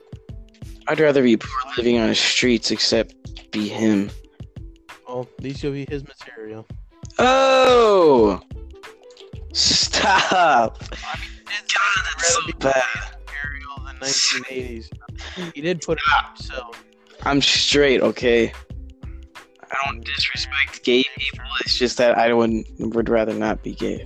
I'd 0.86 1.00
rather 1.00 1.22
be 1.22 1.36
poor 1.36 1.72
living 1.76 1.98
on 1.98 2.08
the 2.08 2.14
streets 2.14 2.70
except 2.70 3.14
be 3.52 3.68
him. 3.68 4.10
Well, 5.08 5.28
at 5.38 5.44
least 5.44 5.62
you'll 5.62 5.72
be 5.72 5.86
his 5.88 6.04
material. 6.04 6.66
Oh! 7.18 8.40
Stop! 9.52 10.82
I'd 10.82 11.20
that's 11.48 12.34
so 12.34 12.40
bad. 12.58 12.82
material 13.26 13.70
than 13.86 13.96
1980s. 13.96 15.52
He 15.54 15.60
did 15.60 15.80
put 15.80 15.98
it 15.98 16.04
up 16.16 16.36
himself. 16.36 16.84
I'm 17.22 17.40
straight, 17.40 18.02
okay? 18.02 18.52
I 19.74 19.90
don't 19.90 20.04
disrespect 20.04 20.84
gay 20.84 21.04
people. 21.16 21.44
It's 21.60 21.78
just 21.78 21.98
that 21.98 22.16
I 22.18 22.32
would 22.32 22.64
would 22.78 23.08
rather 23.08 23.34
not 23.34 23.62
be 23.62 23.74
gay. 23.74 24.04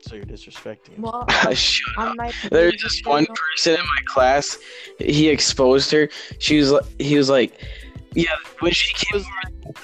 So 0.00 0.14
you're 0.14 0.24
disrespecting. 0.24 0.98
Well, 0.98 1.26
Shut 1.54 1.98
up. 1.98 2.10
I'm 2.10 2.16
not. 2.16 2.34
There's 2.50 2.74
just 2.74 3.06
one 3.06 3.26
person 3.26 3.74
in 3.74 3.80
my 3.80 4.02
class. 4.06 4.58
He 4.98 5.28
exposed 5.28 5.90
her. 5.92 6.08
She 6.38 6.58
was. 6.58 6.72
He 6.98 7.16
was 7.16 7.28
like, 7.28 7.60
"Yeah." 8.14 8.34
When 8.60 8.72
she 8.72 8.92
came. 8.94 9.22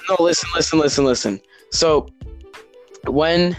No, 0.09 0.15
listen, 0.19 0.49
listen, 0.55 0.79
listen, 0.79 1.03
listen. 1.03 1.41
So, 1.71 2.07
when 3.05 3.57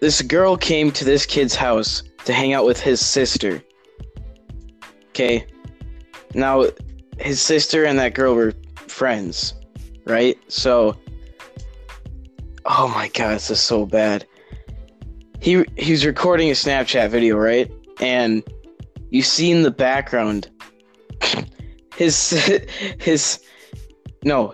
this 0.00 0.22
girl 0.22 0.56
came 0.56 0.90
to 0.92 1.04
this 1.04 1.26
kid's 1.26 1.54
house 1.54 2.02
to 2.24 2.32
hang 2.32 2.52
out 2.52 2.64
with 2.64 2.80
his 2.80 3.04
sister. 3.04 3.62
Okay. 5.08 5.46
Now, 6.34 6.66
his 7.18 7.40
sister 7.40 7.84
and 7.84 7.98
that 7.98 8.14
girl 8.14 8.34
were 8.34 8.52
friends, 8.92 9.54
right? 10.06 10.38
So, 10.48 10.96
oh 12.66 12.88
my 12.88 13.08
god, 13.08 13.34
this 13.36 13.50
is 13.50 13.60
so 13.60 13.86
bad. 13.86 14.26
He 15.40 15.64
he's 15.76 16.06
recording 16.06 16.50
a 16.50 16.52
Snapchat 16.52 17.10
video, 17.10 17.36
right? 17.36 17.70
And 18.00 18.44
you 19.10 19.22
see 19.22 19.50
in 19.50 19.62
the 19.62 19.70
background 19.70 20.50
his 21.96 22.30
his 22.98 23.40
no, 24.24 24.52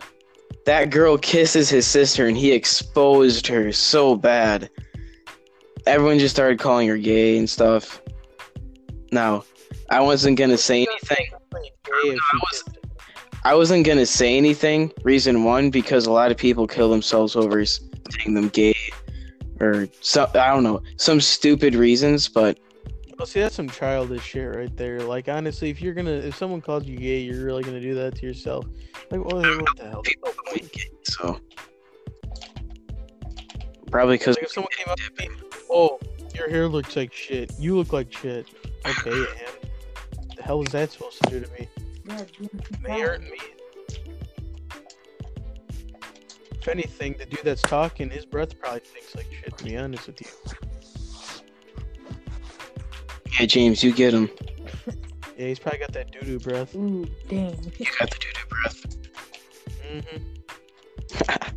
that 0.64 0.91
girl 0.91 1.18
kisses 1.18 1.68
his 1.68 1.86
sister 1.86 2.26
and 2.26 2.36
he 2.36 2.53
exposed 2.53 3.47
her 3.49 3.72
so 3.72 4.16
bad. 4.16 4.70
Everyone 5.86 6.18
just 6.18 6.34
started 6.34 6.59
calling 6.59 6.89
her 6.89 6.99
gay 6.99 7.39
and 7.39 7.49
stuff. 7.49 8.01
Now, 9.11 9.45
I 9.91 10.01
wasn't 10.01 10.39
gonna 10.39 10.59
say 10.59 10.86
anything. 10.86 11.26
I 11.32 12.39
was- 12.53 12.78
I 13.49 13.55
wasn't 13.55 13.87
gonna 13.87 14.05
say 14.05 14.37
anything. 14.37 14.93
Reason 15.05 15.43
one, 15.43 15.71
because 15.71 16.05
a 16.05 16.13
lot 16.13 16.31
of 16.31 16.37
people 16.37 16.67
kill 16.67 16.91
themselves 16.91 17.35
over 17.35 17.65
saying 17.65 18.35
them 18.35 18.51
gay, 18.51 18.77
or 19.59 19.89
so 20.03 20.31
I 20.35 20.49
don't 20.49 20.63
know, 20.63 20.83
some 20.99 21.19
stupid 21.19 21.75
reasons. 21.75 22.29
But 22.29 22.61
Well, 23.17 23.25
see, 23.25 23.41
that's 23.41 23.55
some 23.55 23.71
childish 23.71 24.23
shit 24.23 24.55
right 24.55 24.77
there. 24.77 25.01
Like, 25.01 25.31
honestly, 25.31 25.71
if 25.71 25.81
you're 25.81 25.95
gonna, 25.95 26.11
if 26.11 26.37
someone 26.37 26.61
calls 26.61 26.85
you 26.85 26.99
gay, 26.99 27.21
you're 27.21 27.43
really 27.43 27.63
gonna 27.63 27.81
do 27.81 27.95
that 27.95 28.17
to 28.17 28.27
yourself. 28.27 28.67
Like, 29.11 29.25
what, 29.25 29.37
what 29.37 29.77
the 29.79 29.89
hell? 29.89 30.03
people 30.03 30.31
gay, 30.55 30.91
so 31.05 31.41
probably 33.91 34.19
because 34.19 34.37
Like, 34.37 34.45
if 34.45 34.53
someone 34.53 34.73
came 34.77 34.89
up 34.91 34.99
to 34.99 35.27
me, 35.27 35.35
oh, 35.71 35.99
your 36.35 36.51
hair 36.51 36.69
looks 36.69 36.97
like 36.97 37.15
shit. 37.15 37.51
You 37.59 37.79
look 37.79 37.95
like 37.95 38.13
shit. 38.13 38.47
Okay, 38.87 39.11
and 39.11 40.37
the 40.37 40.43
hell 40.43 40.61
is 40.61 40.69
that 40.73 40.93
supposed 40.93 41.23
to 41.23 41.31
do 41.31 41.41
to 41.41 41.51
me? 41.53 41.67
Yeah, 42.09 42.25
They 42.83 43.01
hurt 43.01 43.23
me. 43.23 43.39
If 46.53 46.69
anything, 46.69 47.15
the 47.19 47.27
dude 47.27 47.41
that's 47.45 47.63
talking, 47.63 48.11
his 48.11 48.27
breath 48.27 48.59
probably 48.59 48.81
stinks 48.85 49.15
like 49.15 49.27
shit. 49.33 49.57
To 49.57 49.65
be 49.65 49.77
honest 49.77 50.07
with 50.07 50.21
you. 50.21 50.27
yeah, 53.39 53.47
James, 53.47 53.85
you 53.85 53.93
get 53.93 54.13
him. 54.13 54.31
Yeah, 55.37 55.47
he's 55.47 55.59
probably 55.61 55.79
got 55.79 55.93
that 55.93 56.11
doo 56.11 56.21
doo 56.21 56.41
breath. 56.41 56.75
Ooh, 56.75 57.09
dang. 57.29 57.57
You 57.79 57.87
got 57.99 58.11
the 58.11 58.17
doo 58.19 58.29
doo 58.35 58.49
breath. 58.51 58.87
Mm-hmm. 59.89 60.25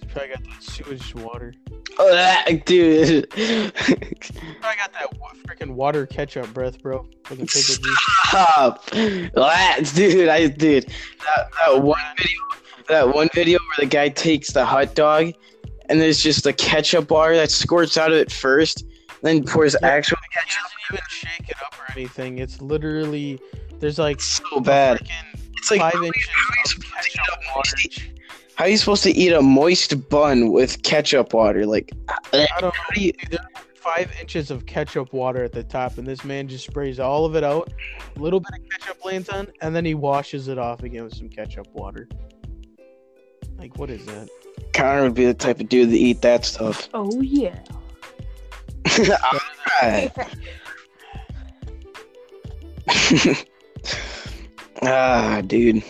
he's 0.00 0.12
probably 0.12 0.28
got 0.28 0.44
that 0.44 0.62
sewage 0.62 1.14
water. 1.16 1.54
Oh, 1.98 2.44
dude. 2.64 3.26
I 3.36 4.76
got 4.76 4.92
that 4.92 5.08
freaking 5.46 5.70
water 5.74 6.06
ketchup 6.06 6.52
breath, 6.52 6.80
bro. 6.82 7.06
Fucking 7.24 7.46
take 7.46 7.62
a 7.64 7.80
juice. 7.80 7.98
Stop, 8.26 8.84
That- 8.90 9.92
dude. 9.94 10.28
I 10.28 10.48
did 10.48 10.90
that, 11.24 11.50
that 11.66 11.82
one 11.82 11.98
video. 12.16 12.38
That 12.88 13.14
one 13.14 13.28
video 13.34 13.58
where 13.58 13.86
the 13.86 13.90
guy 13.90 14.08
takes 14.10 14.52
the 14.52 14.64
hot 14.64 14.94
dog, 14.94 15.32
and 15.88 16.00
there's 16.00 16.22
just 16.22 16.44
the 16.44 16.52
ketchup 16.52 17.08
bar 17.08 17.34
that 17.34 17.50
squirts 17.50 17.96
out 17.96 18.10
of 18.12 18.18
it 18.18 18.30
first, 18.30 18.84
then 19.22 19.42
pours 19.44 19.74
Yeah. 19.80 19.88
actual 19.88 20.18
He 20.22 20.38
ketchup. 20.38 20.62
doesn't 20.62 20.78
even 20.92 21.02
shake 21.10 21.48
it 21.50 21.56
up 21.64 21.74
or 21.78 21.92
anything. 21.96 22.38
It's 22.38 22.60
literally 22.60 23.40
there's 23.80 23.98
like 23.98 24.16
It's 24.16 24.40
so 24.50 24.60
bad. 24.60 25.00
It's 25.56 25.70
like 25.70 25.80
five 25.80 25.94
inches 25.94 26.26
how 26.28 26.42
are 26.42 26.56
you 26.56 26.62
of 26.64 26.68
supposed 26.70 26.92
to 26.92 27.08
eat 27.08 27.14
ketchup 27.14 27.38
water. 27.54 28.13
Moist- 28.54 28.58
How 28.58 28.64
are 28.64 28.68
you 28.68 28.76
supposed 28.76 29.02
to 29.04 29.10
eat 29.10 29.32
a 29.32 29.42
moist 29.42 30.08
bun 30.08 30.52
with 30.52 30.82
ketchup 30.82 31.32
water? 31.34 31.66
Like, 31.66 31.92
I 32.08 32.46
don't 32.58 32.62
know. 32.62 32.70
how 32.74 32.94
do 32.94 33.00
you? 33.02 33.12
Dude, 33.12 33.30
there's 33.32 33.46
five 33.74 34.10
inches 34.20 34.50
of 34.50 34.64
ketchup 34.66 35.12
water 35.12 35.44
at 35.44 35.52
the 35.52 35.62
top, 35.64 35.98
and 35.98 36.06
this 36.06 36.24
man 36.24 36.48
just 36.48 36.64
sprays 36.66 36.98
all 37.00 37.24
of 37.26 37.36
it 37.36 37.44
out. 37.44 37.72
A 38.16 38.18
little 38.18 38.40
bit 38.40 38.50
of 38.58 38.70
ketchup 38.70 39.04
lands 39.04 39.28
on, 39.28 39.48
and 39.60 39.74
then 39.76 39.84
he 39.84 39.94
washes 39.94 40.48
it 40.48 40.58
off 40.58 40.82
again 40.82 41.04
with 41.04 41.14
some 41.14 41.28
ketchup 41.28 41.66
water. 41.72 42.08
Like, 43.58 43.76
what 43.78 43.90
is 43.90 44.04
that? 44.06 44.28
Connor 44.72 45.02
would 45.04 45.14
be 45.14 45.24
the 45.26 45.34
type 45.34 45.60
of 45.60 45.68
dude 45.68 45.90
to 45.90 45.96
eat 45.96 46.22
that 46.22 46.44
stuff. 46.44 46.88
Oh 46.94 47.20
yeah. 47.20 47.58
Alright. 49.82 50.12
ah, 54.82 55.40
dude. 55.46 55.82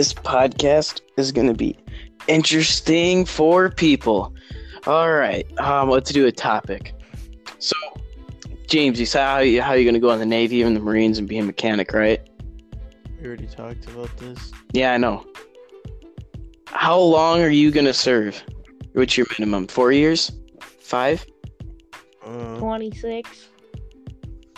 This 0.00 0.14
podcast 0.14 1.02
is 1.18 1.30
gonna 1.30 1.52
be 1.52 1.76
interesting 2.26 3.26
for 3.26 3.68
people. 3.68 4.34
All 4.86 5.12
right, 5.12 5.46
um, 5.60 5.90
let's 5.90 6.10
do 6.10 6.26
a 6.26 6.32
topic. 6.32 6.94
So, 7.58 7.76
James, 8.66 8.98
you 8.98 9.04
said 9.04 9.26
how 9.26 9.40
you 9.40 9.60
how 9.60 9.74
you're 9.74 9.84
gonna 9.84 10.00
go 10.00 10.10
in 10.12 10.18
the 10.18 10.24
Navy 10.24 10.62
and 10.62 10.74
the 10.74 10.80
Marines 10.80 11.18
and 11.18 11.28
be 11.28 11.36
a 11.36 11.42
mechanic, 11.42 11.92
right? 11.92 12.18
We 13.20 13.26
already 13.26 13.46
talked 13.46 13.90
about 13.90 14.16
this. 14.16 14.50
Yeah, 14.72 14.94
I 14.94 14.96
know. 14.96 15.26
How 16.68 16.98
long 16.98 17.42
are 17.42 17.50
you 17.50 17.70
gonna 17.70 17.92
serve? 17.92 18.42
What's 18.94 19.18
your 19.18 19.26
minimum? 19.38 19.66
Four 19.66 19.92
years? 19.92 20.32
Five? 20.80 21.26
Uh, 22.24 22.58
26. 22.58 23.50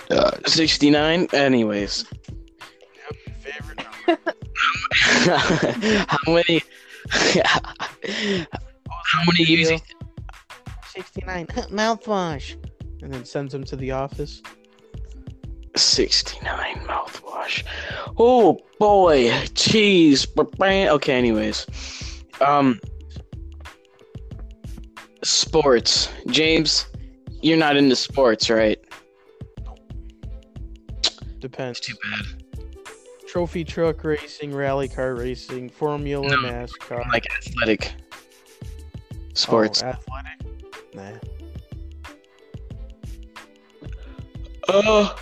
Uh, 0.08 0.38
69? 0.46 1.26
Anyways. 1.32 2.04
yep, 2.30 3.16
favorite 3.40 3.78
number. 3.78 3.91
how 6.08 6.32
many? 6.32 6.62
How 9.04 9.22
many 9.26 9.44
years 9.44 9.80
69 10.86 11.46
mouthwash. 11.46 12.56
And 13.02 13.12
then 13.12 13.24
sends 13.24 13.52
him 13.52 13.64
to 13.64 13.76
the 13.76 13.90
office. 13.90 14.42
69 15.76 16.76
mouthwash. 16.86 17.64
Oh 18.18 18.60
boy. 18.78 19.30
Jeez 19.54 20.26
okay 20.88 21.14
anyways. 21.14 21.66
Um 22.40 22.80
sports. 25.24 26.10
James 26.28 26.86
you're 27.42 27.58
not 27.58 27.76
into 27.76 27.96
sports 27.96 28.48
right? 28.48 28.78
Depends. 31.40 31.80
too 31.80 31.94
bad 32.02 32.41
Trophy 33.32 33.64
truck 33.64 34.04
racing, 34.04 34.54
rally 34.54 34.88
car 34.88 35.14
racing, 35.14 35.70
Formula 35.70 36.28
No, 36.28 36.36
NASCAR. 36.36 37.10
like 37.10 37.26
athletic 37.34 37.94
sports 39.32 39.82
Oh, 39.82 39.86
athletic? 39.86 40.94
Nah. 40.94 41.12
oh 44.68 45.16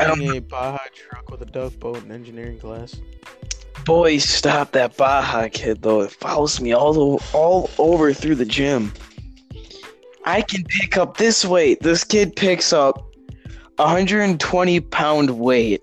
I 0.00 0.04
don't 0.06 0.18
Building 0.18 0.38
a 0.38 0.40
Baja 0.40 0.78
truck 0.92 1.30
with 1.30 1.42
a 1.42 1.46
duck 1.46 1.72
boat 1.78 1.98
and 2.02 2.10
engineering 2.12 2.58
class. 2.58 2.96
Boy, 3.84 4.18
stop 4.18 4.72
that 4.72 4.96
Baja 4.96 5.48
kid 5.48 5.82
though. 5.82 6.00
It 6.02 6.10
follows 6.10 6.60
me 6.60 6.72
all 6.72 6.98
o- 6.98 7.20
all 7.32 7.70
over 7.78 8.12
through 8.12 8.36
the 8.36 8.44
gym. 8.44 8.92
I 10.28 10.42
can 10.42 10.62
pick 10.64 10.98
up 10.98 11.16
this 11.16 11.42
weight. 11.42 11.80
This 11.80 12.04
kid 12.04 12.36
picks 12.36 12.70
up 12.70 12.98
120 13.76 14.80
pound 14.80 15.30
weight, 15.30 15.82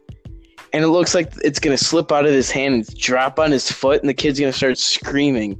and 0.71 0.83
it 0.83 0.89
looks 0.89 1.15
like 1.15 1.33
it's 1.43 1.57
gonna 1.57 1.79
slip 1.79 2.11
out 2.11 2.27
of 2.27 2.31
his 2.31 2.51
hand 2.51 2.75
and 2.75 2.95
drop 2.99 3.39
on 3.39 3.49
his 3.49 3.71
foot, 3.71 4.01
and 4.01 4.07
the 4.07 4.13
kid's 4.13 4.39
gonna 4.39 4.53
start 4.53 4.77
screaming. 4.77 5.59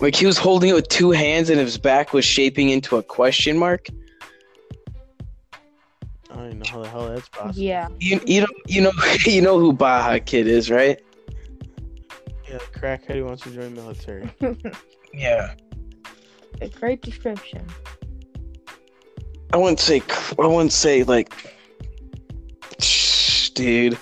Like 0.00 0.14
he 0.14 0.26
was 0.26 0.36
holding 0.36 0.68
it 0.68 0.74
with 0.74 0.88
two 0.88 1.12
hands, 1.12 1.48
and 1.48 1.58
his 1.58 1.78
back 1.78 2.12
was 2.12 2.26
shaping 2.26 2.68
into 2.68 2.98
a 2.98 3.02
question 3.02 3.56
mark. 3.56 3.86
I 6.30 6.34
don't 6.34 6.46
even 6.48 6.58
know 6.58 6.70
how 6.70 6.82
the 6.82 6.88
hell 6.90 7.08
that's 7.08 7.28
possible. 7.30 7.58
Yeah. 7.58 7.88
You 8.00 8.20
you 8.26 8.42
know 8.42 8.48
you 8.66 8.82
know 8.82 8.92
you 9.24 9.40
know 9.40 9.58
who 9.58 9.72
Baja 9.72 10.18
Kid 10.18 10.46
is, 10.46 10.70
right? 10.70 11.00
Yeah, 12.46 12.58
the 12.58 12.78
crackhead 12.78 13.14
who 13.14 13.24
wants 13.24 13.44
to 13.44 13.50
join 13.50 13.72
military. 13.74 14.28
Yeah. 15.16 15.54
A 16.60 16.68
great 16.68 17.02
description. 17.02 17.66
I 19.52 19.56
wouldn't 19.56 19.80
say. 19.80 20.02
I 20.38 20.46
wouldn't 20.46 20.72
say 20.72 21.02
like, 21.02 21.34
dude. 23.54 23.98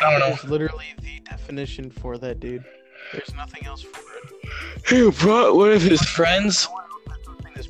don't 0.00 0.20
know. 0.20 0.26
Is 0.28 0.44
literally 0.44 0.86
the 1.00 1.20
definition 1.20 1.90
for 1.90 2.18
that 2.18 2.40
dude. 2.40 2.64
There's 3.12 3.34
nothing 3.34 3.66
else 3.66 3.82
for 3.82 4.00
it. 4.00 4.86
He 4.86 5.10
brought 5.10 5.56
one 5.56 5.72
of 5.72 5.82
his 5.82 6.00
friends. 6.02 6.68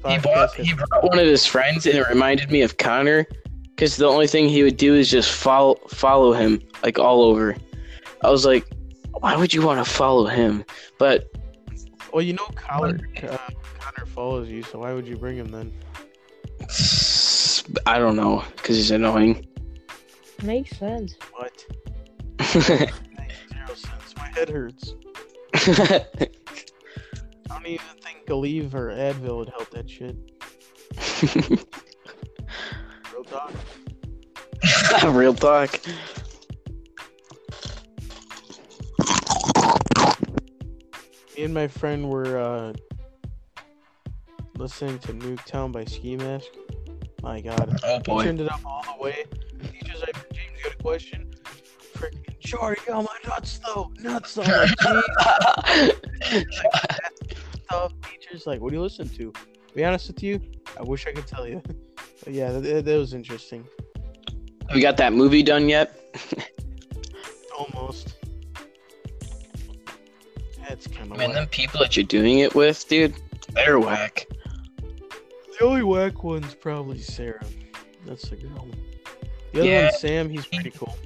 He 0.07 0.19
brought, 0.19 0.55
he 0.55 0.73
brought 0.73 1.03
one 1.03 1.19
of 1.19 1.27
his 1.27 1.45
friends, 1.45 1.85
and 1.85 1.95
it 1.95 2.09
reminded 2.09 2.51
me 2.51 2.63
of 2.63 2.79
Connor, 2.79 3.27
because 3.71 3.97
the 3.97 4.07
only 4.07 4.27
thing 4.27 4.49
he 4.49 4.63
would 4.63 4.77
do 4.77 4.95
is 4.95 5.11
just 5.11 5.31
follow 5.31 5.77
follow 5.89 6.33
him 6.33 6.63
like 6.83 6.99
all 6.99 7.23
over. 7.23 7.57
I 8.23 8.31
was 8.31 8.47
like, 8.47 8.67
why 9.19 9.37
would 9.37 9.53
you 9.53 9.63
want 9.63 9.85
to 9.85 9.91
follow 9.91 10.27
him? 10.27 10.65
But 10.99 11.30
well, 12.13 12.23
you 12.23 12.33
know, 12.33 12.47
Connor, 12.55 12.99
uh, 13.23 13.37
Connor 13.79 14.07
follows 14.07 14.49
you, 14.49 14.63
so 14.63 14.81
why 14.81 14.93
would 14.93 15.07
you 15.07 15.17
bring 15.17 15.37
him 15.37 15.49
then? 15.49 15.73
I 17.87 17.99
don't 17.99 18.17
know, 18.17 18.45
because 18.57 18.77
he's 18.77 18.91
annoying. 18.91 19.47
Makes 20.43 20.79
sense. 20.79 21.17
What? 21.33 21.65
Makes 22.39 22.65
zero 22.65 23.75
sense. 23.75 24.15
My 24.17 24.29
head 24.35 24.49
hurts. 24.49 24.95
I 25.55 26.07
don't 27.49 27.67
even 27.67 27.87
think 28.03 28.27
Aleve 28.27 28.75
or 28.75 28.91
Advil 28.91 29.39
would 29.39 29.49
help 29.51 29.71
that 29.71 29.91
shit. 29.91 30.17
Real 33.13 33.25
talk. 33.25 33.53
Real 35.05 35.35
talk. 35.35 35.81
Me 41.41 41.45
and 41.47 41.55
my 41.55 41.69
friend 41.69 42.11
were 42.11 42.37
uh, 42.37 42.75
listening 44.59 44.99
to 44.99 45.15
Nuketown 45.15 45.73
by 45.73 45.87
Ski 45.87 46.15
Mask. 46.17 46.49
My 47.23 47.41
god. 47.41 47.81
Oh 47.83 47.97
He 47.97 48.03
boy. 48.03 48.25
turned 48.25 48.43
it 48.43 48.53
up 48.53 48.61
all 48.67 48.83
the 48.85 49.03
way. 49.03 49.25
Teacher's 49.73 50.03
like, 50.03 50.17
James, 50.35 50.51
you 50.59 50.65
got 50.65 50.75
a 50.75 50.83
question? 50.83 51.33
Freaking, 51.95 52.77
you 52.77 52.77
got 52.87 53.05
my 53.05 53.17
nuts 53.27 53.59
though. 53.65 53.91
Nuts 54.01 54.35
though. 54.35 54.43
I'm 54.43 54.51
like, 54.51 54.77
"Jeez." 56.21 56.45
Stuff. 57.65 57.93
Teacher's 58.03 58.47
like, 58.47 58.61
what 58.61 58.69
do 58.69 58.77
you 58.77 58.83
listen 58.83 59.09
to? 59.09 59.33
To 59.33 59.75
be 59.75 59.83
honest 59.83 60.09
with 60.09 60.23
you, 60.23 60.43
I 60.79 60.83
wish 60.83 61.07
I 61.07 61.13
could 61.13 61.27
tell 61.27 61.49
you. 61.49 61.63
But 62.23 62.35
yeah, 62.35 62.53
that, 62.53 62.85
that 62.85 62.99
was 62.99 63.15
interesting. 63.15 63.65
we 64.75 64.83
got 64.83 64.99
that 64.99 65.15
movie 65.15 65.43
done 65.43 65.71
yet? 65.71 65.99
Man, 71.21 71.33
them 71.35 71.47
people 71.49 71.81
that 71.81 71.95
you're 71.97 72.07
doing 72.07 72.39
it 72.39 72.55
with, 72.55 72.89
dude, 72.89 73.15
they're 73.53 73.79
whack. 73.79 74.27
The 75.59 75.67
only 75.67 75.83
whack 75.83 76.25
one's 76.25 76.55
probably 76.55 76.99
Sarah. 76.99 77.45
That's 78.07 78.31
the 78.31 78.37
girl. 78.37 78.67
The 79.53 79.61
other 79.61 79.69
Yeah. 79.69 79.83
one's 79.85 79.99
Sam. 79.99 80.31
He's 80.31 80.47
pretty 80.47 80.71
cool. 80.71 80.97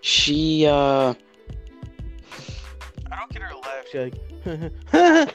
She, 0.00 0.64
uh, 0.66 0.72
I 0.72 1.14
don't 3.18 3.30
get 3.30 3.42
her 3.42 3.50
to 3.50 3.58
laugh. 3.58 3.84
She's 3.92 4.00
like, 4.00 4.14
Hello, 4.90 5.26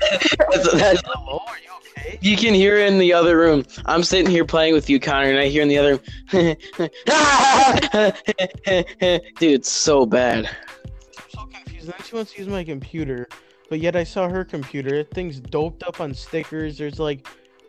that's, 0.00 0.34
that's, 0.72 1.02
are 1.04 1.58
you 1.62 1.70
okay? 1.96 2.18
you 2.20 2.36
can 2.36 2.54
hear 2.54 2.76
it 2.78 2.88
in 2.92 2.98
the 2.98 3.12
other 3.12 3.38
room. 3.38 3.64
I'm 3.86 4.02
sitting 4.02 4.28
here 4.28 4.44
playing 4.44 4.74
with 4.74 4.90
you, 4.90 4.98
Connor, 4.98 5.30
and 5.30 5.38
I 5.38 5.46
hear 5.46 5.62
in 5.62 5.68
the 5.68 5.78
other 5.78 6.00
room, 6.32 6.32
dude, 9.38 9.52
it's 9.52 9.70
so 9.70 10.04
bad. 10.04 10.50
Then 11.88 11.96
she 12.04 12.14
wants 12.14 12.32
to 12.34 12.38
use 12.38 12.48
my 12.48 12.64
computer, 12.64 13.26
but 13.70 13.80
yet 13.80 13.96
I 13.96 14.04
saw 14.04 14.28
her 14.28 14.44
computer. 14.44 15.04
Thing's 15.04 15.40
doped 15.40 15.82
up 15.84 16.02
on 16.02 16.12
stickers. 16.12 16.76
There's 16.76 16.98
like 17.00 17.26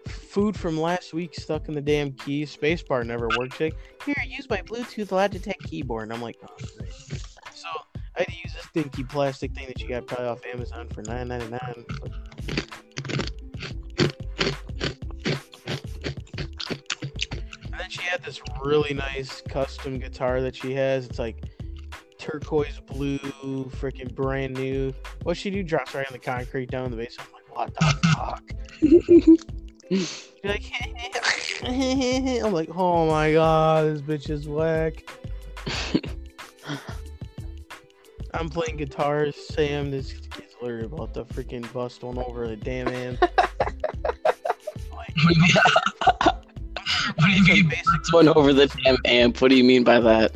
food 0.10 0.58
from 0.58 0.78
last 0.78 1.14
week 1.14 1.34
stuck 1.34 1.70
in 1.70 1.74
the 1.74 1.80
damn 1.80 2.12
key. 2.12 2.44
Spacebar 2.44 3.06
never 3.06 3.30
worked. 3.38 3.62
Like, 3.62 3.78
here, 4.06 4.16
use 4.28 4.50
my 4.50 4.62
Bluetooth 4.64 5.08
Logitech 5.08 5.58
keyboard. 5.64 6.04
And 6.04 6.12
I'm 6.14 6.22
like, 6.22 6.36
oh, 6.44 6.48
great. 6.78 6.92
So 7.54 7.70
I 8.18 8.20
had 8.24 8.28
to 8.28 8.34
use 8.34 8.54
this 8.54 8.68
dinky 8.74 9.06
plastic 9.06 9.54
thing 9.54 9.68
that 9.68 9.80
you 9.82 9.88
got 9.88 10.06
probably 10.06 10.28
off 10.28 10.46
Amazon 10.54 10.90
for 10.90 11.02
nine 11.04 11.30
ninety 11.30 11.48
nine. 11.48 11.86
And 17.72 17.80
then 17.80 17.90
she 17.90 18.02
had 18.02 18.22
this 18.22 18.42
really 18.62 18.94
nice 18.94 19.40
custom 19.48 19.98
guitar 19.98 20.42
that 20.42 20.58
she 20.58 20.74
has. 20.74 21.06
It's 21.06 21.20
like 21.20 21.46
turquoise 22.30 22.80
blue, 22.88 23.18
freaking 23.18 24.14
brand 24.14 24.56
new. 24.56 24.94
What 25.24 25.38
she 25.38 25.50
do? 25.50 25.64
Drops 25.64 25.96
right 25.96 26.06
on 26.06 26.14
the 26.14 26.20
concrete 26.20 26.70
down 26.70 26.86
in 26.86 26.92
the 26.92 26.98
basement. 26.98 27.30
I'm 27.30 27.36
like, 27.36 27.58
what 27.58 27.74
the 27.76 27.86
fuck? 28.16 28.44
She's 29.90 30.24
like, 30.44 30.72
I'm 32.44 32.54
like, 32.54 32.70
oh 32.76 33.08
my 33.08 33.34
god, 33.34 33.86
this 33.86 34.02
bitch 34.02 34.30
is 34.30 34.48
whack. 34.48 35.10
I'm 38.34 38.48
playing 38.50 38.78
guitar. 38.78 39.32
Sam, 39.32 39.90
this 39.90 40.14
kid's 40.14 40.54
worried 40.62 40.86
about 40.86 41.14
the 41.14 41.26
freaking 41.26 41.72
bust 41.74 42.04
one 42.04 42.20
over 42.20 42.48
the 42.48 42.56
damn 42.56 42.88
amp. 42.90 43.24
What 47.16 47.28
do 47.28 47.54
you 47.54 47.64
mean? 47.64 47.70
basic 47.70 48.14
One 48.14 48.30
over 48.30 48.54
the 48.54 48.68
damn 48.68 48.98
amp. 49.06 49.42
What 49.42 49.50
do 49.50 49.58
you 49.58 49.64
mean 49.64 49.84
by 49.84 50.00
that? 50.00 50.32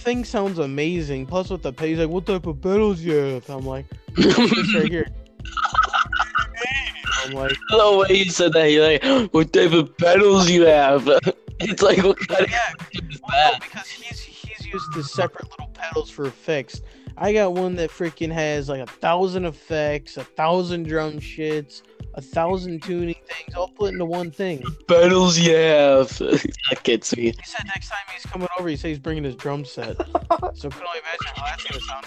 Thing 0.00 0.24
sounds 0.24 0.58
amazing. 0.58 1.26
Plus, 1.26 1.50
with 1.50 1.62
the 1.62 1.72
pay, 1.72 1.90
he's 1.90 1.98
like, 1.98 2.08
"What 2.08 2.24
type 2.24 2.46
of 2.46 2.60
pedals 2.60 3.00
you 3.00 3.12
have?" 3.12 3.50
I'm 3.50 3.66
like, 3.66 3.84
"This 4.16 4.74
right 4.74 4.90
here." 4.90 5.06
I'm 7.22 7.32
like, 7.32 7.56
the 7.68 8.06
way 8.08 8.16
you 8.16 8.30
said 8.30 8.54
that, 8.54 8.70
you're 8.70 8.84
like, 8.84 9.32
what 9.34 9.52
type 9.52 9.72
of 9.72 9.96
pedals 9.98 10.50
you 10.50 10.62
have? 10.66 11.08
It's 11.62 11.82
like, 11.82 12.02
what 12.02 12.16
kind 12.26 12.44
of 12.44 12.50
yeah, 12.50 12.72
is 12.92 13.20
well, 13.28 13.52
no, 13.52 13.58
because 13.58 13.86
he's 13.86 14.22
he's 14.22 14.66
used 14.66 14.90
to 14.94 15.04
separate 15.04 15.50
little 15.50 15.68
pedals 15.74 16.08
for 16.08 16.24
effects. 16.24 16.80
I 17.18 17.34
got 17.34 17.52
one 17.52 17.76
that 17.76 17.90
freaking 17.90 18.32
has 18.32 18.70
like 18.70 18.80
a 18.80 18.86
thousand 18.86 19.44
effects, 19.44 20.16
a 20.16 20.24
thousand 20.24 20.84
drum 20.88 21.18
shits, 21.18 21.82
a 22.14 22.20
thousand 22.20 22.82
tuning 22.82 23.14
things, 23.26 23.54
all 23.56 23.68
put 23.68 23.92
into 23.92 24.04
one 24.04 24.30
thing. 24.30 24.64
pedals 24.88 25.38
yeah. 25.38 26.02
that 26.18 26.80
gets 26.82 27.16
me. 27.16 27.22
He 27.24 27.32
said 27.44 27.66
next 27.66 27.88
time 27.88 27.98
he's 28.12 28.24
coming 28.24 28.48
over, 28.58 28.68
he 28.68 28.76
said 28.76 28.88
he's 28.88 28.98
bringing 28.98 29.24
his 29.24 29.36
drum 29.36 29.64
set. 29.64 29.96
So 29.96 30.68
can 30.70 30.82
only 30.82 31.00
imagine 31.00 31.32
how 31.34 31.46
that's 31.46 31.64
gonna 31.64 31.80
sound. 31.80 32.06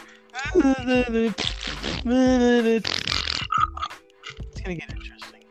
It's 4.51 4.61
gonna 4.61 4.75
get 4.75 4.91
interesting. 4.93 5.43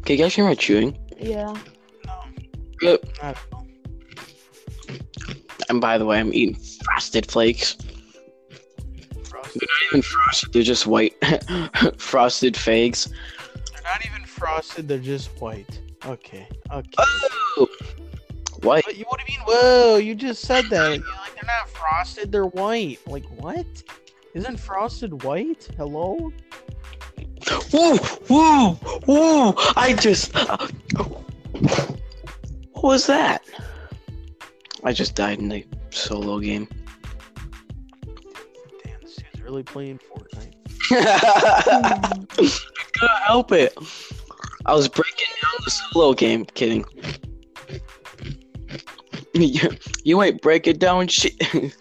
Okay, 0.00 0.14
you 0.14 0.22
guys 0.22 0.34
hear 0.34 0.44
my 0.44 0.54
chewing? 0.54 0.96
Yeah. 1.18 1.54
No, 2.06 2.22
Yep. 2.82 3.04
not. 3.22 3.38
And 5.68 5.80
by 5.80 5.98
the 5.98 6.06
way, 6.06 6.18
I'm 6.18 6.32
eating 6.34 6.56
frosted 6.84 7.30
flakes. 7.30 7.76
They're 9.54 9.68
not 9.68 9.92
even 9.92 10.02
frosted, 10.02 10.52
they're 10.52 10.62
just 10.62 10.86
white 10.86 11.14
frosted 11.98 12.56
figs. 12.56 13.12
They're 13.72 13.82
not 13.82 14.06
even 14.06 14.24
frosted. 14.24 14.88
They're 14.88 14.98
just 14.98 15.28
white. 15.40 15.80
Okay. 16.06 16.48
Okay. 16.72 16.88
Oh! 16.98 17.68
White. 18.62 18.86
What, 18.86 18.96
you, 18.96 19.04
what 19.08 19.20
do 19.20 19.32
you 19.32 19.38
mean? 19.38 19.46
Whoa! 19.46 19.96
You 19.96 20.14
just 20.14 20.42
said 20.42 20.64
that. 20.70 20.98
You're 20.98 21.06
like 21.16 21.34
they're 21.34 21.44
not 21.46 21.68
frosted. 21.68 22.30
They're 22.32 22.46
white. 22.46 22.98
Like 23.06 23.24
what? 23.40 23.66
Isn't 24.34 24.58
frosted 24.58 25.22
white? 25.24 25.68
Hello? 25.76 26.32
Woo! 27.72 27.98
Woo! 28.28 28.78
Woo! 29.06 29.54
I 29.76 29.96
just. 29.98 30.34
what 32.72 32.82
was 32.82 33.06
that? 33.06 33.42
I 34.84 34.92
just 34.92 35.14
died 35.14 35.38
in 35.38 35.48
the 35.48 35.64
solo 35.90 36.38
game. 36.38 36.68
Really 39.50 39.64
playing 39.64 39.98
Fortnite. 39.98 40.54
I 40.92 42.24
couldn't 42.36 43.22
help 43.26 43.50
it. 43.50 43.76
I 44.64 44.74
was 44.74 44.86
breaking 44.86 45.26
down 45.42 45.52
the 45.64 45.70
solo 45.72 46.12
game. 46.12 46.44
Kidding. 46.44 46.84
You, 49.34 49.70
you 50.04 50.22
ain't 50.22 50.40
breaking 50.40 50.78
down 50.78 51.08
shit. 51.08 51.34
I 51.52 51.72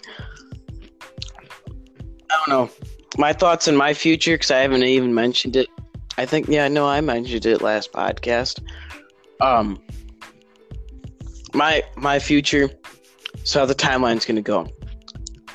don't 2.31 2.49
know. 2.49 2.71
My 3.19 3.33
thoughts 3.33 3.67
in 3.67 3.77
my 3.77 3.93
future, 3.93 4.33
because 4.33 4.49
I 4.49 4.57
haven't 4.61 4.81
even 4.81 5.13
mentioned 5.13 5.55
it. 5.55 5.67
I 6.17 6.25
think, 6.25 6.47
yeah, 6.47 6.67
no, 6.69 6.87
I 6.87 7.01
mentioned 7.01 7.45
it 7.45 7.61
last 7.61 7.91
podcast. 7.91 8.63
Um, 9.41 9.79
my 11.53 11.83
my 11.95 12.17
future. 12.17 12.71
So 13.43 13.59
how 13.59 13.67
the 13.67 13.75
timeline's 13.75 14.25
gonna 14.25 14.41
go. 14.41 14.67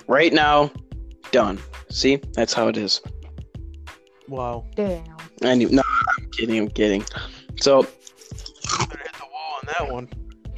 Right 0.06 0.32
now, 0.32 0.70
done. 1.32 1.58
See, 1.94 2.16
that's 2.32 2.52
how 2.52 2.66
it 2.66 2.76
is. 2.76 3.00
Wow. 4.26 4.64
Damn. 4.74 5.04
I 5.42 5.54
knew. 5.54 5.68
No, 5.70 5.80
I'm 6.18 6.28
kidding. 6.30 6.58
I'm 6.58 6.68
kidding. 6.68 7.04
So 7.60 7.82
Better 7.82 8.98
hit 8.98 9.12
the 9.12 9.26
wall 9.32 9.58
on 9.60 9.68
that 9.78 9.92
one. 9.92 10.08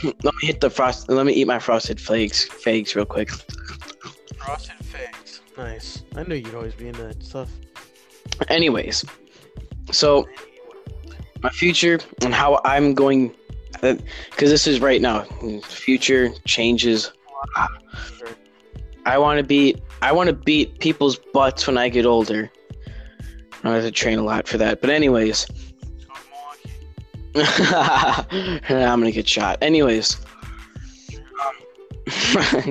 let 0.03 0.35
me 0.35 0.47
hit 0.47 0.63
the 0.63 0.71
frost. 0.71 1.11
Let 1.11 1.27
me 1.27 1.35
eat 1.35 1.47
my 1.47 1.59
frosted 1.59 2.01
flakes, 2.01 2.45
figs 2.45 2.97
real 2.97 3.05
quick. 3.05 3.29
Frosted 4.39 4.77
figs. 4.81 5.43
Nice. 5.59 6.05
I 6.17 6.23
knew 6.23 6.37
you'd 6.37 6.55
always 6.55 6.75
be 6.75 6.89
into 6.89 7.03
that 7.03 7.23
stuff. 7.23 7.51
Anyways, 8.49 9.05
so 9.93 10.27
my 11.43 11.51
future 11.51 11.99
and 12.23 12.33
how 12.33 12.63
I'm 12.65 12.95
going, 12.95 13.35
uh, 13.83 13.97
because 14.31 14.49
this 14.49 14.67
is 14.67 14.81
right 14.81 15.03
now. 15.03 15.25
Future 15.65 16.31
changes. 16.47 17.13
I 19.05 19.19
want 19.19 19.37
to 19.39 19.45
beat. 19.45 19.83
I 20.03 20.13
want 20.13 20.29
to 20.29 20.33
beat 20.35 20.79
people's 20.79 21.19
butts 21.33 21.67
when 21.67 21.79
I 21.79 21.89
get 21.89 22.07
older. 22.07 22.51
I 23.65 23.75
have 23.75 23.83
to 23.83 23.91
train 23.91 24.19
a 24.19 24.23
lot 24.23 24.47
for 24.47 24.59
that. 24.59 24.81
But 24.81 24.91
anyways, 24.91 25.47
I'm 27.35 28.61
gonna 28.69 29.11
get 29.11 29.29
shot. 29.29 29.59
Anyways. 29.61 30.17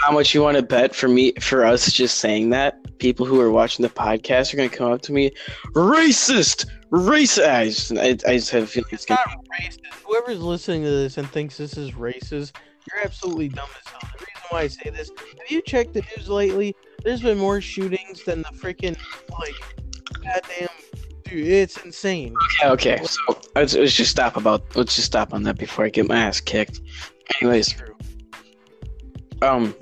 How 0.00 0.12
much 0.12 0.32
you 0.32 0.42
want 0.42 0.56
to 0.56 0.62
bet 0.62 0.94
for 0.94 1.08
me 1.08 1.32
for 1.40 1.66
us 1.66 1.90
just 1.92 2.18
saying 2.18 2.50
that? 2.50 2.98
People 2.98 3.26
who 3.26 3.40
are 3.40 3.50
watching 3.50 3.82
the 3.82 3.88
podcast 3.88 4.54
are 4.54 4.56
gonna 4.56 4.68
come 4.68 4.92
up 4.92 5.02
to 5.02 5.12
me, 5.12 5.32
racist, 5.74 6.66
racist. 6.90 7.48
I 7.48 7.64
just, 7.66 7.92
I, 7.92 8.30
I 8.30 8.36
just 8.36 8.50
have 8.50 8.64
a 8.64 8.66
feeling 8.66 8.88
it's 8.92 9.02
It's 9.04 9.10
not 9.10 9.44
racist. 9.60 9.80
Whoever's 10.06 10.40
listening 10.40 10.82
to 10.84 10.90
this 10.90 11.18
and 11.18 11.28
thinks 11.30 11.56
this 11.56 11.76
is 11.76 11.92
racist, 11.92 12.52
you're 12.90 13.04
absolutely 13.04 13.48
dumb 13.48 13.68
as 13.78 13.92
hell. 13.92 14.00
The 14.02 14.24
reason 14.24 14.42
why 14.50 14.60
I 14.60 14.66
say 14.68 14.90
this, 14.90 15.10
have 15.18 15.50
you 15.50 15.62
checked 15.62 15.94
the 15.94 16.02
news 16.16 16.28
lately? 16.28 16.74
There's 17.04 17.22
been 17.22 17.38
more 17.38 17.60
shootings 17.60 18.24
than 18.24 18.42
the 18.42 18.50
freaking 18.50 18.96
like 19.38 19.54
goddamn 20.22 20.68
dude. 21.24 21.46
It's 21.46 21.76
insane. 21.84 22.34
Okay, 22.64 22.96
okay. 22.96 23.04
So 23.04 23.38
let's, 23.54 23.74
let's 23.74 23.94
just 23.94 24.10
stop 24.10 24.36
about. 24.36 24.74
Let's 24.74 24.96
just 24.96 25.06
stop 25.06 25.34
on 25.34 25.42
that 25.44 25.58
before 25.58 25.84
I 25.84 25.90
get 25.90 26.08
my 26.08 26.16
ass 26.16 26.40
kicked. 26.40 26.80
Anyways, 27.40 27.74
um, 29.42 29.74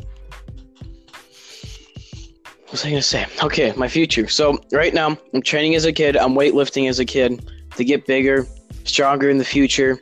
what 2.66 2.72
was 2.72 2.84
I 2.84 2.90
gonna 2.90 3.02
say? 3.02 3.26
Okay, 3.42 3.72
my 3.76 3.88
future. 3.88 4.28
So 4.28 4.58
right 4.72 4.92
now, 4.92 5.16
I'm 5.32 5.42
training 5.42 5.74
as 5.76 5.84
a 5.84 5.92
kid. 5.92 6.16
I'm 6.16 6.34
weightlifting 6.34 6.88
as 6.88 6.98
a 6.98 7.04
kid 7.04 7.48
to 7.76 7.84
get 7.84 8.06
bigger, 8.06 8.46
stronger 8.84 9.30
in 9.30 9.38
the 9.38 9.44
future. 9.44 9.98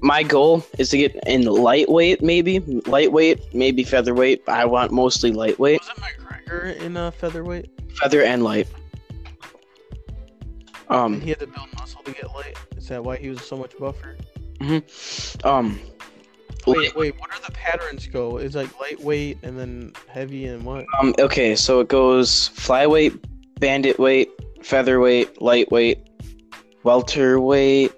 My 0.00 0.22
goal 0.22 0.64
is 0.78 0.90
to 0.90 0.98
get 0.98 1.16
in 1.26 1.42
lightweight, 1.46 2.22
maybe 2.22 2.58
lightweight, 2.86 3.54
maybe 3.54 3.84
featherweight. 3.84 4.42
I 4.48 4.66
want 4.66 4.92
mostly 4.92 5.32
lightweight, 5.32 5.80
Was 5.80 5.88
it 5.88 6.02
McGregor 6.46 6.76
in 6.82 6.96
uh, 6.96 7.10
featherweight? 7.10 7.70
feather 7.98 8.22
and 8.22 8.42
light. 8.44 8.66
And 10.90 10.96
Um, 10.98 11.20
he 11.22 11.30
had 11.30 11.40
to 11.40 11.46
build 11.46 11.68
muscle 11.78 12.02
to 12.02 12.12
get 12.12 12.26
light. 12.34 12.56
Is 12.76 12.88
that 12.88 13.02
why 13.02 13.16
he 13.16 13.30
was 13.30 13.40
so 13.40 13.56
much 13.56 13.72
buffer? 13.78 14.16
Mhm. 14.60 15.44
Um, 15.46 15.80
Wait, 16.66 16.96
wait. 16.96 17.20
What 17.20 17.30
are 17.30 17.40
the 17.44 17.52
patterns 17.52 18.06
go? 18.06 18.38
Is 18.38 18.54
like 18.54 18.78
lightweight 18.80 19.38
and 19.42 19.58
then 19.58 19.92
heavy 20.08 20.46
and 20.46 20.64
what? 20.64 20.86
Um. 21.00 21.14
Okay. 21.18 21.54
So 21.56 21.80
it 21.80 21.88
goes 21.88 22.50
flyweight, 22.50 23.22
bandit 23.58 23.98
weight, 23.98 24.30
featherweight, 24.62 25.40
lightweight, 25.42 25.98
welterweight, 26.82 27.92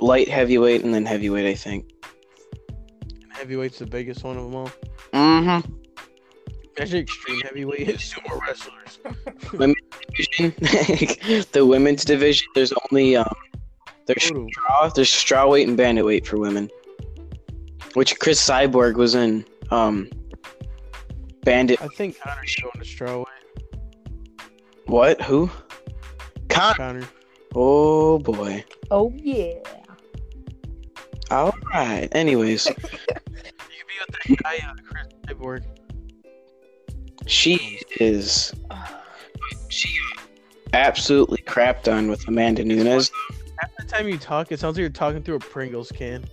light 0.00 0.28
heavyweight, 0.28 0.84
and 0.84 0.92
then 0.92 1.06
heavyweight. 1.06 1.46
I 1.46 1.54
think. 1.54 1.90
And 3.12 3.32
heavyweight's 3.32 3.78
the 3.78 3.86
biggest 3.86 4.24
one 4.24 4.36
of 4.36 4.44
them 4.44 4.54
all. 4.54 4.70
Mm-hmm. 5.12 5.72
Actually, 6.78 7.00
extreme 7.00 7.40
heavyweight 7.40 7.88
is 7.88 8.00
sumo 8.00 8.40
wrestlers. 8.40 8.98
Division, 10.16 10.54
the 11.52 11.64
women's 11.66 12.04
division. 12.04 12.46
There's 12.54 12.72
only 12.90 13.16
um. 13.16 13.32
There's 14.06 14.28
Total. 14.28 14.48
straw. 14.50 14.88
There's 14.88 15.12
straw 15.12 15.48
weight 15.48 15.68
and 15.68 15.76
bandit 15.76 16.04
weight 16.04 16.26
for 16.26 16.38
women. 16.38 16.68
Which 17.94 18.18
Cris 18.18 18.40
Cyborg 18.46 18.94
was 18.94 19.14
in. 19.14 19.44
Um. 19.70 20.08
Bandit. 21.42 21.80
I 21.80 21.88
think 21.88 22.20
Connor's 22.20 22.54
going 22.56 22.72
to 22.74 22.80
strawweight. 22.80 23.24
What? 24.86 25.22
Who? 25.22 25.50
Con. 26.48 26.74
Connor. 26.74 27.08
Oh 27.54 28.18
boy. 28.18 28.64
Oh 28.90 29.12
yeah. 29.16 29.54
All 31.30 31.54
right. 31.72 32.08
Anyways. 32.12 32.68
You 33.70 33.84
be 33.86 33.94
with 34.00 34.40
that 34.40 34.42
guy, 34.42 34.68
uh, 34.68 34.74
Cris 34.84 35.06
Cyborg. 35.26 35.62
She 37.26 37.80
is. 38.00 38.52
She 39.68 39.88
absolutely 40.72 41.42
crapped 41.46 41.92
on 41.92 42.08
with 42.08 42.26
Amanda 42.26 42.64
Nunes. 42.64 43.10
Half 43.58 43.70
the 43.78 43.84
time 43.84 44.08
you 44.08 44.18
talk, 44.18 44.50
it 44.52 44.58
sounds 44.58 44.76
like 44.76 44.80
you're 44.80 44.90
talking 44.90 45.22
through 45.22 45.36
a 45.36 45.40
Pringles 45.40 45.92
can. 45.92 46.24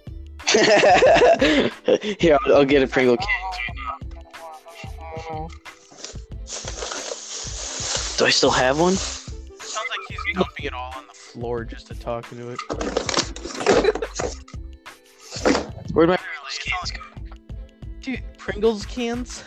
Here, 2.19 2.37
I'll, 2.45 2.55
I'll 2.55 2.65
get 2.65 2.81
a 2.81 2.87
Pringle 2.87 3.17
can. 3.17 3.27
Do 8.17 8.25
I 8.25 8.29
still 8.29 8.49
have 8.51 8.79
one? 8.79 8.95
Sounds 8.95 9.89
like 9.89 9.99
he's 10.07 10.19
dumping 10.33 10.65
it 10.65 10.73
all 10.73 10.93
on 10.95 11.05
the 11.07 11.13
floor 11.13 11.65
just 11.65 11.87
to 11.87 11.95
talk 11.95 12.31
into 12.31 12.49
it. 12.49 12.59
Where'd 15.93 16.09
my 16.09 16.17
Dude, 17.99 18.23
Pringles 18.37 18.85
cans? 18.85 19.43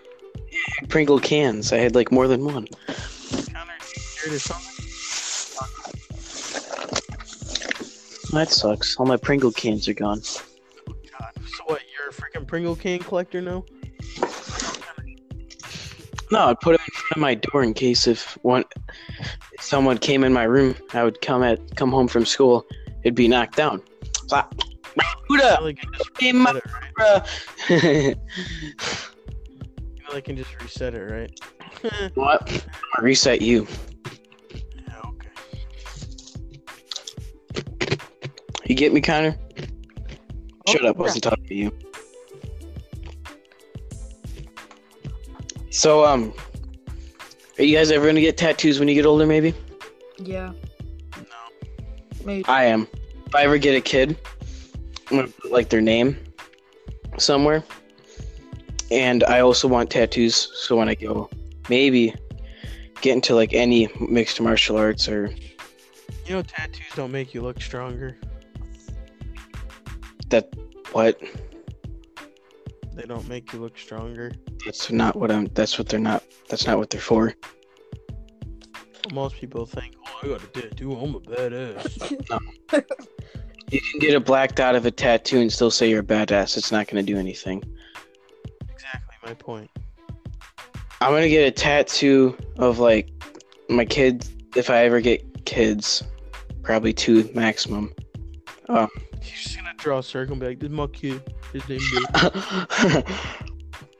Pringle 0.88 1.18
cans? 1.18 1.72
I 1.72 1.78
had 1.78 1.94
like 1.94 2.12
more 2.12 2.28
than 2.28 2.44
one. 2.44 2.68
That 8.32 8.50
sucks. 8.50 8.96
All 8.96 9.06
my 9.06 9.16
Pringle 9.16 9.50
cans 9.50 9.88
are 9.88 9.94
gone. 9.94 10.20
God. 10.20 11.32
So 11.36 11.64
what? 11.66 11.82
You're 11.98 12.08
a 12.08 12.12
freaking 12.12 12.46
Pringle 12.46 12.76
can 12.76 13.00
collector 13.00 13.40
now? 13.40 13.64
No, 16.32 16.46
I'd 16.46 16.60
put 16.60 16.76
it 16.76 16.80
in 16.80 16.92
front 16.92 17.12
of 17.16 17.18
my 17.18 17.34
door 17.34 17.64
in 17.64 17.74
case 17.74 18.06
if 18.06 18.38
one 18.42 18.64
if 19.52 19.62
someone 19.62 19.98
came 19.98 20.22
in 20.22 20.32
my 20.32 20.44
room, 20.44 20.76
I 20.92 21.02
would 21.02 21.20
come 21.20 21.42
at 21.42 21.74
come 21.74 21.90
home 21.90 22.06
from 22.06 22.24
school, 22.24 22.64
it'd 23.02 23.16
be 23.16 23.26
knocked 23.26 23.56
down. 23.56 23.82
Blah. 24.28 24.44
You 24.96 25.02
Buddha, 25.28 25.56
know 25.58 25.64
they 25.64 25.74
can 25.74 25.92
just 25.92 26.10
reset 26.20 26.56
it, 26.56 26.64
right? 26.72 27.26
You 27.68 28.14
know 30.04 30.12
they 30.12 30.20
can 30.20 30.36
just 30.36 30.60
reset 30.60 30.94
it, 30.94 31.00
right? 31.00 31.40
what? 32.14 32.46
Gonna 32.46 32.62
reset 33.00 33.42
you. 33.42 33.66
You 38.70 38.76
get 38.76 38.92
me, 38.92 39.00
Connor? 39.00 39.36
Shut 40.68 40.84
Oh, 40.84 40.90
up, 40.90 40.96
I 40.96 41.00
wasn't 41.00 41.24
talking 41.24 41.44
to 41.44 41.54
you. 41.56 41.72
So, 45.70 46.04
um, 46.04 46.32
are 47.58 47.64
you 47.64 47.76
guys 47.76 47.90
ever 47.90 48.06
gonna 48.06 48.20
get 48.20 48.36
tattoos 48.36 48.78
when 48.78 48.86
you 48.86 48.94
get 48.94 49.06
older? 49.06 49.26
Maybe. 49.26 49.54
Yeah, 50.18 50.52
No. 51.16 51.24
maybe. 52.24 52.44
I 52.46 52.66
am. 52.66 52.86
If 53.26 53.34
I 53.34 53.42
ever 53.42 53.58
get 53.58 53.74
a 53.74 53.80
kid, 53.80 54.16
I'm 55.10 55.16
gonna 55.16 55.26
put 55.26 55.50
like 55.50 55.68
their 55.68 55.80
name 55.80 56.16
somewhere. 57.18 57.64
And 58.92 59.24
I 59.24 59.40
also 59.40 59.66
want 59.66 59.90
tattoos, 59.90 60.48
so 60.54 60.76
when 60.76 60.88
I 60.88 60.94
go, 60.94 61.28
maybe 61.68 62.14
get 63.00 63.14
into 63.14 63.34
like 63.34 63.52
any 63.52 63.88
mixed 63.98 64.40
martial 64.40 64.76
arts 64.76 65.08
or 65.08 65.34
You 66.24 66.36
know 66.36 66.42
tattoos 66.42 66.86
don't 66.94 67.10
make 67.10 67.34
you 67.34 67.42
look 67.42 67.60
stronger. 67.60 68.16
That. 70.30 70.54
What? 70.92 71.20
They 72.94 73.02
don't 73.02 73.28
make 73.28 73.52
you 73.52 73.60
look 73.60 73.78
stronger. 73.78 74.32
That's 74.64 74.90
not 74.90 75.16
what 75.16 75.30
I'm. 75.30 75.46
That's 75.54 75.78
what 75.78 75.88
they're 75.88 76.00
not. 76.00 76.24
That's 76.48 76.66
not 76.66 76.78
what 76.78 76.90
they're 76.90 77.00
for. 77.00 77.34
Most 79.12 79.36
people 79.36 79.66
think, 79.66 79.94
oh, 80.06 80.20
I 80.22 80.28
got 80.28 80.42
a 80.42 80.46
tattoo, 80.46 80.92
I'm 80.92 81.14
a 81.14 81.20
badass. 81.20 82.30
no. 82.30 82.80
You 83.70 83.80
can 83.80 84.00
get 84.00 84.14
a 84.14 84.20
black 84.20 84.54
dot 84.54 84.74
of 84.74 84.84
a 84.84 84.90
tattoo 84.90 85.38
and 85.38 85.52
still 85.52 85.70
say 85.70 85.88
you're 85.88 86.00
a 86.00 86.04
badass. 86.04 86.56
It's 86.56 86.72
not 86.72 86.88
gonna 86.88 87.02
do 87.02 87.16
anything. 87.16 87.62
exactly 88.68 89.16
my 89.24 89.34
point. 89.34 89.70
I'm 91.00 91.12
gonna 91.12 91.28
get 91.28 91.46
a 91.46 91.50
tattoo 91.50 92.36
of 92.58 92.78
like 92.78 93.10
my 93.68 93.84
kids 93.84 94.30
if 94.56 94.70
I 94.70 94.84
ever 94.84 95.00
get 95.00 95.44
kids, 95.44 96.02
probably 96.62 96.92
two 96.92 97.30
maximum. 97.34 97.92
Um, 98.68 98.88
You're 99.22 99.36
just 99.36 99.56
gonna 99.56 99.74
draw 99.76 99.98
a 99.98 100.02
circle 100.02 100.32
and 100.32 100.40
be 100.40 100.46
like, 100.48 100.60
this 100.60 100.68
is 100.68 100.72
my 100.72 100.86
kid. 100.86 101.22
His 101.52 101.68
name 101.68 101.80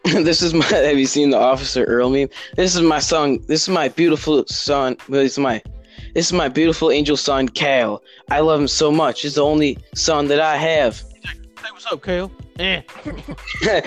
Bill. 0.03 0.05
this 0.25 0.43
is 0.43 0.55
my. 0.55 0.65
Have 0.67 0.99
you 0.99 1.07
seen 1.07 1.31
the 1.31 1.39
Officer 1.39 1.85
Earl 1.85 2.11
meme? 2.11 2.29
This 2.57 2.75
is 2.75 2.83
my 2.83 2.99
son. 2.99 3.39
This 3.47 3.63
is 3.63 3.69
my 3.69 3.89
beautiful 3.89 4.45
son. 4.47 4.97
This 5.09 5.33
is 5.33 5.39
my. 5.39 5.63
This 6.15 6.27
is 6.27 6.33
my 6.33 6.49
beautiful 6.49 6.91
angel 6.91 7.17
son, 7.17 7.49
Kale. 7.49 8.03
I 8.31 8.41
love 8.41 8.61
him 8.61 8.69
so 8.69 8.91
much. 8.91 9.23
He's 9.23 9.35
the 9.35 9.45
only 9.45 9.79
son 9.95 10.27
that 10.29 10.41
I 10.41 10.57
have. 10.57 11.03
Hey, 11.23 11.71
what's 11.71 11.87
up, 11.87 12.03
Kale? 12.03 12.31
Eh. 12.59 12.83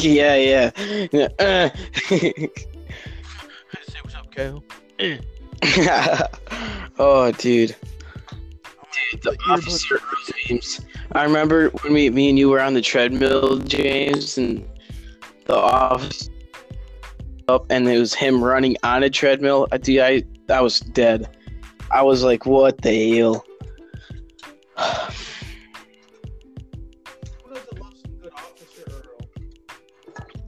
yeah, 0.00 0.36
yeah. 0.36 0.70
yeah. 1.12 1.28
Uh. 1.38 1.68
Say 2.08 2.50
what's 4.02 4.14
up, 4.14 4.34
Kale. 4.34 4.64
oh, 6.98 7.32
dude. 7.32 7.76
The 9.12 9.36
Officer 9.48 10.00
James. 10.46 10.80
I 11.12 11.24
remember 11.24 11.70
when 11.70 11.92
we, 11.92 12.10
me 12.10 12.28
and 12.28 12.38
you 12.38 12.48
were 12.48 12.60
on 12.60 12.74
the 12.74 12.80
treadmill, 12.80 13.58
James, 13.58 14.36
and 14.38 14.68
the 15.46 15.56
office 15.56 16.28
up, 17.48 17.66
and 17.70 17.88
it 17.88 17.98
was 17.98 18.14
him 18.14 18.42
running 18.42 18.76
on 18.82 19.02
a 19.02 19.10
treadmill. 19.10 19.68
I, 19.70 19.78
dude, 19.78 20.00
I, 20.00 20.22
I 20.48 20.60
was 20.60 20.80
dead. 20.80 21.36
I 21.90 22.02
was 22.02 22.24
like, 22.24 22.46
what 22.46 22.82
the 22.82 23.18
hell? 23.18 23.44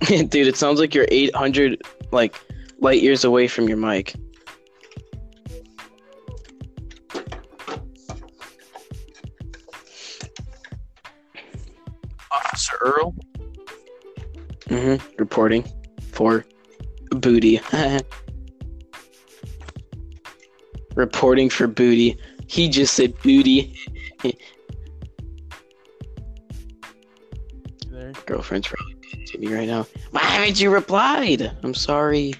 Dude, 0.09 0.47
it 0.47 0.57
sounds 0.57 0.81
like 0.81 0.95
you're 0.95 1.07
800 1.11 1.83
like 2.13 2.35
light 2.79 3.03
years 3.03 3.25
away 3.25 3.47
from 3.47 3.69
your 3.69 3.77
mic. 3.77 4.15
Officer 12.69 12.79
Earl? 12.81 13.15
Mm-hmm. 14.69 15.17
Reporting 15.19 15.65
for 16.13 16.45
booty. 17.11 17.61
Reporting 20.95 21.49
for 21.49 21.67
booty. 21.67 22.19
He 22.47 22.69
just 22.69 22.95
said 22.95 23.19
booty. 23.23 23.77
There. 27.91 28.13
Girlfriend's 28.27 28.69
probably 28.69 28.95
to 29.27 29.39
me 29.39 29.53
right 29.53 29.67
now. 29.69 29.87
Why 30.11 30.21
haven't 30.21 30.61
you 30.61 30.71
replied? 30.71 31.57
I'm 31.63 31.75
sorry. 31.75 32.35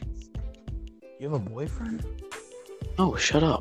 You 1.19 1.31
have 1.31 1.35
a 1.35 1.39
boyfriend? 1.39 2.05
Oh, 2.99 3.17
shut 3.17 3.43
up. 3.43 3.58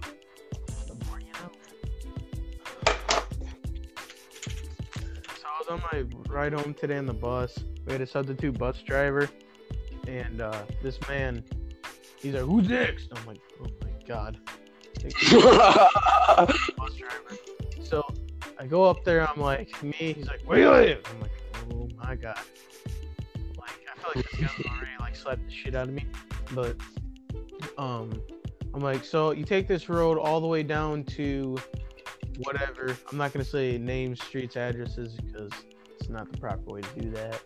Ride 6.37 6.53
home 6.53 6.71
today 6.75 6.97
on 6.97 7.07
the 7.07 7.13
bus. 7.13 7.57
We 7.87 7.93
had 7.93 8.01
a 8.01 8.05
substitute 8.05 8.59
bus 8.59 8.83
driver, 8.83 9.27
and 10.07 10.39
uh, 10.39 10.65
this 10.83 10.99
man, 11.09 11.43
he's 12.19 12.35
like, 12.35 12.43
"Who's 12.43 12.69
next?" 12.69 13.07
I'm 13.15 13.25
like, 13.25 13.39
"Oh 13.59 13.65
my 13.81 13.89
god." 14.07 14.37
Bus 16.77 16.93
driver. 16.95 17.37
So 17.83 18.03
I 18.59 18.67
go 18.67 18.83
up 18.83 19.03
there. 19.03 19.27
I'm 19.27 19.41
like, 19.41 19.81
"Me?" 19.81 20.13
He's 20.13 20.27
like, 20.27 20.41
"Where 20.41 20.59
you 20.59 20.69
live?" 20.69 21.01
I'm 21.11 21.21
like, 21.21 21.31
"Oh 21.71 21.89
my 21.97 22.15
god." 22.15 22.39
Like 23.57 23.79
I 23.91 23.99
feel 23.99 24.11
like 24.15 24.31
this 24.31 24.39
guy's 24.39 24.65
already 24.65 24.91
like 24.99 25.15
slapped 25.15 25.43
the 25.43 25.51
shit 25.51 25.73
out 25.73 25.87
of 25.87 25.93
me, 25.93 26.05
but 26.53 26.75
um. 27.79 28.21
I'm 28.73 28.83
like, 28.83 29.03
so 29.03 29.31
you 29.31 29.43
take 29.43 29.67
this 29.67 29.89
road 29.89 30.19
all 30.19 30.39
the 30.39 30.45
way 30.45 30.61
down 30.61 31.03
to 31.05 31.57
whatever. 32.43 32.95
I'm 33.11 33.17
not 33.17 33.33
gonna 33.33 33.43
say 33.43 33.79
names, 33.79 34.21
streets, 34.21 34.55
addresses 34.55 35.15
because 35.15 35.49
it's 36.07 36.13
not 36.13 36.31
the 36.31 36.37
proper 36.37 36.71
way 36.71 36.79
to 36.79 37.01
do 37.01 37.11
that. 37.11 37.41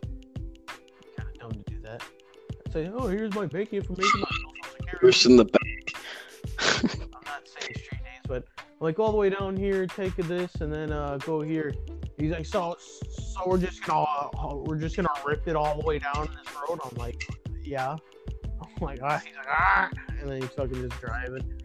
Kind 1.18 1.30
of 1.30 1.40
dumb 1.40 1.52
to 1.52 1.72
do 1.72 1.80
that. 1.82 2.04
I 2.68 2.72
say, 2.72 2.92
oh, 2.94 3.08
here's 3.08 3.34
my 3.34 3.48
bank 3.48 3.74
information, 3.74 4.20
my 4.20 4.28
social 4.30 4.52
security. 4.78 5.06
Worse 5.08 5.26
in 5.26 5.36
the 5.36 5.46
back. 5.46 5.94
I'm 6.94 7.24
not 7.26 7.48
saying 7.48 7.74
street 7.74 8.02
names, 8.04 8.26
but 8.28 8.44
like 8.80 9.00
all 9.00 9.10
the 9.10 9.18
way 9.18 9.32
down 9.32 9.58
here, 9.58 9.88
take 9.88 10.16
this, 10.16 10.54
and 10.62 10.72
then 10.72 10.92
uh, 10.92 11.18
go 11.26 11.42
here. 11.42 11.74
He's 12.20 12.30
like, 12.30 12.46
so, 12.46 12.78
so 12.80 13.42
we're 13.48 13.58
just 13.58 13.84
gonna, 13.84 14.06
uh, 14.38 14.56
we're 14.58 14.78
just 14.78 14.96
gonna 14.96 15.10
rip 15.26 15.48
it 15.48 15.56
all 15.56 15.80
the 15.80 15.86
way 15.88 15.98
down 15.98 16.30
this 16.30 16.54
road. 16.70 16.80
I'm 16.86 16.96
like, 16.98 17.28
yeah. 17.64 17.96
I'm 18.62 18.70
like, 18.80 19.00
ah. 19.02 19.20
He's 19.26 19.36
like, 19.38 19.48
ah, 19.50 19.90
and 20.20 20.30
then 20.30 20.40
he's 20.40 20.52
fucking 20.52 20.88
just 20.88 21.02
driving. 21.02 21.61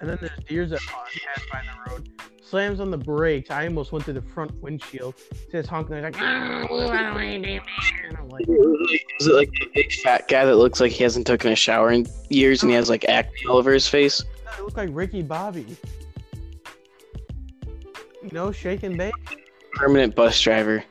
And 0.00 0.10
then 0.10 0.18
there's 0.20 0.32
deers 0.48 0.70
that 0.70 0.80
pass 0.80 1.42
by 1.52 1.62
the 1.62 1.90
road. 1.90 2.10
Slams 2.42 2.78
on 2.78 2.90
the 2.90 2.98
brakes. 2.98 3.50
I 3.50 3.66
almost 3.66 3.90
went 3.90 4.04
through 4.04 4.14
the 4.14 4.22
front 4.22 4.52
windshield. 4.62 5.14
Says 5.50 5.66
honking. 5.66 6.02
Like, 6.02 6.20
ah, 6.20 6.66
move 6.70 6.90
out 6.90 7.06
of 7.06 7.14
the 7.14 7.18
way, 7.18 7.38
dude." 7.38 7.62
and 8.06 8.16
I'm 8.18 8.28
like, 8.28 8.44
Is 9.20 9.26
it 9.26 9.34
like 9.34 9.50
a 9.62 9.66
big 9.74 9.92
fat 9.92 10.28
guy 10.28 10.44
that 10.44 10.56
looks 10.56 10.80
like 10.80 10.92
he 10.92 11.02
hasn't 11.02 11.26
taken 11.26 11.50
a 11.52 11.56
shower 11.56 11.90
in 11.90 12.06
years 12.28 12.62
and 12.62 12.70
he 12.70 12.76
has 12.76 12.90
like 12.90 13.04
acne 13.08 13.46
all 13.48 13.56
over 13.56 13.72
his 13.72 13.88
face? 13.88 14.22
I 14.46 14.60
look 14.60 14.76
like 14.76 14.90
Ricky 14.92 15.22
Bobby. 15.22 15.76
You 18.22 18.30
know, 18.32 18.52
shake 18.52 18.82
and 18.82 18.96
bake. 18.96 19.14
Permanent 19.72 20.14
bus 20.14 20.40
driver. 20.40 20.84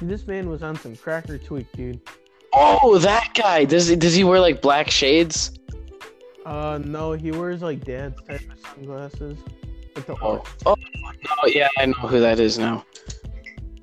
This 0.00 0.26
man 0.26 0.48
was 0.48 0.62
on 0.62 0.76
some 0.76 0.96
cracker 0.96 1.38
tweak, 1.38 1.70
dude. 1.72 2.00
Oh, 2.52 2.98
that 2.98 3.32
guy. 3.34 3.64
Does 3.64 3.88
he, 3.88 3.96
does 3.96 4.14
he 4.14 4.24
wear 4.24 4.40
like 4.40 4.62
black 4.62 4.90
shades? 4.90 5.57
Uh, 6.48 6.78
no, 6.82 7.12
he 7.12 7.30
wears 7.30 7.60
like 7.60 7.84
dad's 7.84 8.18
type 8.22 8.40
of 8.50 8.58
sunglasses. 8.74 9.38
With 9.94 10.06
the 10.06 10.14
Oh, 10.22 10.42
oh, 10.64 10.76
oh 11.42 11.46
yeah, 11.46 11.68
I 11.76 11.84
know 11.84 11.92
who 11.92 12.20
that 12.20 12.40
is 12.40 12.56
now. 12.56 12.86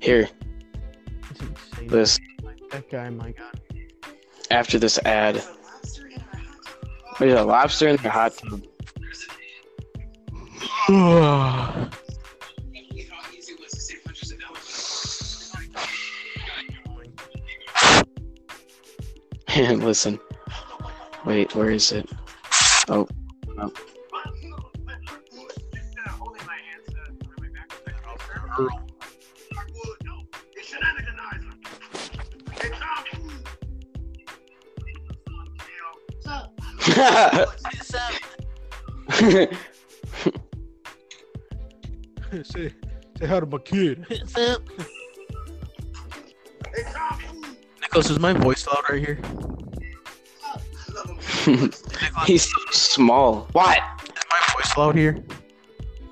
Here, 0.00 0.28
this 1.86 2.18
that 2.72 2.90
guy, 2.90 3.08
my 3.10 3.30
god. 3.30 3.60
after 4.50 4.80
this 4.80 4.98
ad. 5.04 5.40
There's 7.20 7.34
a 7.34 7.44
lobster 7.44 7.86
in 7.86 7.98
the 7.98 8.10
hot 8.10 8.36
tub. 8.36 8.64
And 19.48 19.82
listen. 19.82 20.20
Wait, 21.24 21.54
where 21.54 21.70
is 21.70 21.90
it? 21.90 22.10
Oh. 22.88 23.08
Earl. 28.58 28.86
say, 42.44 42.72
say 43.18 43.26
hi 43.26 43.40
to 43.40 43.46
my 43.46 43.58
kid. 43.58 44.06
Nicholas, 47.80 48.10
is 48.10 48.18
my 48.18 48.32
voice 48.32 48.66
loud 48.66 48.84
right 48.88 49.00
here? 49.00 49.18
He's 52.26 52.42
so 52.42 52.58
small. 52.72 53.48
What? 53.52 53.78
Is 54.02 54.24
my 54.30 54.40
voice 54.52 54.76
loud 54.76 54.96
here? 54.96 55.22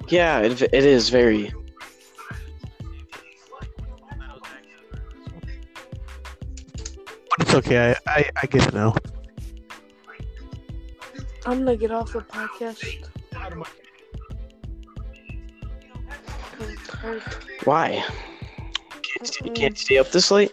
Yeah, 0.08 0.40
it, 0.40 0.62
it 0.62 0.72
is 0.72 1.08
very. 1.08 1.52
But 7.30 7.40
it's 7.40 7.54
okay. 7.54 7.96
I, 8.06 8.10
I, 8.10 8.30
I 8.42 8.46
get 8.46 8.68
it 8.68 8.74
now. 8.74 8.94
I'm 11.46 11.64
gonna 11.64 11.76
get 11.76 11.90
off 11.90 12.12
the 12.12 12.20
podcast. 12.20 13.08
Why? 17.64 18.04
Can't 19.02 19.26
stay, 19.26 19.48
can't 19.50 19.78
stay 19.78 19.98
up 19.98 20.10
this 20.12 20.30
late? 20.30 20.52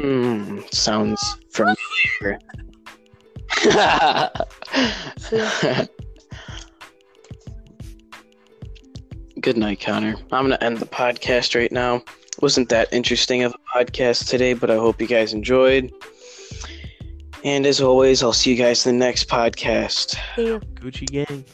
Hmm, 0.00 0.60
sounds 0.72 1.36
familiar. 2.18 2.38
Good 9.40 9.56
night, 9.56 9.80
Connor. 9.80 10.16
I'm 10.30 10.44
gonna 10.44 10.58
end 10.60 10.78
the 10.78 10.86
podcast 10.86 11.58
right 11.58 11.72
now. 11.72 12.02
Wasn't 12.40 12.68
that 12.68 12.92
interesting 12.92 13.42
of 13.42 13.54
a 13.54 13.78
podcast 13.78 14.28
today, 14.28 14.54
but 14.54 14.70
I 14.70 14.76
hope 14.76 15.00
you 15.00 15.06
guys 15.06 15.32
enjoyed. 15.32 15.92
And 17.44 17.66
as 17.66 17.80
always, 17.80 18.22
I'll 18.22 18.32
see 18.32 18.50
you 18.50 18.56
guys 18.56 18.86
in 18.86 18.98
the 18.98 19.04
next 19.04 19.28
podcast. 19.28 20.16
See 20.36 20.46
ya. 20.46 20.58
Gucci 20.74 21.06
gang. 21.06 21.44